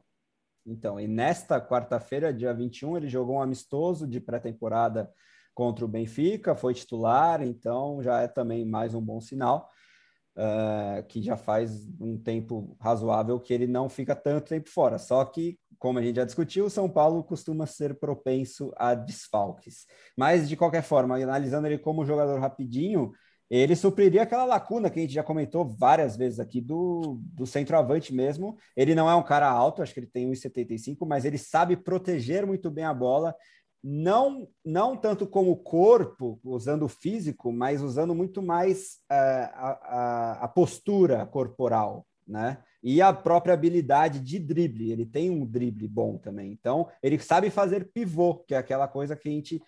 [0.67, 5.11] Então, e nesta quarta-feira, dia 21, ele jogou um amistoso de pré-temporada
[5.55, 9.71] contra o Benfica, foi titular, então já é também mais um bom sinal.
[10.37, 14.99] Uh, que já faz um tempo razoável que ele não fica tanto tempo fora.
[14.99, 19.87] Só que como a gente já discutiu, o São Paulo costuma ser propenso a desfalques.
[20.17, 23.13] Mas, de qualquer forma, analisando ele como jogador rapidinho,
[23.51, 28.15] ele supriria aquela lacuna que a gente já comentou várias vezes aqui do, do centroavante
[28.15, 28.57] mesmo.
[28.75, 32.47] Ele não é um cara alto, acho que ele tem 1,75, mas ele sabe proteger
[32.47, 33.35] muito bem a bola,
[33.87, 39.79] não, não tanto como o corpo, usando o físico, mas usando muito mais uh, a,
[39.83, 42.59] a, a postura corporal, né?
[42.85, 44.93] e a própria habilidade de drible.
[44.93, 46.53] Ele tem um drible bom também.
[46.53, 49.63] Então, ele sabe fazer pivô, que é aquela coisa que a gente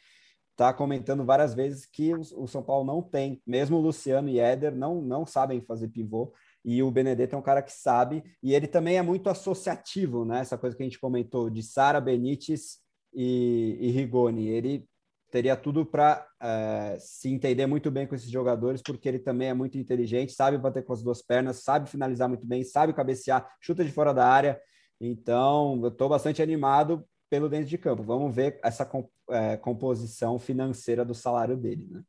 [0.53, 3.41] está comentando várias vezes que o, São Paulo não tem.
[3.47, 6.35] Mesmo o Luciano e Éder não, não sabem fazer pivô.
[6.63, 8.23] E o Benedetto é um cara que sabe.
[8.43, 10.41] E ele também é muito associativo, né?
[10.41, 12.79] Essa coisa que a gente comentou de Sara Benítez
[13.17, 14.49] e, e Rigoni.
[14.49, 14.87] Ele
[15.31, 19.55] teria tudo para é, se entender muito bem com esses jogadores, porque ele também é
[19.55, 23.85] muito inteligente, sabe bater com as duas pernas, sabe finalizar muito bem, sabe cabecear, chuta
[23.85, 24.61] de fora da área.
[25.01, 28.03] Então, eu estou bastante animado pelo dentro de campo.
[28.03, 28.89] Vamos ver essa
[29.31, 32.03] é, composição financeira do salário dele, né?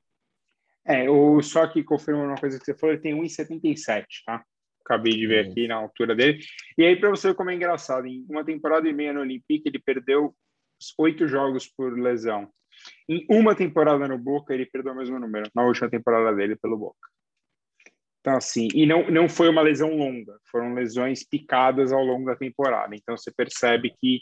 [0.85, 4.41] É, o, só que confirmando uma coisa que você falou, ele tem 1,77, tá?
[4.85, 6.39] Acabei de ver aqui na altura dele.
[6.77, 9.67] E aí, para você ver como é engraçado, em uma temporada e meia no Olympique,
[9.67, 10.33] ele perdeu
[10.97, 12.49] oito jogos por lesão.
[13.09, 16.77] Em uma temporada no Boca, ele perdeu o mesmo número, na última temporada dele pelo
[16.77, 17.07] Boca.
[18.19, 22.35] Então, assim, e não, não foi uma lesão longa, foram lesões picadas ao longo da
[22.35, 22.95] temporada.
[22.95, 24.21] Então, você percebe que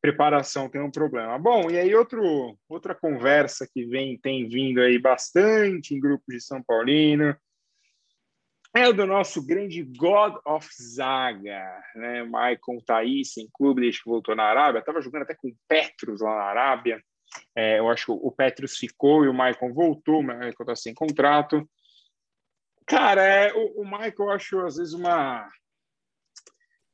[0.00, 1.38] preparação tem um problema.
[1.38, 6.40] Bom, e aí outro, outra conversa que vem tem vindo aí bastante em grupos de
[6.42, 7.34] São Paulino
[8.76, 12.24] é o do nosso grande God of Zaga, né?
[12.24, 12.78] Maicon
[13.52, 17.02] clube desde que voltou na Arábia, estava jogando até com Petros lá na Arábia.
[17.56, 20.92] É, eu acho que o Petrus ficou e o Michael voltou, o Michael está sem
[20.92, 21.68] contrato.
[22.86, 25.48] Cara, é, o, o Michael eu acho às vezes uma,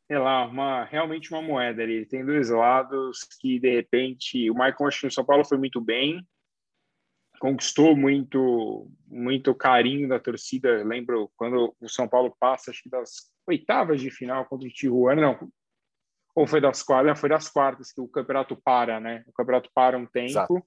[0.06, 1.82] sei lá, uma, realmente uma moeda.
[1.82, 5.56] Ele tem dois lados que, de repente, o Michael acho que no São Paulo foi
[5.56, 6.26] muito bem,
[7.40, 10.68] conquistou muito, muito carinho da torcida.
[10.68, 14.70] Eu lembro quando o São Paulo passa, acho que das oitavas de final contra o
[14.70, 15.50] Tijuana, não,
[16.34, 17.18] ou foi das quartas?
[17.18, 19.24] Foi das quartas que o campeonato para, né?
[19.26, 20.30] O campeonato para um tempo.
[20.30, 20.62] Exato.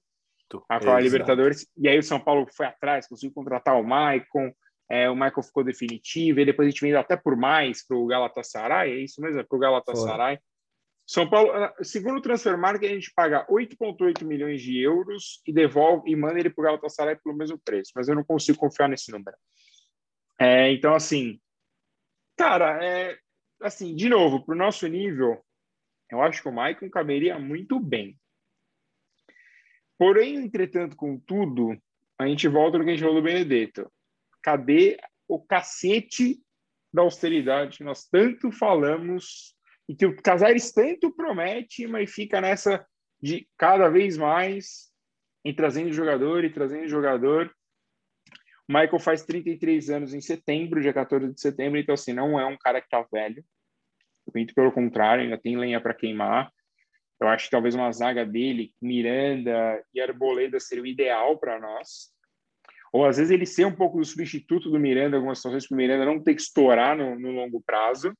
[0.68, 1.66] A, a Libertadores.
[1.76, 4.52] E aí o São Paulo foi atrás, conseguiu contratar o Maicon.
[4.90, 8.06] É, o Michael ficou definitivo, e depois a gente vendeu até por mais para o
[8.06, 9.40] Galatasaray, é isso mesmo?
[9.40, 10.36] É para o Galatasaray.
[10.36, 10.44] Foi.
[11.06, 16.10] São Paulo, ah, segundo o Transfermarkt, a gente paga 8,8 milhões de euros e devolve
[16.10, 19.12] e manda ele para o Galatasaray pelo mesmo preço, mas eu não consigo confiar nesse
[19.12, 19.36] número.
[20.40, 21.38] É, então, assim,
[22.36, 23.18] cara, é,
[23.60, 25.44] assim, de novo, para o nosso nível,
[26.10, 28.18] eu acho que o Maicon caberia muito bem.
[29.98, 31.76] Porém, entretanto, contudo,
[32.18, 33.90] a gente volta no que a gente falou do Benedetto.
[34.42, 34.98] Cadê
[35.28, 36.42] o cacete
[36.92, 39.54] da austeridade que nós tanto falamos
[39.88, 42.86] e que o Casares tanto promete, mas fica nessa
[43.22, 44.92] de cada vez mais
[45.44, 47.54] em trazendo jogador e trazendo jogador.
[48.68, 52.46] O Michael faz 33 anos em setembro, dia 14 de setembro, então assim, não é
[52.46, 53.44] um cara que tá velho.
[54.34, 56.50] Muito pelo contrário, ainda tem lenha para queimar.
[57.20, 62.12] Eu acho que talvez uma zaga dele, Miranda e Arboleda seria o ideal para nós.
[62.92, 65.78] ou às vezes ele ser um pouco do substituto do Miranda, algumas situações para o
[65.78, 68.14] Miranda não ter que estourar no, no longo prazo.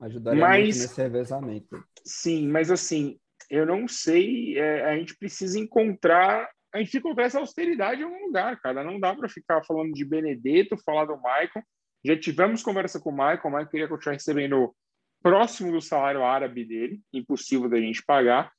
[0.00, 1.82] Ajudaria mas, nesse revezamento.
[2.04, 3.18] Sim, mas assim,
[3.50, 8.26] eu não sei, é, a gente precisa encontrar, a gente encontrar essa austeridade em algum
[8.26, 8.84] lugar, cara.
[8.84, 11.64] Não dá para ficar falando de Benedetto, falar do Michael.
[12.04, 14.74] Já tivemos conversa com o Michael, o Michael queria continuar recebendo
[15.22, 18.52] próximo do salário árabe dele, impossível da gente pagar.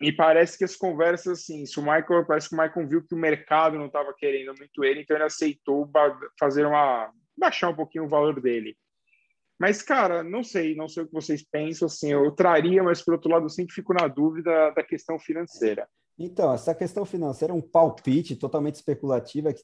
[0.00, 3.14] E parece que as conversas, assim, se o Michael, parece que o Michael viu que
[3.14, 5.90] o mercado não estava querendo muito ele, então ele aceitou
[6.38, 8.76] fazer uma baixar um pouquinho o valor dele.
[9.58, 13.14] Mas, cara, não sei, não sei o que vocês pensam, assim, eu traria, mas por
[13.14, 15.88] outro lado, eu sempre fico na dúvida da questão financeira.
[16.18, 19.62] Então, essa questão financeira é um palpite totalmente especulativa que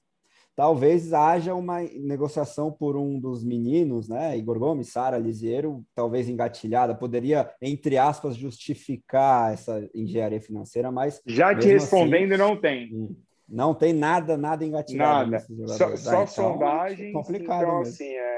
[0.56, 4.36] talvez haja uma negociação por um dos meninos, né?
[4.36, 11.22] Igor Gomes, Sara Lisiero, talvez engatilhada, poderia, entre aspas, justificar essa engenharia financeira, mas.
[11.26, 12.90] Já te respondendo, assim, não tem.
[12.92, 13.16] Hum,
[13.48, 15.30] não tem nada, nada engatilhado.
[15.30, 15.44] Nada.
[15.66, 17.12] Só, só ah, então, sondagens.
[17.12, 17.62] Complicado.
[17.62, 17.94] Então, mesmo.
[17.94, 18.29] assim, é,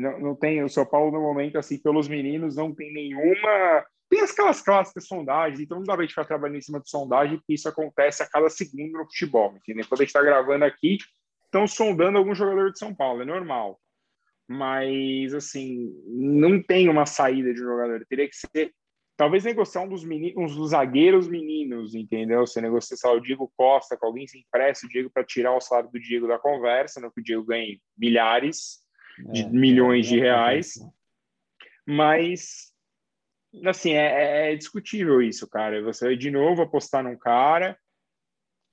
[0.00, 0.62] não, não tem.
[0.62, 3.84] O São Paulo, no momento, assim, pelos meninos, não tem nenhuma.
[4.08, 7.38] Tem aquelas clássicas sondagens, então não dá pra gente ficar trabalhando em cima de sondagem,
[7.38, 9.86] porque isso acontece a cada segundo no futebol, entendeu?
[9.88, 10.98] Quando a gente está gravando aqui,
[11.46, 13.80] estão sondando algum jogador de São Paulo, é normal.
[14.46, 18.04] Mas, assim, não tem uma saída de jogador.
[18.06, 18.70] Teria que ser,
[19.16, 22.46] talvez, negociar um dos, meninos, dos zagueiros meninos, entendeu?
[22.46, 25.90] Você negocia o Diego Costa, com alguém se empresta o Diego para tirar o salário
[25.90, 28.81] do Diego da conversa, não que o Diego ganhe milhares
[29.18, 30.74] de é, milhões é, de reais.
[31.86, 32.72] Mas,
[33.66, 35.82] assim, é, é, é discutível isso, cara.
[35.82, 37.76] Você vai de novo apostar num cara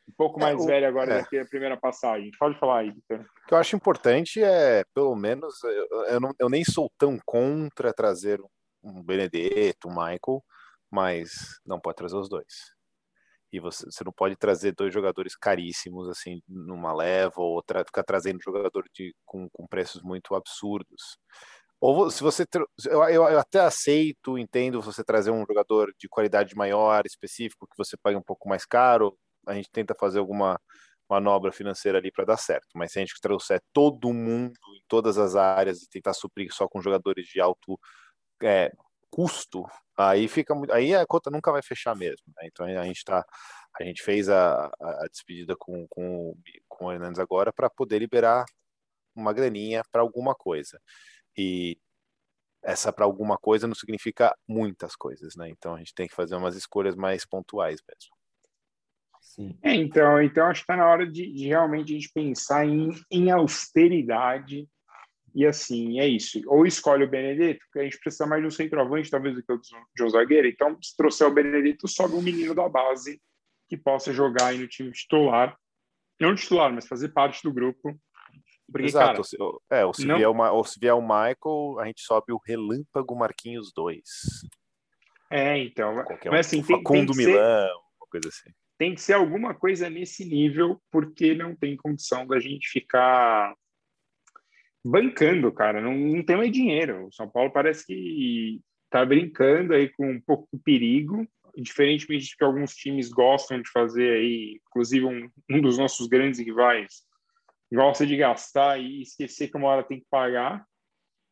[0.09, 1.21] um pouco é, mais é, o, velho agora é.
[1.21, 2.31] daqui a primeira passagem.
[2.39, 3.19] Pode falar aí, Victor.
[3.19, 7.17] O que eu acho importante é, pelo menos, eu, eu, não, eu nem sou tão
[7.23, 8.41] contra trazer
[8.83, 10.43] um Benedetto, um Michael,
[10.91, 12.73] mas não pode trazer os dois.
[13.51, 18.03] E você, você não pode trazer dois jogadores caríssimos, assim, numa leva, ou tra ficar
[18.03, 21.17] trazendo jogador de, com, com preços muito absurdos.
[21.81, 22.45] Ou se você.
[22.85, 27.95] Eu, eu, até aceito, entendo você trazer um jogador de qualidade maior, específico, que você
[27.97, 30.59] pague um pouco mais caro, a gente tenta fazer alguma
[31.09, 32.67] manobra financeira ali para dar certo.
[32.75, 36.67] Mas se a gente trouxer todo mundo em todas as áreas e tentar suprir só
[36.67, 37.79] com jogadores de alto
[38.43, 38.71] é,
[39.09, 39.65] custo,
[39.99, 42.25] aí fica aí a conta nunca vai fechar mesmo.
[42.37, 42.47] Né?
[42.47, 43.25] Então a gente tá,
[43.79, 46.33] a gente fez a, a despedida com, com,
[46.67, 48.45] com o Hernandes agora para poder liberar
[49.15, 50.79] uma graninha para alguma coisa.
[51.37, 51.77] E
[52.63, 55.49] essa para alguma coisa não significa muitas coisas, né?
[55.49, 58.15] Então a gente tem que fazer umas escolhas mais pontuais mesmo.
[59.21, 59.57] Sim.
[59.61, 62.89] É, então, então acho que está na hora de, de, realmente a gente pensar em,
[63.11, 64.67] em austeridade
[65.33, 66.41] e assim, é isso.
[66.47, 69.51] Ou escolhe o Benedetto, porque a gente precisa mais de um centroavante, talvez, do que
[69.51, 69.59] o
[69.95, 70.47] de um zagueiro.
[70.47, 73.21] Então, se trouxer o Benedetto, sobe um menino da base
[73.67, 75.57] que possa jogar aí no time titular.
[76.19, 77.97] Não titular, mas fazer parte do grupo.
[78.71, 79.21] Porque, Exato.
[79.21, 80.17] Cara, é, ou se, não...
[80.17, 84.01] vier uma, ou se vier o Michael, a gente sobe o Relâmpago Marquinhos 2.
[85.31, 86.03] É, então.
[86.03, 87.73] Qualquer mas, assim, um, tem, Facundo tem Milão, ser...
[87.73, 92.39] uma coisa assim tem que ser alguma coisa nesse nível, porque não tem condição da
[92.39, 93.53] gente ficar
[94.83, 95.81] bancando, cara.
[95.81, 97.07] Não, não tem mais dinheiro.
[97.07, 102.37] O São Paulo parece que tá brincando aí com um pouco de perigo, diferentemente do
[102.37, 107.07] que alguns times gostam de fazer aí, inclusive um, um dos nossos grandes rivais
[107.71, 110.65] gosta de gastar e esquecer que uma hora tem que pagar,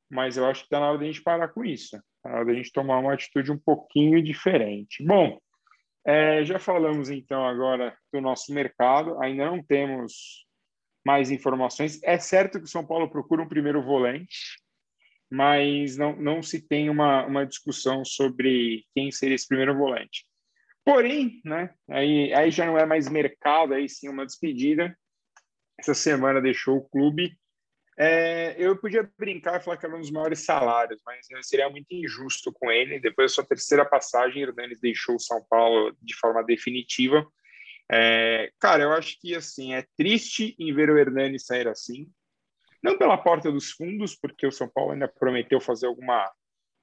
[0.10, 1.96] mas eu acho que está na hora da gente parar com isso.
[1.96, 5.04] Está na hora da gente tomar uma atitude um pouquinho diferente.
[5.04, 5.40] Bom,
[6.06, 10.46] é, já falamos então agora do nosso mercado, ainda não temos
[11.08, 12.02] mais informações.
[12.04, 14.60] É certo que o São Paulo procura um primeiro volante,
[15.32, 20.26] mas não, não se tem uma, uma discussão sobre quem seria esse primeiro volante.
[20.84, 24.98] Porém, né, aí, aí já não é mais mercado, aí sim uma despedida.
[25.80, 27.38] Essa semana deixou o clube
[28.00, 31.92] é, eu podia brincar e falar que era um dos maiores salários, mas seria muito
[31.92, 33.00] injusto com ele.
[33.00, 37.26] Depois da sua terceira passagem, Hernanes deixou o São Paulo de forma definitiva.
[37.92, 42.08] É, cara, eu acho que assim é triste em ver o Hernanes sair assim.
[42.84, 46.32] Não pela porta dos fundos, porque o São Paulo ainda prometeu fazer alguma,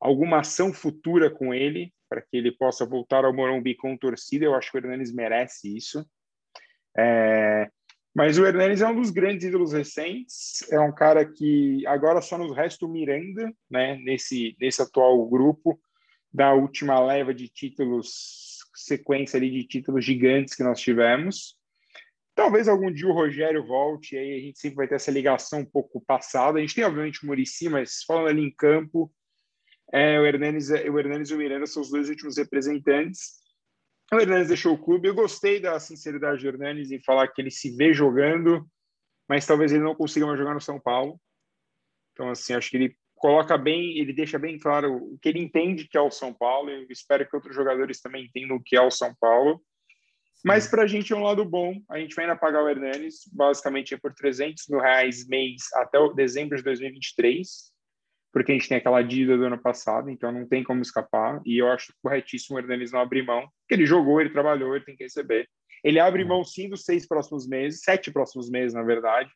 [0.01, 4.45] alguma ação futura com ele, para que ele possa voltar ao Morumbi com torcida.
[4.45, 6.05] Eu acho que o Hernanes merece isso.
[6.97, 7.71] É,
[8.15, 12.39] mas o Hernanes é um dos grandes ídolos recentes, é um cara que agora só
[12.39, 15.81] nos resta o Miranda, né, nesse, nesse atual grupo,
[16.33, 21.57] da última leva de títulos, sequência ali de títulos gigantes que nós tivemos.
[22.35, 25.61] Talvez algum dia o Rogério volte, e aí a gente sempre vai ter essa ligação
[25.61, 26.59] um pouco passada.
[26.59, 29.13] A gente tem, obviamente, o Murici, mas falando ali em campo,
[29.93, 33.35] é, o, Hernanes, o Hernanes e o Miranda são os dois últimos representantes.
[34.13, 35.09] O Hernanes deixou o clube.
[35.09, 38.69] Eu gostei da sinceridade do Hernanes em falar que ele se vê jogando,
[39.29, 41.21] mas talvez ele não consiga mais jogar no São Paulo.
[42.13, 45.89] Então, assim, acho que ele coloca bem, ele deixa bem claro o que ele entende
[45.89, 46.71] que é o São Paulo.
[46.71, 49.61] Eu espero que outros jogadores também entendam o que é o São Paulo.
[50.45, 51.81] Mas para a gente é um lado bom.
[51.89, 55.99] A gente vai ainda pagar o Hernanes, basicamente é por 300 mil reais mês até
[55.99, 57.73] o dezembro de 2023,
[58.31, 61.41] porque a gente tem aquela dívida do ano passado, então não tem como escapar.
[61.47, 64.85] E eu acho corretíssimo o Hernanes não abrir mão, porque ele jogou, ele trabalhou, ele
[64.85, 65.49] tem que receber.
[65.83, 69.31] Ele abre mão sim dos seis próximos meses, sete próximos meses, na verdade.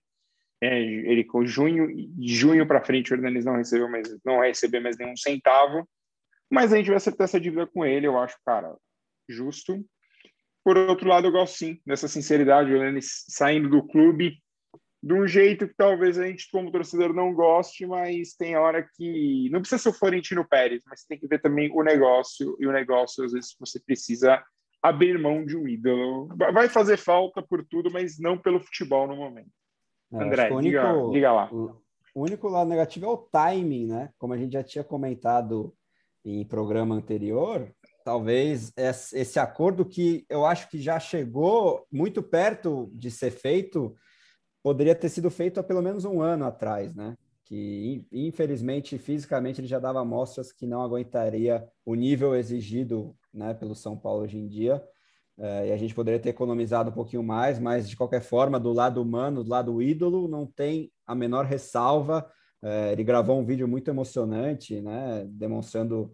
[0.60, 1.88] É, ele com junho,
[2.20, 5.88] junho para frente o Hernanes não recebeu mais, não vai receber mais nenhum centavo.
[6.50, 8.74] Mas a gente vai acertar essa dívida com ele, eu acho, cara,
[9.28, 9.84] justo.
[10.64, 14.38] Por outro lado, eu gosto sim dessa sinceridade, o saindo do clube
[15.02, 19.48] de um jeito que talvez a gente, como torcedor, não goste, mas tem hora que
[19.50, 22.72] não precisa ser o Florentino Pérez, mas tem que ver também o negócio, e o
[22.72, 24.42] negócio, às vezes, você precisa
[24.82, 26.28] abrir mão de um ídolo.
[26.52, 29.50] Vai fazer falta por tudo, mas não pelo futebol no momento.
[30.12, 31.50] É, André, único, diga, diga lá.
[31.52, 34.10] O único lado negativo é o timing, né?
[34.18, 35.74] Como a gente já tinha comentado
[36.24, 37.70] em programa anterior,
[38.04, 43.94] talvez esse acordo que eu acho que já chegou muito perto de ser feito,
[44.62, 47.16] poderia ter sido feito há pelo menos um ano atrás, né?
[47.44, 53.74] Que infelizmente fisicamente ele já dava mostras que não aguentaria o nível exigido, né, pelo
[53.74, 54.82] São Paulo hoje em dia.
[55.38, 58.72] É, e a gente poderia ter economizado um pouquinho mais, mas de qualquer forma, do
[58.72, 62.28] lado humano, do lado ídolo, não tem a menor ressalva.
[62.62, 66.12] É, ele gravou um vídeo muito emocionante, né, demonstrando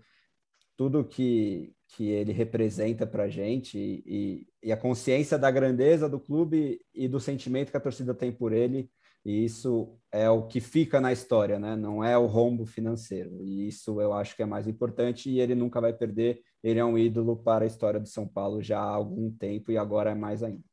[0.76, 6.20] tudo que, que ele representa para a gente e, e, a consciência da grandeza do
[6.20, 8.90] clube e do sentimento que a torcida tem por ele.
[9.24, 11.74] E isso é o que fica na história, né?
[11.76, 13.42] Não é o rombo financeiro.
[13.42, 16.42] E isso eu acho que é mais importante e ele nunca vai perder.
[16.64, 19.78] Ele é um ídolo para a história do São Paulo já há algum tempo e
[19.78, 20.64] agora é mais ainda.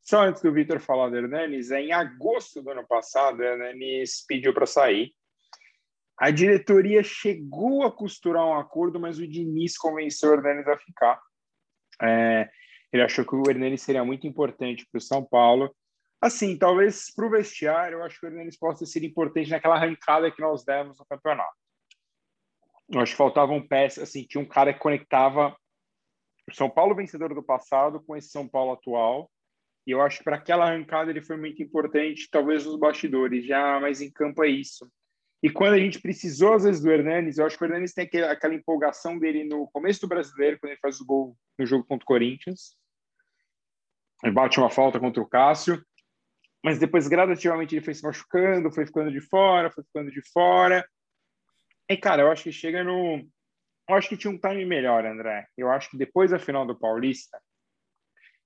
[0.00, 4.54] Só antes do Vitor falar do Hernanes, em agosto do ano passado, o Hernanes pediu
[4.54, 5.12] para sair
[6.22, 11.20] a diretoria chegou a costurar um acordo, mas o Diniz convenceu o Hernanes a ficar.
[12.00, 12.48] É,
[12.92, 15.74] ele achou que o Hernanes seria muito importante para o São Paulo.
[16.20, 20.30] Assim, talvez para o vestiário, eu acho que o Hernanes possa ser importante naquela arrancada
[20.30, 21.56] que nós demos no campeonato.
[22.94, 25.56] Acho que faltavam peças, assim, tinha um cara que conectava
[26.48, 29.30] o São Paulo vencedor do passado com esse São Paulo atual.
[29.86, 33.80] E eu acho que para aquela arrancada ele foi muito importante, talvez nos bastidores, já,
[33.80, 34.90] mas em campo é isso.
[35.42, 38.08] E quando a gente precisou, às vezes, do Hernanes, eu acho que o Hernanes tem
[38.22, 42.04] aquela empolgação dele no começo do brasileiro, quando ele faz o gol no jogo contra
[42.04, 42.76] o Corinthians.
[44.22, 45.84] Ele bate uma falta contra o Cássio.
[46.64, 50.86] Mas depois, gradativamente, ele foi se machucando, foi ficando de fora, foi ficando de fora.
[51.88, 53.24] E, cara, eu acho que chega no.
[53.88, 55.46] Eu acho que tinha um time melhor, André.
[55.56, 57.40] Eu acho que depois da final do Paulista,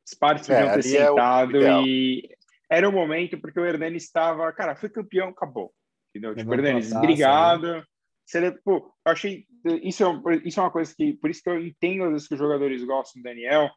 [0.06, 2.36] os partes é, ter sentado é e.
[2.68, 4.52] Era o momento, porque o Hernanes estava.
[4.52, 5.72] Cara, foi campeão, acabou
[6.16, 6.34] entendeu?
[6.34, 7.84] tipo, Hernanes, obrigado.
[8.24, 9.46] Você, pô, eu achei
[9.82, 12.34] isso é, isso é uma coisa que por isso que eu entendo às vezes que
[12.34, 13.70] os jogadores gostam do Daniel.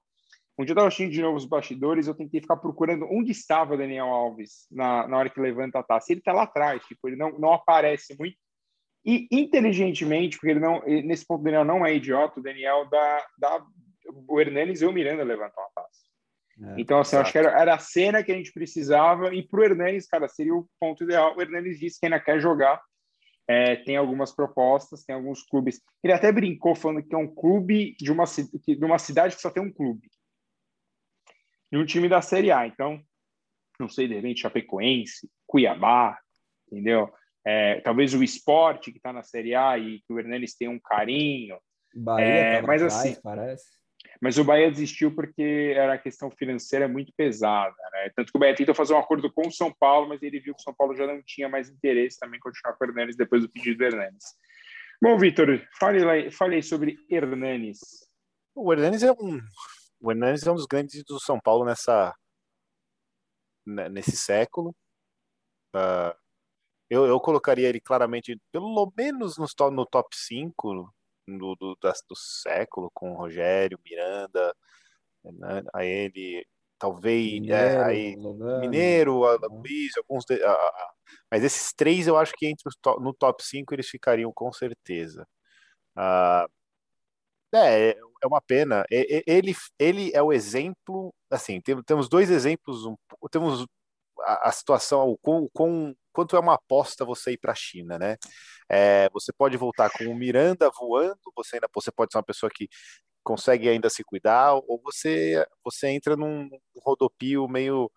[0.57, 3.75] Um dia eu estava assistindo de novo os bastidores, eu tentei ficar procurando onde estava
[3.75, 6.11] o Daniel Alves na, na hora que levanta a taça.
[6.11, 8.35] Ele está lá atrás, tipo, ele não, não aparece muito.
[9.05, 13.25] E inteligentemente, porque ele não, nesse ponto o Daniel não é idiota, o Daniel dá,
[13.37, 13.65] dá
[14.27, 16.09] o Hernanes e o Miranda levantam a taça.
[16.61, 19.61] É, então, assim, acho que era, era, a cena que a gente precisava, e para
[19.61, 21.35] o Hernanes, cara, seria o ponto ideal.
[21.35, 22.81] O Hernanes disse que ainda quer jogar,
[23.47, 25.81] é, tem algumas propostas, tem alguns clubes.
[26.03, 29.49] Ele até brincou falando que é um clube de uma, de uma cidade que só
[29.49, 30.07] tem um clube.
[31.71, 32.67] E um time da Série A.
[32.67, 33.01] Então,
[33.79, 36.19] não sei, de repente, Chapecoense, Cuiabá,
[36.67, 37.11] entendeu?
[37.45, 40.79] É, talvez o esporte que está na Série A e que o Hernanes tem um
[40.79, 41.57] carinho.
[41.93, 43.79] Bahia, é, mas atrás, assim, parece.
[44.21, 47.75] Mas o Bahia desistiu porque era a questão financeira muito pesada.
[47.93, 48.11] Né?
[48.15, 50.53] Tanto que o Bahia tentou fazer um acordo com o São Paulo, mas ele viu
[50.53, 53.15] que o São Paulo já não tinha mais interesse também em continuar com o Hernanes
[53.15, 54.23] depois do pedido do Hernanes.
[55.01, 57.79] Bom, Vitor, fale, fale sobre Hernanes.
[58.53, 59.39] O Hernanes é um,
[60.01, 62.13] o Hernanes é um dos grandes do São Paulo nessa
[63.65, 64.75] né, nesse século.
[65.75, 66.13] Uh,
[66.89, 70.93] eu, eu colocaria ele claramente, pelo menos no, no top 5
[71.27, 74.55] do, do, do século, com Rogério, Miranda,
[75.23, 75.63] né?
[75.73, 76.45] a ele,
[76.79, 78.15] talvez é, Mineiro, é, aí,
[78.61, 80.91] Mineiro a, Luiz, alguns de, a, a,
[81.31, 84.51] mas esses três eu acho que entre os to, no top 5 eles ficariam com
[84.51, 85.27] certeza.
[85.95, 86.47] Ah,
[87.53, 88.85] é, é uma pena.
[88.89, 92.83] Ele, ele é o exemplo, assim, temos dois exemplos,
[93.31, 93.65] temos
[94.21, 97.97] a, a situação, o quão, quão, quanto é uma aposta você ir para a China,
[97.97, 98.17] né?
[98.69, 102.49] É, você pode voltar com o Miranda voando, você ainda você pode ser uma pessoa
[102.53, 102.67] que
[103.23, 106.49] consegue ainda se cuidar, ou você você entra num
[106.83, 107.89] rodopio meio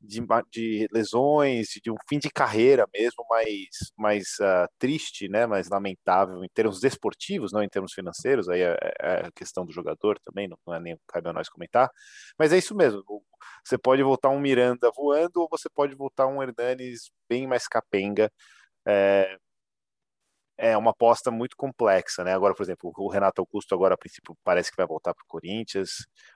[0.00, 0.20] de,
[0.50, 6.44] de lesões, de um fim de carreira mesmo, mais, mais uh, triste, né, mais lamentável
[6.44, 10.48] em termos desportivos, não em termos financeiros, aí é, é a questão do jogador também,
[10.48, 11.90] não, não é nem cabe a nós comentar,
[12.38, 13.02] mas é isso mesmo,
[13.64, 18.30] você pode voltar um Miranda voando ou você pode voltar um Hernanes bem mais capenga,
[18.86, 19.36] é,
[20.58, 22.34] é uma aposta muito complexa, né?
[22.34, 25.26] Agora, por exemplo, o Renato Augusto agora a princípio parece que vai voltar para o
[25.28, 25.90] Corinthians.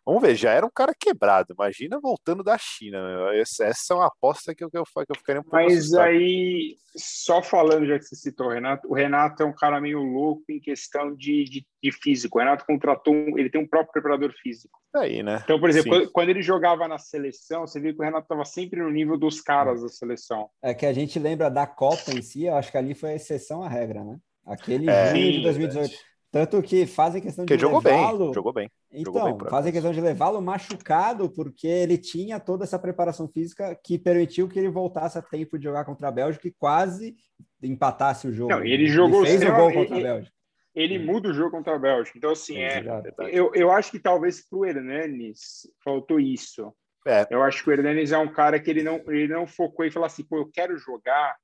[0.05, 1.55] Vamos ver, já era um cara quebrado.
[1.55, 2.99] Imagina voltando da China.
[3.35, 5.79] Essa, essa é uma aposta que eu, que eu, que eu ficaria um pouco Mas
[5.79, 6.09] assustado.
[6.09, 10.01] aí, só falando, já que você citou o Renato, o Renato é um cara meio
[10.03, 12.39] louco em questão de, de, de físico.
[12.39, 14.77] O Renato contratou, um, ele tem um próprio preparador físico.
[14.95, 15.41] Aí, né?
[15.45, 16.11] Então, por exemplo, Sim.
[16.13, 19.41] quando ele jogava na seleção, você viu que o Renato estava sempre no nível dos
[19.41, 20.51] caras da seleção.
[20.61, 23.17] É que a gente lembra da Copa em si, eu acho que ali foi a
[23.17, 24.19] exceção à regra, né?
[24.45, 26.12] Aquele é, junho de 2018.
[26.33, 28.25] Tanto que fazem questão de jogou levá-lo...
[28.25, 28.71] Bem, jogou bem.
[28.91, 33.79] Então, jogou bem fazem questão de levá-lo machucado, porque ele tinha toda essa preparação física
[33.85, 37.15] que permitiu que ele voltasse a tempo de jogar contra a Bélgica e quase
[37.63, 38.51] empatasse o jogo.
[38.51, 39.27] Não, ele jogou...
[39.27, 40.37] Ele fez o gol contra a Bélgica.
[40.75, 42.17] Ele muda o jogo contra a Bélgica.
[42.17, 42.83] Então, assim, é,
[43.31, 46.73] eu, eu acho que talvez para o Hernanes faltou isso.
[47.07, 47.27] É.
[47.29, 49.91] Eu acho que o Hernanes é um cara que ele não, ele não focou e
[49.91, 51.37] falou assim, pô, eu quero jogar,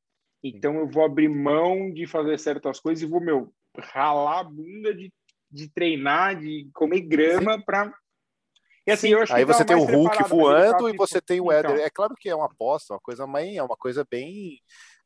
[0.43, 4.95] então eu vou abrir mão de fazer certas coisas e vou, meu, ralar a bunda
[4.95, 5.13] de,
[5.51, 7.93] de treinar, de comer grama para
[8.87, 11.73] e assim, eu acho Aí você tem o Hulk voando e você tem o Éder.
[11.73, 11.85] Então.
[11.85, 14.63] É claro que é uma aposta, uma coisa bem, é uma coisa bem.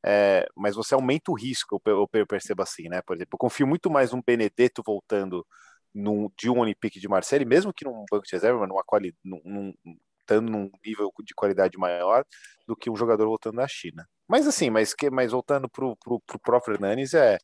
[0.07, 3.03] É, mas você aumenta o risco, eu, eu percebo assim, né?
[3.03, 5.45] Por exemplo, eu confio muito mais num Benedetto voltando
[5.93, 9.41] num, de um Olympique de Marseille, mesmo que num banco de reserva, numa quali, num,
[9.45, 9.75] num,
[10.21, 12.25] estando num nível de qualidade maior
[12.69, 14.09] do que um jogador voltando da China.
[14.29, 17.37] Mas assim, mas, que, mas voltando para o próprio Hernanes, é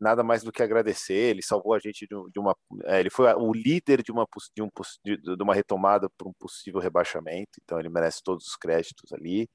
[0.00, 1.30] nada mais do que agradecer.
[1.30, 2.56] Ele salvou a gente de, de uma.
[2.84, 4.68] É, ele foi o líder de uma, de, um,
[5.04, 9.48] de uma retomada para um possível rebaixamento, então ele merece todos os créditos ali.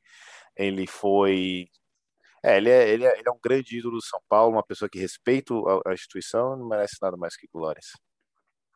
[0.55, 1.67] Ele foi.
[2.43, 4.89] É, ele é, ele, é, ele é um grande ídolo do São Paulo, uma pessoa
[4.89, 7.85] que respeita a, a instituição, não merece nada mais que glórias.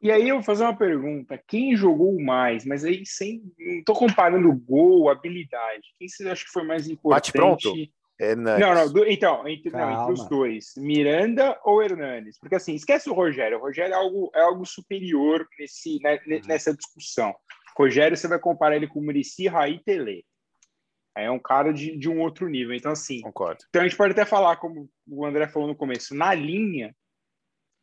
[0.01, 2.65] E aí eu vou fazer uma pergunta: quem jogou mais?
[2.65, 3.41] Mas aí sem.
[3.57, 5.93] Não estou comparando gol, habilidade.
[5.97, 7.31] Quem você acha que foi mais importante?
[7.31, 7.73] Bate pronto?
[8.19, 12.39] É não, não, do, então, entre, não, entre, os dois, Miranda ou Hernanes?
[12.39, 13.59] Porque assim, esquece o Rogério.
[13.59, 16.41] O Rogério é algo, é algo superior nesse, né, uhum.
[16.47, 17.35] nessa discussão.
[17.77, 20.25] Rogério, você vai comparar ele com o Murici, Raí Tele.
[21.15, 22.75] É um cara de, de um outro nível.
[22.75, 23.21] Então, assim.
[23.21, 23.63] Concordo.
[23.69, 26.95] Então a gente pode até falar, como o André falou no começo, na linha.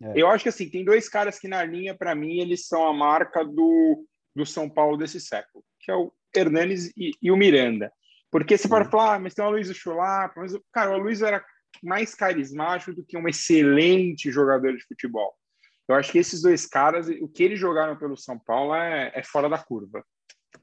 [0.02, 0.12] É.
[0.16, 2.92] Eu acho que assim, tem dois caras que na linha, para mim, eles são a
[2.92, 4.04] marca do,
[4.34, 7.92] do São Paulo desse século, que é o Hernanes e, e o Miranda.
[8.34, 11.40] Porque você pode falar, ah, mas tem o Luiz Chulapa, mas, cara, o Luiz era
[11.80, 15.32] mais carismático do que um excelente jogador de futebol.
[15.86, 19.22] Eu acho que esses dois caras, o que eles jogaram pelo São Paulo é, é
[19.22, 20.04] fora da curva.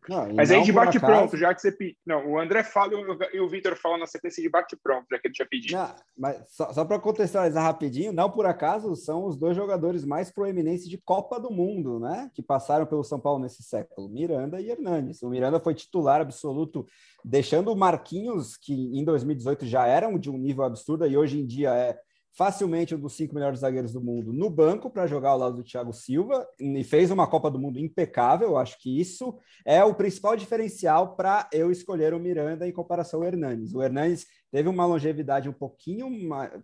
[0.08, 1.14] Não, Mas aí de bate acaso...
[1.14, 1.96] pronto, já que você pediu.
[2.06, 2.94] Não, o André fala
[3.34, 5.78] e o Vitor fala na sequência de bate pronto, já que ele tinha pedido.
[5.78, 10.32] Não, mas só, só para contextualizar rapidinho, não por acaso são os dois jogadores mais
[10.32, 12.30] proeminentes de Copa do Mundo, né?
[12.34, 15.22] Que passaram pelo São Paulo nesse século, Miranda e Hernanes.
[15.22, 16.86] O Miranda foi titular absoluto,
[17.24, 21.46] deixando o Marquinhos, que em 2018 já era de um nível absurdo e hoje em
[21.46, 21.98] dia é
[22.34, 25.64] facilmente um dos cinco melhores zagueiros do mundo no banco para jogar ao lado do
[25.64, 28.58] Thiago Silva e fez uma Copa do Mundo impecável.
[28.58, 33.28] Acho que isso é o principal diferencial para eu escolher o Miranda em comparação ao
[33.28, 33.74] Hernanes.
[33.74, 36.10] O Hernanes teve uma longevidade um pouquinho,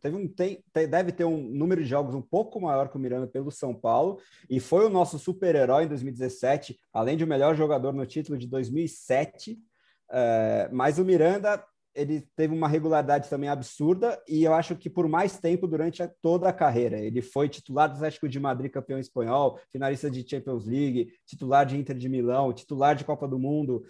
[0.01, 3.27] teve um tem, deve ter um número de jogos um pouco maior que o Miranda
[3.27, 4.19] pelo São Paulo
[4.49, 8.47] e foi o nosso super-herói em 2017, além de o melhor jogador no título de
[8.47, 9.57] 2007.
[10.09, 11.61] É, mas o Miranda
[11.97, 16.07] ele teve uma regularidade também absurda e eu acho que por mais tempo durante a,
[16.07, 16.99] toda a carreira.
[16.99, 21.75] Ele foi titular do Atlético de Madrid, campeão espanhol, finalista de Champions League, titular de
[21.75, 23.83] Inter de Milão, titular de Copa do Mundo.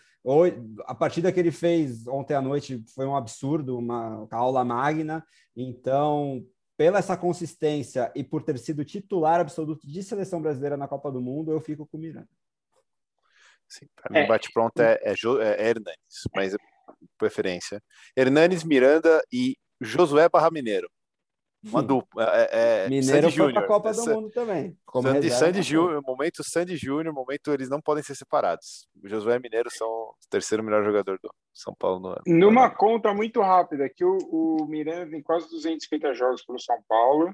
[0.85, 5.21] A partida que ele fez ontem à noite foi um absurdo, uma aula magna.
[5.53, 6.45] Então,
[6.77, 11.19] pela essa consistência e por ter sido titular absoluto de seleção brasileira na Copa do
[11.19, 12.29] Mundo, eu fico com o Miranda.
[13.67, 14.27] Sim, para mim, é.
[14.27, 16.55] bate-pronto é, é, é Hernandes, mas
[17.17, 17.81] preferência.
[18.15, 20.89] Hernanes Miranda e Josué Barra Mineiro.
[21.65, 22.23] Uma dupla.
[22.23, 24.77] É, é, Mineiro foi para a Copa do Mundo também.
[25.01, 28.87] Sandy, Sandy Júnior, momento Sandy Júnior, momento eles não podem ser separados.
[29.03, 32.21] O Josué e Mineiro são o terceiro melhor jogador do São Paulo no ano.
[32.27, 37.33] Numa conta muito rápida, que o, o Miranda tem quase 250 jogos pelo São Paulo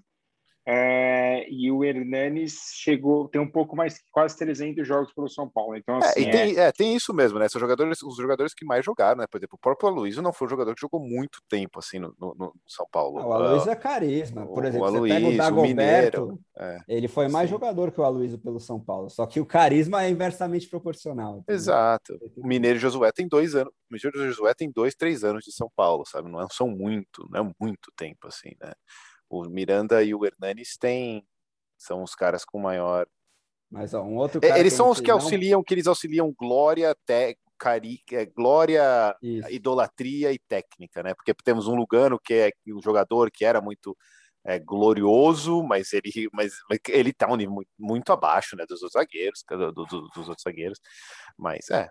[0.66, 5.76] É, e o Hernanes chegou, tem um pouco mais, quase 300 jogos pelo São Paulo.
[5.76, 6.72] Então, é, assim, é, tem, é...
[6.72, 7.50] tem, isso mesmo, né?
[7.50, 9.26] São jogadores, os jogadores que mais jogaram, né?
[9.30, 12.16] Por exemplo, o próprio Aloysio não foi um jogador que jogou muito tempo assim no,
[12.18, 13.20] no, no São Paulo.
[13.20, 14.46] Ah, o Aloysio é carisma.
[14.46, 17.56] Por exemplo, o Aloysio, você pega o Dagoberto, o é, ele foi mais sim.
[17.56, 19.10] jogador que o Aloysio pelo São Paulo.
[19.10, 21.40] Só que o carisma é inversamente proporcional.
[21.40, 21.56] Entendeu?
[21.56, 22.18] Exato.
[22.38, 23.74] O Mineiro Josué tem dois anos.
[23.90, 26.32] O Mineiro Josué tem dois, três anos de São Paulo, sabe?
[26.32, 28.72] Não são muito, não é muito tempo assim, né?
[29.34, 31.26] O Miranda e o Hernanes têm
[31.76, 33.08] são os caras com maior.
[33.70, 37.36] Mas ó, um outro é, Eles são os que auxiliam, que eles auxiliam glória, te...
[37.58, 38.04] Cari...
[38.12, 39.50] É, glória, Isso.
[39.50, 41.16] idolatria e técnica, né?
[41.16, 43.98] Porque temos um Lugano que é um jogador que era muito
[44.44, 46.54] é, glorioso, mas ele, mas,
[46.90, 50.44] ele tá um nível muito, muito abaixo, né, dos outros zagueiros, do, do, dos outros
[50.44, 50.80] zagueiros.
[51.38, 51.88] Mas é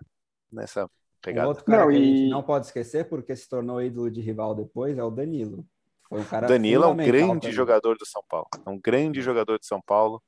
[0.51, 0.89] nessa
[1.21, 1.47] pegada.
[1.47, 2.01] Um outro cara não, que e...
[2.01, 5.65] a gente não pode esquecer, porque se tornou ídolo de rival depois, é o Danilo.
[6.07, 7.51] Foi um cara Danilo é um grande também.
[7.51, 8.47] jogador do São Paulo.
[8.65, 10.21] É um grande jogador de São Paulo.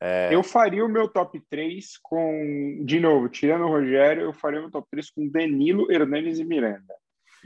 [0.00, 0.34] É...
[0.34, 4.62] Eu faria o meu top 3 com, de novo, tirando o Rogério, eu faria o
[4.62, 6.94] meu top 3 com Danilo, Hernanes e Miranda.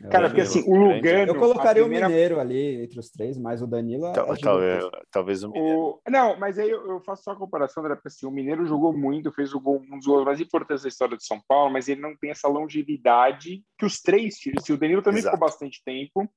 [0.05, 1.33] É, cara, porque assim, o Lugano.
[1.33, 2.07] Eu colocaria primeira...
[2.07, 4.13] o Mineiro ali entre os três, mas o Danilo.
[4.13, 5.79] Tal, talvez, talvez o Mineiro.
[5.79, 6.01] O...
[6.09, 8.97] Não, mas aí eu, eu, faço só a comparação, André, porque assim, o Mineiro jogou
[8.97, 11.89] muito, fez o gol, um dos gols mais importantes da história de São Paulo, mas
[11.89, 14.63] ele não tem essa longevidade que os três tiram.
[14.63, 15.37] Se o Danilo também Exato.
[15.37, 16.29] ficou bastante tempo,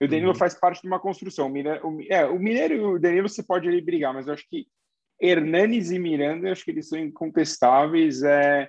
[0.00, 0.34] e o Danilo uhum.
[0.38, 1.46] faz parte de uma construção.
[1.46, 4.34] O Mineiro, o, é, o Mineiro e o Danilo você pode ali brigar, mas eu
[4.34, 4.66] acho que
[5.20, 8.22] Hernanes e Miranda, eu acho que eles são incontestáveis.
[8.22, 8.68] É,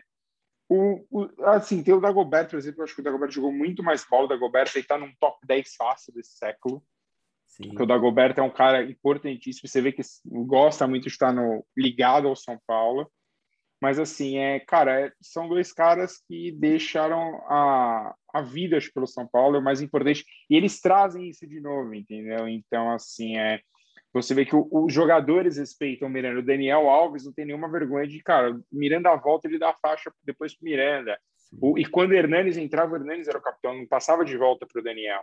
[0.70, 3.84] o, o, assim, tem o Dagoberto, por exemplo, eu acho que o Dagoberto jogou muito
[3.84, 4.26] mais bola.
[4.26, 6.84] O Dagoberto está num top 10 fácil desse século.
[7.48, 7.70] Sim.
[7.70, 9.68] Porque o Dagoberto é um cara importantíssimo.
[9.68, 13.12] Você vê que gosta muito de estar no, ligado ao São Paulo.
[13.86, 19.06] Mas, assim, é, cara, é, são dois caras que deixaram a, a vida acho, pelo
[19.06, 20.26] São Paulo, é o mais importante.
[20.50, 22.48] E eles trazem isso de novo, entendeu?
[22.48, 23.60] Então, assim, é,
[24.12, 26.40] você vê que os jogadores respeitam o Miranda.
[26.40, 30.12] O Daniel Alves não tem nenhuma vergonha de, cara, Miranda volta, ele dá a faixa
[30.24, 31.20] depois para Miranda.
[31.62, 34.66] O, e quando o Hernanes entrava, o Hernanes era o capitão, não passava de volta
[34.66, 35.22] para o Daniel.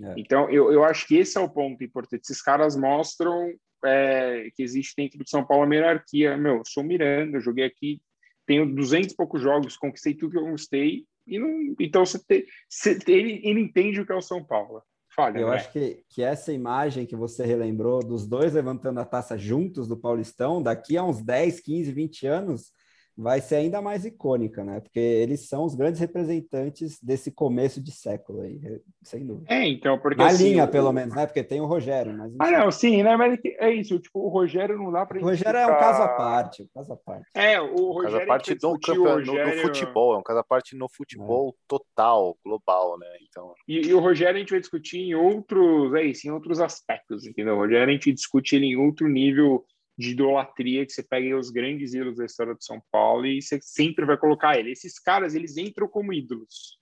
[0.00, 0.14] É.
[0.16, 2.22] Então, eu, eu acho que esse é o ponto importante.
[2.22, 3.52] Esses caras mostram
[3.84, 6.36] é, que existe dentro do São Paulo uma hierarquia.
[6.36, 8.00] Meu, sou Miranda, joguei aqui,
[8.46, 11.04] tenho 200 e poucos jogos, conquistei tudo que eu conquistei.
[11.26, 14.82] E não, então, você, te, você ele, ele entende o que é o São Paulo.
[15.14, 15.56] Falha, eu né?
[15.56, 19.96] acho que, que essa imagem que você relembrou dos dois levantando a taça juntos do
[19.96, 22.72] Paulistão, daqui a uns 10, 15, 20 anos,
[23.18, 24.78] vai ser ainda mais icônica, né?
[24.78, 28.60] Porque eles são os grandes representantes desse começo de século aí,
[29.02, 29.52] sem dúvida.
[29.52, 30.68] É, então, porque na assim, linha, o...
[30.68, 31.26] pelo menos, né?
[31.26, 33.16] Porque tem o Rogério, mas Ah, não, sim, né?
[33.16, 35.72] Mas é isso, tipo, o Rogério não dá para O Rogério ficar...
[35.72, 37.26] é um caso à parte, um caso à parte.
[37.34, 39.56] É, o Rogério caso à parte do, campeão, Rogério...
[39.56, 41.60] no, futebol, é um caso à parte no futebol é.
[41.66, 43.08] total, global, né?
[43.28, 43.52] Então.
[43.66, 47.26] E, e, o Rogério a gente vai discutir em outros, é isso, em outros aspectos,
[47.26, 47.56] entendeu?
[47.56, 49.64] O Rogério a gente discute ele em outro nível
[49.98, 53.58] de idolatria que você pega os grandes ídolos da história de São Paulo e você
[53.60, 54.70] sempre vai colocar ele.
[54.70, 56.78] Esses caras, eles entram como ídolos,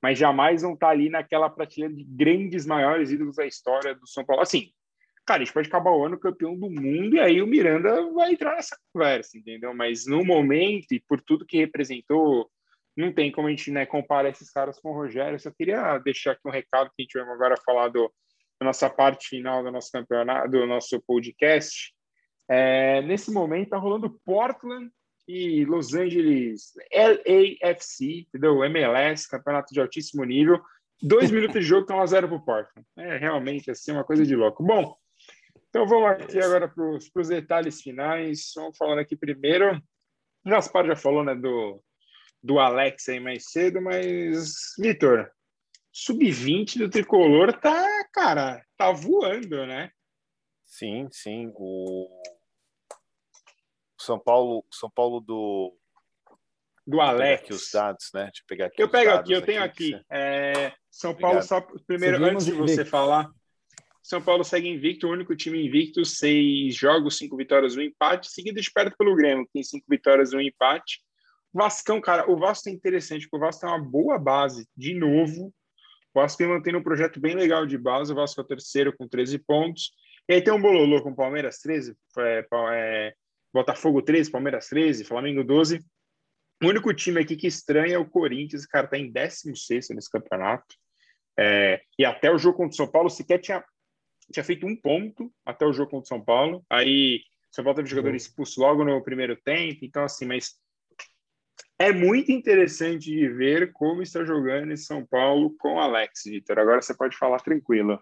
[0.00, 4.24] mas jamais vão estar ali naquela prateleira de grandes, maiores ídolos da história do São
[4.24, 4.42] Paulo.
[4.42, 4.70] Assim,
[5.26, 8.30] cara, a gente pode acabar o ano campeão do mundo e aí o Miranda vai
[8.30, 9.74] entrar nessa conversa, entendeu?
[9.74, 12.48] Mas no momento e por tudo que representou,
[12.96, 15.34] não tem como a gente né, comparar esses caras com o Rogério.
[15.34, 18.12] Eu só queria deixar aqui um recado que a gente vai agora falar do,
[18.60, 21.92] da nossa parte final do nosso campeonato, do nosso podcast
[22.54, 24.90] é, nesse momento está rolando Portland
[25.26, 28.62] e Los Angeles LAFC, entendeu?
[28.62, 30.60] MLS, campeonato de altíssimo nível.
[31.00, 32.86] Dois minutos de jogo, estão a zero para o Portland.
[32.98, 34.62] É realmente assim uma coisa de louco.
[34.62, 34.94] Bom,
[35.70, 38.52] então vamos aqui agora para os detalhes finais.
[38.54, 39.82] Vamos falando aqui primeiro.
[40.44, 41.82] O Gaspar já falou né, do,
[42.42, 45.30] do Alex aí mais cedo, mas, Vitor,
[45.90, 49.90] sub-20 do tricolor tá, cara, tá voando, né?
[50.66, 51.50] Sim, sim.
[51.54, 52.08] O
[54.02, 55.76] São Paulo, São Paulo do
[56.86, 57.44] do Alex.
[57.44, 58.24] Aqui os dados, né?
[58.24, 58.82] Deixa eu pegar aqui.
[58.82, 59.94] Eu pego aqui, eu tenho aqui.
[59.94, 60.04] aqui.
[60.10, 61.32] É, São Obrigado.
[61.32, 63.30] Paulo, só primeiro, Seguimos antes de você falar,
[64.02, 68.60] São Paulo segue invicto, o único time invicto, seis jogos, cinco vitórias, um empate, seguido
[68.60, 71.00] de perto pelo Grêmio, que tem cinco vitórias, um empate.
[71.54, 75.52] Vascão, cara, o Vasco é interessante, porque o Vasco tem uma boa base, de novo.
[76.14, 78.94] O Vasco tem mantendo um projeto bem legal de base, o Vasco é o terceiro
[78.96, 79.92] com 13 pontos.
[80.28, 83.14] E aí tem um bololô com Palmeiras 13, é, é,
[83.52, 85.84] Botafogo 13, Palmeiras 13, Flamengo 12.
[86.62, 90.10] O único time aqui que estranha é o Corinthians, o cara tá em 16 nesse
[90.10, 90.76] campeonato.
[91.38, 93.64] É, e até o jogo contra o São Paulo sequer tinha,
[94.32, 96.64] tinha feito um ponto até o jogo contra o São Paulo.
[96.70, 100.54] Aí o São Paulo teve jogador expulso logo no primeiro tempo, então assim, mas
[101.78, 106.58] é muito interessante de ver como está jogando esse São Paulo com Alex, Vitor.
[106.58, 108.00] Agora você pode falar tranquilo.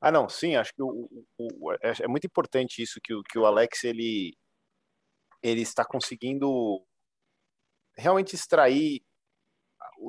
[0.00, 3.38] Ah, não, sim, acho que o, o, é, é muito importante isso que, o, que
[3.38, 4.34] o Alex ele,
[5.42, 6.84] ele está conseguindo
[7.96, 9.02] realmente extrair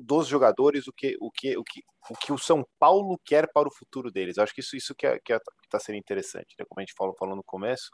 [0.03, 3.67] dos jogadores o que o que o que o que o São Paulo quer para
[3.67, 4.37] o futuro deles.
[4.37, 6.65] acho que isso isso que é, que está é, sendo interessante, né?
[6.67, 7.91] como a gente falou, falou no começo,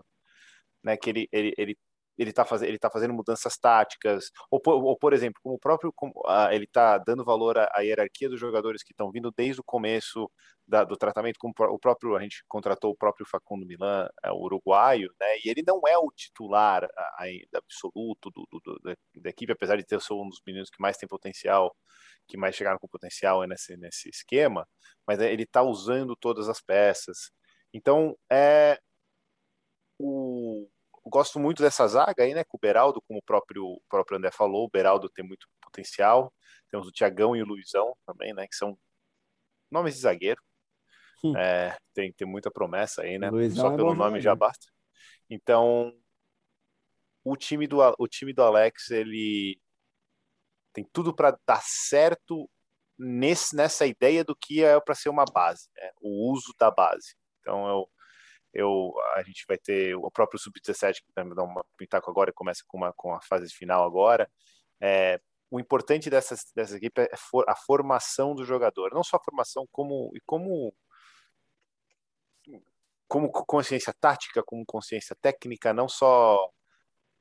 [0.83, 0.97] né?
[0.97, 1.77] Que ele ele, ele
[2.19, 6.13] ele está ele tá fazendo mudanças táticas, ou, ou por exemplo, como o próprio, como,
[6.27, 9.63] ah, ele está dando valor à, à, hierarquia dos jogadores que estão vindo desde o
[9.63, 10.29] começo
[10.67, 14.35] da, do tratamento, como o próprio, a gente contratou o próprio Facundo Milan, é, o
[14.35, 16.85] uruguaio, né, e ele não é o titular
[17.17, 20.81] ainda absoluto do, do, do, da equipe, apesar de ter sido um dos meninos que
[20.81, 21.73] mais tem potencial,
[22.27, 24.67] que mais chegaram com potencial nesse, nesse esquema,
[25.07, 27.31] mas ele está usando todas as peças.
[27.73, 28.77] Então, é,
[29.97, 30.67] o,
[31.10, 32.44] gosto muito dessa zaga aí, né?
[32.44, 36.34] Com o Beraldo, como o próprio, o próprio André falou, o Beraldo tem muito potencial.
[36.69, 38.48] Temos o Tiagão e o Luizão também, né?
[38.48, 38.77] Que são
[39.72, 40.41] nomes de zagueiro.
[41.23, 41.36] Hum.
[41.36, 43.30] É, tem, tem muita promessa aí, né?
[43.30, 44.68] Luizão Só é pelo nome já basta.
[45.30, 45.94] Então,
[47.23, 49.60] o time do, o time do Alex, ele
[50.73, 52.49] tem tudo para dar certo
[52.98, 55.91] nesse, nessa ideia do que é para ser uma base, né?
[56.02, 57.15] o uso da base.
[57.40, 57.90] Então, eu,
[58.53, 62.63] eu, a gente vai ter o próprio Sub-17 que vai dar uma pitaco agora, começa
[62.67, 64.30] com, uma, com a fase final agora.
[64.81, 65.19] É,
[65.51, 69.67] o importante dessa, dessa equipe é for, a formação do jogador, não só a formação,
[69.71, 70.73] como, como,
[73.07, 76.49] como consciência tática, como consciência técnica, não só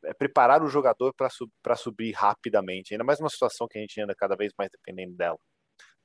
[0.05, 4.01] é preparar o jogador para sub, subir rapidamente, ainda mais uma situação que a gente
[4.01, 5.39] anda cada vez mais dependendo dela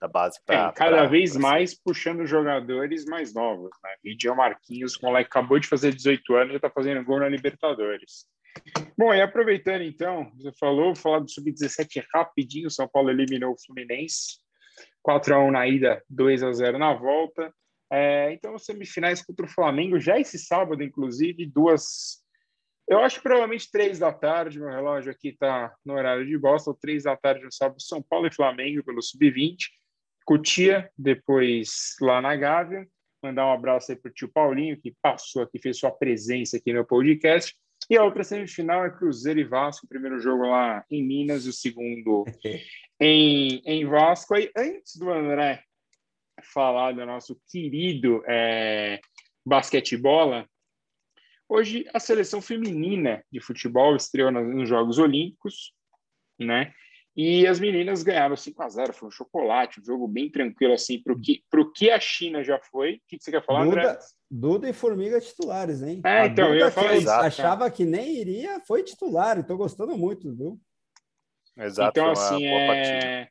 [0.03, 0.69] da base para.
[0.69, 3.89] É, cada pra, vez pra mais puxando jogadores mais novos, né?
[4.03, 8.25] Vídeo Marquinhos, o moleque acabou de fazer 18 anos e está fazendo gol na Libertadores.
[8.97, 12.69] Bom, e aproveitando então, você falou, falar do Sub-17 rapidinho.
[12.69, 14.39] São Paulo eliminou o Fluminense,
[15.01, 17.51] 4 a 1 na ida, 2 a 0 na volta.
[17.91, 22.21] É, então, semifinais contra o Flamengo, já esse sábado, inclusive, duas.
[22.87, 26.73] Eu acho que provavelmente três da tarde, meu relógio aqui está no horário de Boston,
[26.73, 29.55] três da tarde no sábado, São Paulo e Flamengo pelo Sub-20.
[30.25, 32.87] Cutia, depois lá na Gávea.
[33.21, 36.73] Mandar um abraço aí para o tio Paulinho, que passou aqui, fez sua presença aqui
[36.73, 37.55] no podcast.
[37.89, 41.53] E a outra semifinal é Cruzeiro e Vasco, o primeiro jogo lá em Minas, o
[41.53, 42.25] segundo
[42.99, 44.35] em, em Vasco.
[44.35, 45.63] Aí, antes do André
[46.41, 48.99] falar do nosso querido é,
[49.45, 50.47] basquetebola,
[51.47, 55.73] hoje a seleção feminina de futebol estreou nos Jogos Olímpicos,
[56.39, 56.73] né?
[57.15, 60.99] E as meninas ganharam 5 a 0 foi um chocolate, um jogo bem tranquilo, assim,
[60.99, 61.43] para o que,
[61.75, 62.95] que a China já foi.
[62.95, 63.99] O que, que você quer falar, Duda, André?
[64.29, 66.01] Duda e Formiga titulares, hein?
[66.03, 67.11] É, então, Duda, eu ia falar isso.
[67.11, 70.59] Achava que nem iria, foi titular, estou gostando muito, viu?
[71.55, 71.91] Exato.
[71.91, 73.29] Então, assim, é...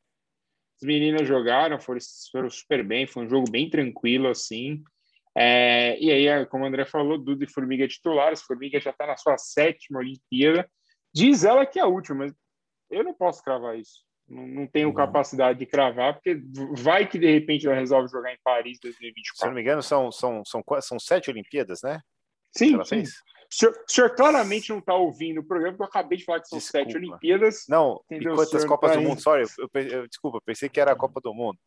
[0.80, 1.98] as meninas jogaram, foram,
[2.30, 4.80] foram super bem, foi um jogo bem tranquilo, assim.
[5.36, 5.98] É...
[5.98, 9.36] E aí, como o André falou, Duda e Formiga titulares, Formiga já está na sua
[9.38, 10.70] sétima Olimpíada.
[11.12, 12.32] Diz ela que é a última, mas
[12.92, 14.04] eu não posso cravar isso.
[14.28, 14.94] Não, não tenho uhum.
[14.94, 16.40] capacidade de cravar, porque
[16.78, 19.36] vai que de repente ela resolve jogar em Paris 2024.
[19.36, 22.00] Se não me engano, são, são, são, são sete Olimpíadas, né?
[22.56, 22.82] Sim.
[22.84, 23.02] sim.
[23.02, 26.40] O senhor, o senhor, claramente não está ouvindo o programa, porque eu acabei de falar
[26.40, 26.86] que são desculpa.
[26.86, 27.64] sete Olimpíadas.
[27.68, 28.32] Não, entendeu?
[28.32, 29.20] e quantas Copas do Mundo?
[29.20, 31.58] Sorry, eu, eu, eu, desculpa, eu pensei que era a Copa do Mundo.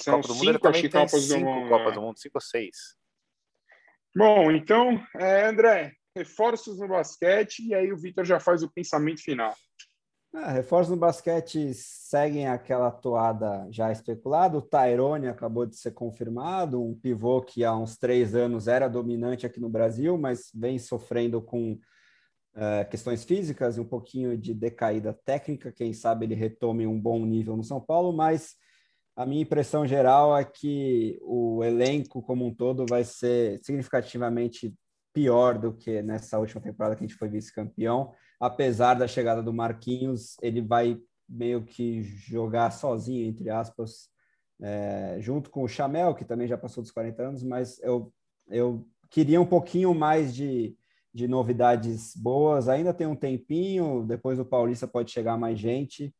[0.00, 1.68] São Copa do Mundo, cinco, acho Copas cinco do Mundo.
[1.68, 1.94] Copas é.
[1.94, 2.76] do Mundo, cinco ou seis.
[4.16, 9.22] Bom, então, é, André, reforços no basquete, e aí o Vitor já faz o pensamento
[9.22, 9.54] final.
[10.36, 14.58] Ah, reforços no basquete seguem aquela toada já especulada.
[14.58, 19.46] O Tyrone acabou de ser confirmado, um pivô que há uns três anos era dominante
[19.46, 25.16] aqui no Brasil, mas vem sofrendo com uh, questões físicas e um pouquinho de decaída
[25.24, 25.70] técnica.
[25.70, 28.56] Quem sabe ele retome um bom nível no São Paulo, mas
[29.14, 34.74] a minha impressão geral é que o elenco como um todo vai ser significativamente
[35.12, 38.12] pior do que nessa última temporada que a gente foi vice-campeão
[38.44, 44.10] apesar da chegada do Marquinhos, ele vai meio que jogar sozinho, entre aspas,
[44.60, 48.12] é, junto com o Chamel, que também já passou dos 40 anos, mas eu,
[48.48, 50.76] eu queria um pouquinho mais de,
[51.12, 52.68] de novidades boas.
[52.68, 56.14] Ainda tem um tempinho, depois do Paulista pode chegar mais gente,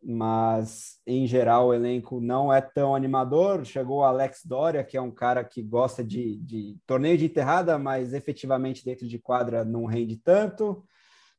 [0.00, 3.64] mas em geral o elenco não é tão animador.
[3.64, 7.76] Chegou o Alex Doria, que é um cara que gosta de, de torneio de enterrada,
[7.78, 10.84] mas efetivamente dentro de quadra não rende tanto.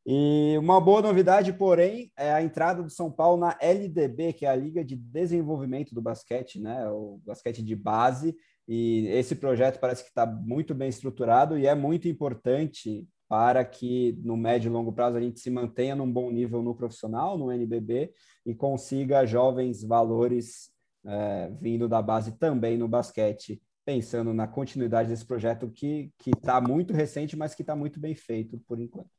[0.06, 4.50] E uma boa novidade, porém, é a entrada do São Paulo na LDB, que é
[4.50, 6.90] a Liga de Desenvolvimento do Basquete, né?
[6.90, 8.36] O basquete de base.
[8.68, 14.18] E esse projeto parece que está muito bem estruturado e é muito importante para que
[14.24, 17.52] no médio e longo prazo a gente se mantenha num bom nível no profissional, no
[17.52, 18.12] NBB,
[18.44, 20.72] e consiga jovens valores
[21.06, 23.62] é, vindo da base também no basquete.
[23.86, 28.60] pensando na continuidade desse projeto que está muito recente, mas que está muito bem feito
[28.68, 29.19] por enquanto.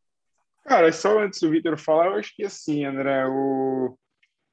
[0.64, 3.96] Cara, só antes do Vitor falar, eu acho que assim, André, o...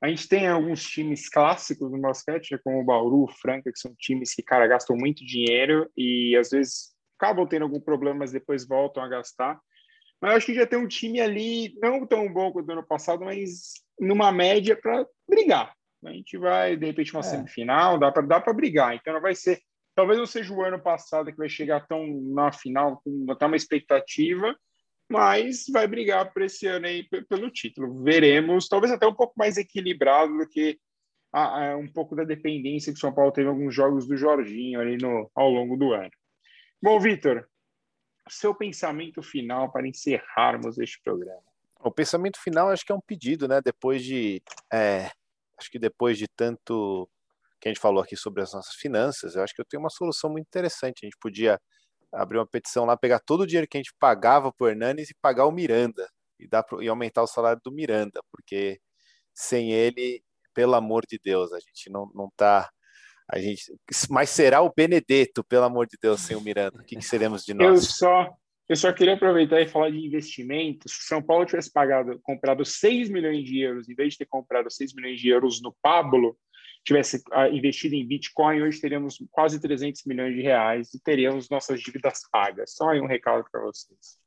[0.01, 3.79] a gente tem alguns times clássicos no basquete, né, como o Bauru, o Franca, que
[3.79, 8.31] são times que, cara, gastam muito dinheiro e às vezes acabam tendo algum problema, mas
[8.31, 9.59] depois voltam a gastar.
[10.21, 12.83] Mas eu acho que já tem um time ali, não tão bom quanto o ano
[12.83, 15.73] passado, mas numa média para brigar.
[16.05, 17.23] A gente vai, de repente, uma é.
[17.23, 18.95] semifinal, dá para dá brigar.
[18.95, 19.59] Então não vai ser.
[19.95, 23.55] Talvez não seja o ano passado que vai chegar tão na final, com até uma
[23.55, 24.55] expectativa,
[25.09, 28.03] mas vai brigar por esse ano aí pelo título.
[28.03, 30.79] Veremos, talvez até um pouco mais equilibrado do que
[31.31, 34.17] a, a, um pouco da dependência que o São Paulo teve em alguns jogos do
[34.17, 36.11] Jorginho ali no, ao longo do ano.
[36.81, 37.47] Bom, Vitor,
[38.29, 41.41] seu pensamento final para encerrarmos este programa.
[41.79, 43.61] O pensamento final acho que é um pedido, né?
[43.61, 45.09] Depois de, é,
[45.57, 47.09] acho que depois de tanto
[47.59, 49.89] que a gente falou aqui sobre as nossas finanças, eu acho que eu tenho uma
[49.89, 50.99] solução muito interessante.
[51.03, 51.59] A gente podia
[52.13, 55.15] abrir uma petição lá, pegar todo o dinheiro que a gente pagava por Hernanes e
[55.21, 56.07] pagar o Miranda
[56.39, 58.79] e, dar pro, e aumentar o salário do Miranda, porque
[59.33, 60.23] sem ele,
[60.53, 62.69] pelo amor de Deus, a gente não, não tá
[63.29, 63.73] a gente,
[64.09, 66.79] mas será o Benedetto, pelo amor de Deus, sem o Miranda?
[66.79, 67.67] O que, que seremos de nós?
[67.67, 68.33] Eu só,
[68.69, 70.93] eu só queria aproveitar e falar de investimentos.
[70.93, 74.71] Se São Paulo tivesse pagado, comprado 6 milhões de euros, em vez de ter comprado
[74.71, 76.37] 6 milhões de euros no Pablo,
[76.87, 81.81] tivesse ah, investido em Bitcoin, hoje teríamos quase 300 milhões de reais e teríamos nossas
[81.81, 82.73] dívidas pagas.
[82.75, 84.17] Só aí um recado para vocês.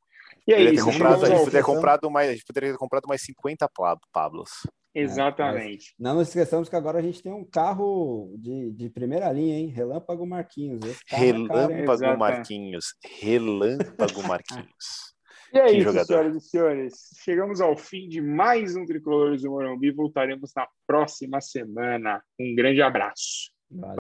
[0.46, 0.84] E é isso.
[0.84, 3.66] Ter comprado, a gente poderia, comprado mais, a gente poderia ter comprado mais 50
[4.12, 4.50] Pablos.
[4.94, 5.94] É, Exatamente.
[5.98, 9.58] É, não nos esqueçamos que agora a gente tem um carro de, de primeira linha,
[9.58, 9.68] hein?
[9.68, 10.80] Relâmpago Marquinhos.
[11.10, 12.94] É Relâmpago é Marquinhos.
[13.20, 15.09] Relâmpago Marquinhos.
[15.52, 16.06] E é que isso, jogador.
[16.06, 16.94] senhoras e senhores.
[17.22, 19.90] Chegamos ao fim de mais um Tricolores do Morumbi.
[19.90, 22.22] Voltaremos na próxima semana.
[22.38, 23.50] Um grande abraço.
[23.70, 23.88] Valeu.